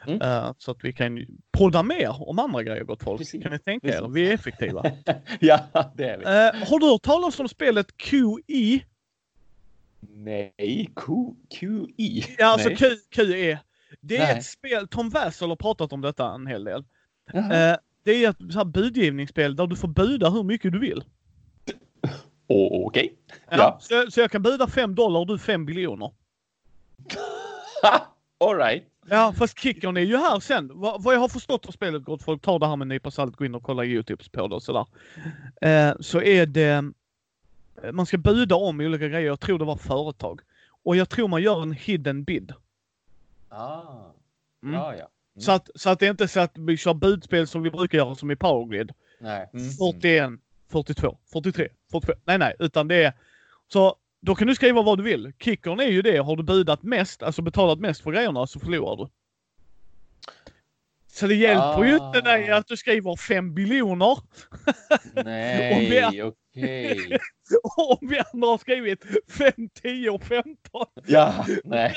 Mm. 0.06 0.22
Eh, 0.22 0.52
så 0.58 0.70
att 0.70 0.84
vi 0.84 0.92
kan 0.92 1.26
podda 1.50 1.82
mer 1.82 2.28
om 2.28 2.38
andra 2.38 2.62
grejer 2.62 2.84
gott 2.84 3.02
folk. 3.02 3.18
Precis. 3.20 3.42
Kan 3.42 3.52
ni 3.52 3.58
tänka 3.58 3.86
er? 3.88 3.92
Precis. 3.92 4.16
Vi 4.16 4.28
är 4.28 4.34
effektiva. 4.34 4.82
ja, 5.40 5.60
det 5.96 6.04
är 6.10 6.18
vi. 6.18 6.24
Eh, 6.24 6.68
har 6.68 6.78
du 6.78 6.86
hört 6.86 7.02
talas 7.02 7.40
om 7.40 7.48
spelet 7.48 7.96
QI? 7.96 8.84
Nej, 10.00 10.90
Q, 10.96 11.12
QI. 11.50 12.24
Ja, 12.38 12.46
alltså 12.46 12.68
Nej. 12.68 12.76
Q, 12.76 12.84
QE. 13.10 13.58
Det 14.00 14.16
är 14.16 14.26
Nej. 14.26 14.38
ett 14.38 14.44
spel, 14.44 14.88
Tom 14.88 15.10
Wassel 15.10 15.48
har 15.48 15.56
pratat 15.56 15.92
om 15.92 16.00
detta 16.00 16.34
en 16.34 16.46
hel 16.46 16.64
del. 16.64 16.84
Eh, 17.34 17.76
det 18.02 18.24
är 18.24 18.30
ett 18.30 18.52
så 18.52 18.58
här 18.58 18.64
budgivningsspel 18.64 19.56
där 19.56 19.66
du 19.66 19.76
får 19.76 19.88
buda 19.88 20.30
hur 20.30 20.42
mycket 20.42 20.72
du 20.72 20.78
vill. 20.78 21.04
Åh, 22.48 22.86
Okej. 22.86 23.14
Ja, 23.50 23.56
Ja. 23.56 23.78
Så, 23.80 24.10
så 24.10 24.20
jag 24.20 24.30
kan 24.30 24.42
buda 24.42 24.66
5 24.66 24.94
dollar 24.94 25.20
och 25.20 25.26
du 25.26 25.38
5 25.38 25.66
biljoner. 25.66 26.10
All 28.40 28.56
right. 28.56 28.84
Ja, 29.08 29.32
fast 29.38 29.58
kickern 29.58 29.96
är 29.96 30.00
ju 30.00 30.16
här 30.16 30.40
sen. 30.40 30.70
Vad, 30.74 31.02
vad 31.02 31.14
jag 31.14 31.20
har 31.20 31.28
förstått 31.28 31.66
av 31.66 31.72
spelet, 31.72 32.04
gott 32.04 32.22
folk, 32.22 32.42
ta 32.42 32.58
det 32.58 32.66
här 32.66 32.76
med 32.76 32.84
en 32.84 32.88
nypa 32.88 33.10
salt, 33.10 33.36
gå 33.36 33.44
in 33.44 33.54
och 33.54 33.62
kolla 33.62 33.84
Youtube 33.84 34.24
på 34.32 34.48
det 34.48 34.54
och 34.54 34.62
sådär. 34.62 34.86
Eh, 35.60 35.94
så 36.00 36.22
är 36.22 36.46
det, 36.46 36.92
eh, 37.82 37.92
man 37.92 38.06
ska 38.06 38.18
buda 38.18 38.54
om 38.54 38.80
olika 38.80 39.08
grejer. 39.08 39.26
Jag 39.26 39.40
tror 39.40 39.58
det 39.58 39.64
var 39.64 39.76
företag. 39.76 40.40
Och 40.84 40.96
jag 40.96 41.08
tror 41.08 41.28
man 41.28 41.42
gör 41.42 41.62
en 41.62 41.72
hidden 41.72 42.24
bid. 42.24 42.52
Ah. 43.48 43.82
Mm. 44.62 44.74
Ja, 44.74 44.94
ja. 44.96 45.08
Så, 45.38 45.52
att, 45.52 45.70
så 45.74 45.90
att 45.90 46.00
det 46.00 46.06
är 46.06 46.10
inte 46.10 46.28
så 46.28 46.40
att 46.40 46.58
vi 46.58 46.76
kör 46.76 46.94
budspel 46.94 47.46
som 47.46 47.62
vi 47.62 47.70
brukar 47.70 47.98
göra 47.98 48.14
som 48.14 48.30
i 48.30 48.36
Powergrid. 48.36 48.92
Nej. 49.20 49.50
Mm. 49.52 49.70
41, 49.70 50.30
42, 50.68 51.18
43, 51.32 51.68
45. 51.90 52.16
Nej, 52.24 52.38
nej, 52.38 52.54
utan 52.58 52.88
det 52.88 53.04
är 53.04 53.12
så 53.68 53.96
då 54.26 54.34
kan 54.34 54.46
du 54.48 54.54
skriva 54.54 54.82
vad 54.82 54.98
du 54.98 55.04
vill. 55.04 55.32
Kickern 55.38 55.80
är 55.80 55.88
ju 55.88 56.02
det. 56.02 56.18
Har 56.18 56.36
du 56.36 56.42
budat 56.42 56.82
mest, 56.82 57.22
alltså 57.22 57.42
betalat 57.42 57.78
mest 57.80 58.00
för 58.02 58.10
grejerna 58.12 58.46
så 58.46 58.60
förlorar 58.60 58.96
du. 58.96 59.08
Så 61.06 61.26
det 61.26 61.34
hjälper 61.34 61.84
ju 61.84 61.94
inte 61.96 62.20
dig 62.20 62.50
Ah. 62.52 62.56
att 62.56 62.66
du 62.66 62.76
skriver 62.76 63.16
5 63.16 63.54
biljoner. 63.54 64.18
Nej, 65.24 66.22
okej. 66.22 67.18
Om 68.00 68.08
vi 68.08 68.18
andra 68.32 68.48
har 68.48 68.58
skrivit 68.58 69.04
5, 69.38 69.52
10 69.82 70.10
och 70.10 70.22
15. 70.22 70.56
Ja, 71.06 71.46
nej. 71.64 71.94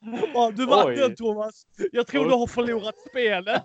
Du 0.56 0.66
vann 0.66 0.88
Oj. 0.88 0.96
den 0.96 1.16
Thomas. 1.16 1.66
Jag 1.92 2.06
tror 2.06 2.24
du 2.28 2.34
har 2.34 2.46
förlorat 2.46 2.94
spelet. 3.10 3.64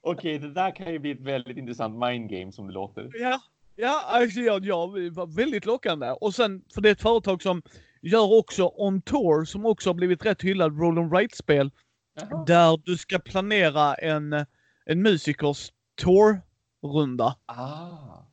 Okej, 0.00 0.38
det 0.38 0.52
där 0.52 0.76
kan 0.76 0.92
ju 0.92 0.98
bli 0.98 1.10
ett 1.10 1.20
väldigt 1.20 1.56
intressant 1.56 1.98
mindgame 1.98 2.52
som 2.52 2.66
det 2.66 2.72
låter. 2.72 3.10
Ja, 3.14 3.40
ja, 3.80 4.02
alltså 4.06 4.40
jag, 4.40 4.64
jag 4.64 5.10
var 5.10 5.36
väldigt 5.36 5.66
lockande. 5.66 6.10
Och 6.10 6.34
sen, 6.34 6.62
för 6.74 6.80
det 6.80 6.88
är 6.88 6.92
ett 6.92 7.02
företag 7.02 7.42
som 7.42 7.62
gör 8.02 8.38
också 8.38 8.72
On 8.76 9.02
Tour 9.02 9.44
som 9.44 9.66
också 9.66 9.88
har 9.88 9.94
blivit 9.94 10.26
rätt 10.26 10.42
hyllad 10.42 10.80
roll 10.80 10.98
and 10.98 11.10
write-spel. 11.10 11.70
Där 12.46 12.80
du 12.84 12.96
ska 12.96 13.18
planera 13.18 13.94
en, 13.94 14.32
en 14.86 15.02
musikers 15.02 15.72
tour-runda. 16.02 17.36
Ah. 17.46 17.88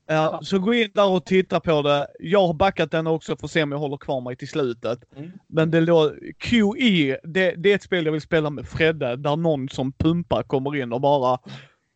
Ja, 0.09 0.39
så 0.43 0.59
gå 0.59 0.73
in 0.73 0.91
där 0.93 1.09
och 1.09 1.25
titta 1.25 1.59
på 1.59 1.81
det. 1.81 2.07
Jag 2.19 2.47
har 2.47 2.53
backat 2.53 2.91
den 2.91 3.07
också 3.07 3.37
för 3.37 3.45
att 3.45 3.51
se 3.51 3.63
om 3.63 3.71
jag 3.71 3.79
håller 3.79 3.97
kvar 3.97 4.21
mig 4.21 4.35
till 4.35 4.47
slutet. 4.47 4.99
Mm. 5.15 5.31
Men 5.47 5.71
det 5.71 5.81
lå- 5.81 6.33
QE, 6.37 7.19
det, 7.23 7.51
det 7.51 7.71
är 7.71 7.75
ett 7.75 7.83
spel 7.83 8.05
jag 8.05 8.11
vill 8.11 8.21
spela 8.21 8.49
med 8.49 8.65
Fredde 8.67 9.15
där 9.15 9.35
någon 9.35 9.69
som 9.69 9.91
pumpar 9.91 10.43
kommer 10.43 10.75
in 10.75 10.93
och 10.93 11.01
bara 11.01 11.39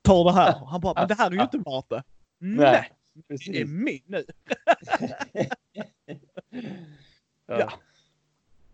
tar 0.01 0.23
det 0.23 0.31
här. 0.31 0.53
Han 0.65 0.81
bara, 0.81 0.93
men 0.93 1.07
det 1.07 1.15
här 1.15 1.27
är 1.27 1.35
ju 1.35 1.41
inte 1.41 1.57
värt 1.57 1.89
det. 1.89 2.03
Nej, 2.39 2.91
det 3.27 3.33
är 3.33 3.37
precis. 3.37 3.67
min 3.69 4.01
nu. 4.05 4.23
Ja. 7.47 7.59
Ja. 7.59 7.71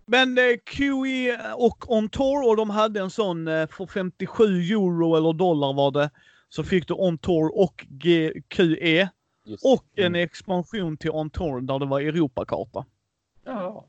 Men 0.05 0.37
eh, 0.37 0.43
QE 0.65 1.53
och 1.55 1.91
On 1.91 2.09
Tour 2.09 2.47
och 2.49 2.57
de 2.57 2.69
hade 2.69 2.99
en 2.99 3.09
sån 3.09 3.47
eh, 3.47 3.67
för 3.67 3.85
57 3.87 4.43
euro 4.61 5.15
eller 5.15 5.33
dollar 5.33 5.73
var 5.73 5.91
det. 5.91 6.09
Så 6.49 6.63
fick 6.63 6.87
du 6.87 6.93
On 6.93 7.17
Tour 7.17 7.59
och 7.59 7.85
G 7.89 8.33
QE 8.47 9.09
Just. 9.45 9.65
och 9.65 9.85
en 9.95 10.05
Mm. 10.05 10.23
expansion 10.23 10.97
till 10.97 11.11
On 11.11 11.29
Tour 11.29 11.61
där 11.61 11.79
det 11.79 11.85
var 11.85 12.01
Europakarta. 12.01 12.85
Ja. 13.43 13.85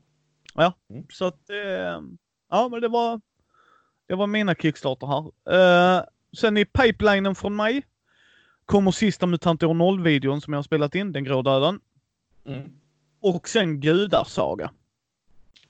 Så 1.09 1.25
att, 1.25 1.49
eh, 1.49 2.01
ja 2.49 2.69
men 2.71 2.81
det 2.81 2.87
var, 2.87 3.21
det 4.07 4.15
var 4.15 4.27
mina 4.27 4.55
Kickstarter 4.55 5.07
här. 5.07 5.25
Eh, 5.97 6.03
sen 6.37 6.57
i 6.57 6.65
pipelinen 6.65 7.35
från 7.35 7.55
mig 7.55 7.83
kommer 8.69 8.91
sista 8.91 9.25
MUTANT 9.25 9.63
år 9.63 9.73
0-videon 9.73 10.41
som 10.41 10.53
jag 10.53 10.57
har 10.57 10.63
spelat 10.63 10.95
in, 10.95 11.11
Den 11.11 11.23
grå 11.23 11.41
döden. 11.41 11.79
Mm. 12.45 12.71
Och 13.21 13.49
sen 13.49 13.79
Gudasaga. 13.79 14.71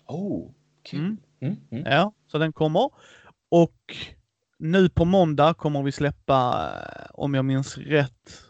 Oh, 0.07 0.51
kul. 0.83 0.99
Mm. 0.99 1.17
Mm. 1.41 1.57
Mm. 1.71 1.83
Ja, 1.91 2.13
så 2.27 2.37
den 2.37 2.53
kommer. 2.53 2.89
Och 3.49 3.95
nu 4.57 4.89
på 4.89 5.05
måndag 5.05 5.53
kommer 5.53 5.83
vi 5.83 5.91
släppa, 5.91 6.69
eh, 6.75 7.05
om 7.13 7.33
jag 7.33 7.45
minns 7.45 7.77
rätt, 7.77 8.41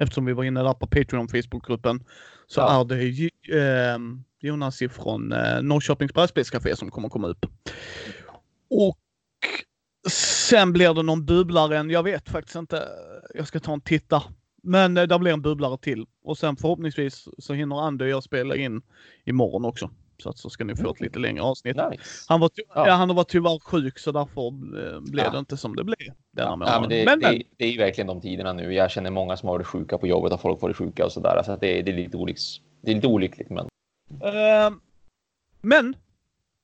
eftersom 0.00 0.24
vi 0.24 0.32
var 0.32 0.44
inne 0.44 0.62
där 0.62 0.74
på 0.74 0.86
Patreon 0.86 1.28
Facebookgruppen, 1.28 2.04
så 2.46 2.60
Ja. 2.60 2.80
är 2.80 2.84
det 2.84 3.30
eh, 3.58 3.98
Jonas 4.40 4.82
ifrån 4.82 5.32
eh, 5.32 5.62
Norrköpings 5.62 6.14
brädspelscafé 6.14 6.76
som 6.76 6.90
kommer 6.90 7.08
komma 7.08 7.28
upp. 7.28 7.46
Och 8.70 8.98
sen 10.10 10.72
blir 10.72 10.94
det 10.94 11.02
någon 11.02 11.24
bubblare, 11.24 11.92
jag 11.92 12.02
vet 12.02 12.28
faktiskt 12.28 12.56
inte. 12.56 12.88
Jag 13.34 13.46
ska 13.46 13.60
ta 13.60 13.72
en 13.72 13.80
titta. 13.80 14.22
Men 14.62 14.96
eh, 14.96 15.02
det 15.02 15.18
blir 15.18 15.32
en 15.32 15.42
bubblare 15.42 15.78
till. 15.78 16.06
Och 16.24 16.38
sen 16.38 16.56
förhoppningsvis 16.56 17.28
så 17.38 17.54
hinner 17.54 17.86
Andy 17.86 18.04
och 18.04 18.08
jag 18.08 18.22
spela 18.22 18.56
in 18.56 18.82
imorgon 19.24 19.64
också. 19.64 19.90
Så 20.18 20.28
att 20.28 20.38
så 20.38 20.50
ska 20.50 20.64
ni 20.64 20.76
få 20.76 20.90
ett 20.90 21.00
lite 21.00 21.18
längre 21.18 21.42
avsnitt. 21.42 21.76
Nice. 21.76 22.24
Han, 22.28 22.40
var 22.40 22.50
Ja. 22.56 22.64
ja. 22.74 22.92
han 22.92 23.14
var 23.14 23.24
tyvärr 23.24 23.58
sjuk 23.58 23.98
så 23.98 24.12
därför 24.12 24.46
eh, 24.46 25.00
blev 25.00 25.24
Ja. 25.24 25.30
det 25.30 25.38
inte 25.38 25.56
som 25.56 25.76
det 25.76 25.84
blev. 25.84 25.96
Ja, 26.36 26.56
men 26.56 26.88
det, 26.88 27.04
men, 27.04 27.18
men, 27.18 27.34
det, 27.34 27.42
det 27.56 27.64
är 27.64 27.70
ju 27.70 27.78
verkligen 27.78 28.06
de 28.06 28.20
tiderna 28.20 28.52
nu. 28.52 28.74
Jag 28.74 28.90
känner 28.90 29.10
många 29.10 29.36
som 29.36 29.48
har 29.48 29.54
varit 29.54 29.66
sjuka 29.66 29.98
på 29.98 30.06
jobbet 30.06 30.32
och 30.32 30.40
folk 30.40 30.62
varit 30.62 30.76
sjuka 30.76 31.04
och 31.04 31.12
sådär. 31.12 31.42
Så 31.44 31.52
att 31.52 31.60
det, 31.60 31.82
det, 31.82 31.92
är 31.92 31.96
lite 31.96 32.16
olycks, 32.16 32.42
det 32.80 32.90
är 32.90 32.94
lite 32.94 33.06
olyckligt. 33.06 33.50
Men 33.50 33.68
eh, 34.22 34.70
men 35.60 35.94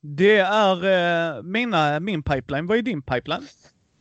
det 0.03 0.39
är 0.39 1.37
eh, 1.37 1.43
mina, 1.43 2.01
min 2.01 2.23
pipeline. 2.23 2.67
Vad 2.67 2.79
är 2.79 2.83
din 2.83 3.03
pipeline? 3.03 3.49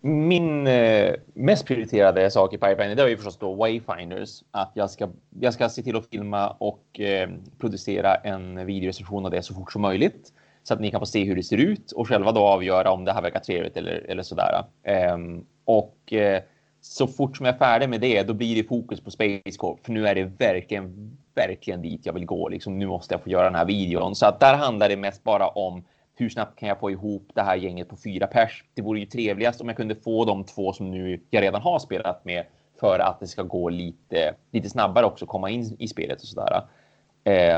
min 0.02 0.68
eh, 0.68 1.14
mest 1.34 1.66
prioriterade 1.66 2.32
sak 2.32 2.54
i 2.54 2.58
pipeline 2.58 2.98
det 2.98 3.04
är 3.04 3.08
ju 3.08 3.18
förstås 3.18 3.38
då 3.38 3.54
Wayfinders. 3.54 4.44
Att 4.52 4.72
jag 4.74 4.90
ska, 4.90 5.10
jag 5.40 5.54
ska 5.54 5.70
se 5.70 5.84
till 5.84 5.96
att 5.96 6.10
filma 6.10 6.50
och 6.50 7.00
eh, 7.00 7.30
producera 7.60 8.16
en 8.16 8.66
videorecension 8.66 9.26
av 9.26 9.32
det 9.32 9.44
så 9.44 9.54
fort 9.54 9.72
som 9.72 9.82
möjligt. 9.82 10.34
Så 10.64 10.74
att 10.74 10.80
ni 10.80 10.92
kan 10.92 11.00
få 11.00 11.06
se 11.06 11.24
hur 11.24 11.36
det 11.36 11.44
ser 11.44 11.58
ut 11.58 11.92
och 11.92 12.08
själva 12.08 12.32
då 12.32 12.40
avgöra 12.40 12.92
om 12.92 13.06
det 13.06 13.14
här 13.14 13.22
verkar 13.22 13.40
trevligt 13.40 13.78
eller, 13.78 14.06
eller 14.10 14.24
sådär. 14.24 14.64
Ehm, 14.84 15.46
och 15.66 16.14
eh, 16.14 16.42
så 16.82 17.08
fort 17.08 17.38
som 17.38 17.46
jag 17.46 17.56
är 17.56 17.60
färdig 17.60 17.90
med 17.90 18.02
det, 18.02 18.24
då 18.24 18.34
blir 18.34 18.56
det 18.56 18.68
fokus 18.68 19.02
på 19.02 19.12
Space 19.12 19.58
Corp. 19.58 19.86
För 19.86 19.92
nu 19.92 20.08
är 20.08 20.16
det 20.16 20.24
verkligen, 20.24 21.18
verkligen 21.34 21.82
dit 21.82 22.06
jag 22.06 22.14
vill 22.14 22.26
gå. 22.26 22.50
Liksom, 22.50 22.80
nu 22.80 22.88
måste 22.88 23.14
jag 23.14 23.24
få 23.24 23.30
göra 23.30 23.44
den 23.44 23.56
här 23.56 23.66
videon. 23.66 24.16
Så 24.16 24.26
att 24.26 24.40
där 24.40 24.54
handlar 24.54 24.90
det 24.90 24.98
mest 24.98 25.24
bara 25.24 25.48
om 25.48 25.84
hur 26.16 26.30
snabbt 26.30 26.60
kan 26.60 26.70
jag 26.70 26.80
få 26.80 26.92
ihop 26.92 27.32
det 27.34 27.42
här 27.42 27.56
gänget 27.56 27.90
på 27.90 27.98
fyra 27.98 28.28
pers? 28.28 28.64
Det 28.74 28.82
vore 28.82 29.00
ju 29.00 29.06
trevligast 29.06 29.62
om 29.62 29.68
jag 29.68 29.78
kunde 29.78 29.96
få 29.96 30.26
de 30.26 30.44
två 30.44 30.74
som 30.74 30.92
nu 30.92 31.22
jag 31.30 31.42
redan 31.42 31.62
har 31.62 31.80
spelat 31.80 32.26
med 32.26 32.46
för 32.80 33.00
att 33.00 33.20
det 33.20 33.28
ska 33.28 33.44
gå 33.44 33.70
lite, 33.70 34.34
lite 34.52 34.70
snabbare 34.70 35.06
också 35.06 35.26
komma 35.26 35.50
in 35.50 35.76
i 35.80 35.88
spelet 35.88 36.22
och 36.22 36.28
sådär. 36.28 36.64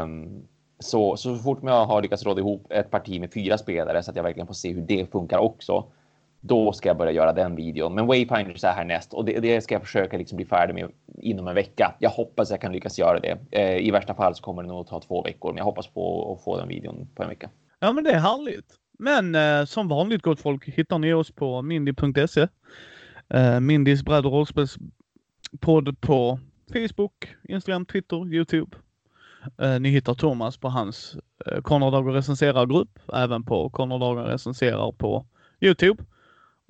Um, 0.01 0.47
så, 0.79 1.17
så 1.17 1.35
fort 1.35 1.59
jag 1.63 1.85
har 1.85 2.01
lyckats 2.01 2.23
råda 2.23 2.39
ihop 2.39 2.71
ett 2.71 2.91
parti 2.91 3.19
med 3.19 3.33
fyra 3.33 3.57
spelare 3.57 4.03
så 4.03 4.11
att 4.11 4.17
jag 4.17 4.23
verkligen 4.23 4.47
får 4.47 4.53
se 4.53 4.73
hur 4.73 4.81
det 4.81 5.11
funkar 5.11 5.37
också. 5.37 5.85
Då 6.45 6.73
ska 6.73 6.89
jag 6.89 6.97
börja 6.97 7.11
göra 7.11 7.33
den 7.33 7.55
videon. 7.55 7.95
Men 7.95 8.07
Wayfinders 8.07 8.63
är 8.63 8.71
härnäst 8.71 9.13
och 9.13 9.25
det, 9.25 9.39
det 9.39 9.61
ska 9.61 9.75
jag 9.75 9.81
försöka 9.81 10.17
liksom 10.17 10.35
bli 10.35 10.45
färdig 10.45 10.73
med 10.73 10.91
inom 11.17 11.47
en 11.47 11.55
vecka. 11.55 11.95
Jag 11.99 12.09
hoppas 12.09 12.51
jag 12.51 12.61
kan 12.61 12.71
lyckas 12.71 12.99
göra 12.99 13.19
det. 13.19 13.37
Eh, 13.51 13.77
I 13.77 13.91
värsta 13.91 14.13
fall 14.13 14.35
så 14.35 14.43
kommer 14.43 14.63
det 14.63 14.67
nog 14.69 14.87
ta 14.87 14.99
två 14.99 15.23
veckor, 15.23 15.49
men 15.49 15.57
jag 15.57 15.65
hoppas 15.65 15.87
på 15.87 16.33
att 16.33 16.43
få 16.43 16.57
den 16.57 16.67
videon 16.67 17.07
på 17.15 17.23
en 17.23 17.29
vecka. 17.29 17.49
Ja 17.79 17.93
men 17.93 18.03
det 18.03 18.11
är 18.11 18.19
härligt. 18.19 18.65
Men 18.99 19.35
eh, 19.35 19.65
som 19.65 19.87
vanligt 19.87 20.21
gott 20.21 20.39
folk 20.39 20.65
hittar 20.65 20.99
ni 20.99 21.13
oss 21.13 21.31
på 21.31 21.61
mindy.se. 21.61 22.47
Eh, 23.29 23.59
Mindys 23.59 24.03
bräd 24.03 24.25
och 24.25 24.31
rollspelspodd 24.31 26.01
på 26.01 26.39
Facebook, 26.73 27.35
Instagram, 27.43 27.85
Twitter, 27.85 28.33
Youtube. 28.33 28.77
Eh, 29.61 29.79
ni 29.79 29.89
hittar 29.89 30.13
Thomas 30.13 30.57
på 30.57 30.69
hans 30.69 31.17
eh, 31.45 31.61
Konrad 31.61 32.13
recenserar-grupp, 32.13 32.99
även 33.13 33.43
på 33.43 33.69
Konrad 33.69 34.27
recenserar 34.27 34.91
på 34.91 35.25
Youtube. 35.61 36.03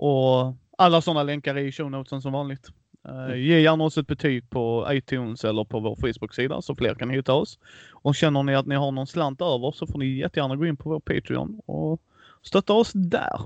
Och 0.04 0.56
alla 0.78 1.02
sådana 1.02 1.24
länkar 1.24 1.56
är 1.56 1.62
i 1.62 1.72
show 1.72 1.92
notesen 1.92 2.22
som 2.22 2.34
vanligt. 2.34 2.68
Eh, 3.08 3.36
ge 3.36 3.60
gärna 3.60 3.84
oss 3.84 3.98
ett 3.98 4.08
betyg 4.08 4.50
på 4.50 4.88
iTunes 4.90 5.46
eller 5.46 5.64
på 5.64 5.80
vår 5.80 5.96
Facebook-sida 5.96 6.62
så 6.62 6.76
fler 6.76 6.96
kan 6.96 7.10
hitta 7.10 7.34
oss. 7.34 7.60
Och 7.92 8.16
känner 8.16 8.44
ni 8.44 8.56
att 8.56 8.66
ni 8.66 8.76
har 8.76 8.92
någon 8.92 9.08
slant 9.08 9.42
över 9.42 9.72
så 9.72 9.88
får 9.88 10.00
ni 10.00 10.06
jättegärna 10.06 10.56
gå 10.56 10.66
in 10.66 10.78
på 10.78 10.90
vår 10.90 11.00
Patreon 11.00 11.62
och 11.66 12.02
stötta 12.42 12.74
oss 12.74 12.92
där. 12.94 13.40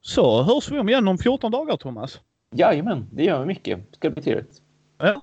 Så 0.00 0.42
hörs 0.42 0.70
vi 0.70 0.78
om 0.78 0.88
igen 0.88 1.08
om 1.08 1.18
14 1.18 1.52
dagar 1.52 1.76
Thomas. 1.76 2.20
Jajamän, 2.56 3.06
det 3.12 3.24
gör 3.24 3.40
vi 3.40 3.46
mycket. 3.46 3.78
Ska 3.92 4.08
det 4.08 4.14
bli 4.14 4.22
trevligt. 4.22 4.62
Ja. 4.98 5.22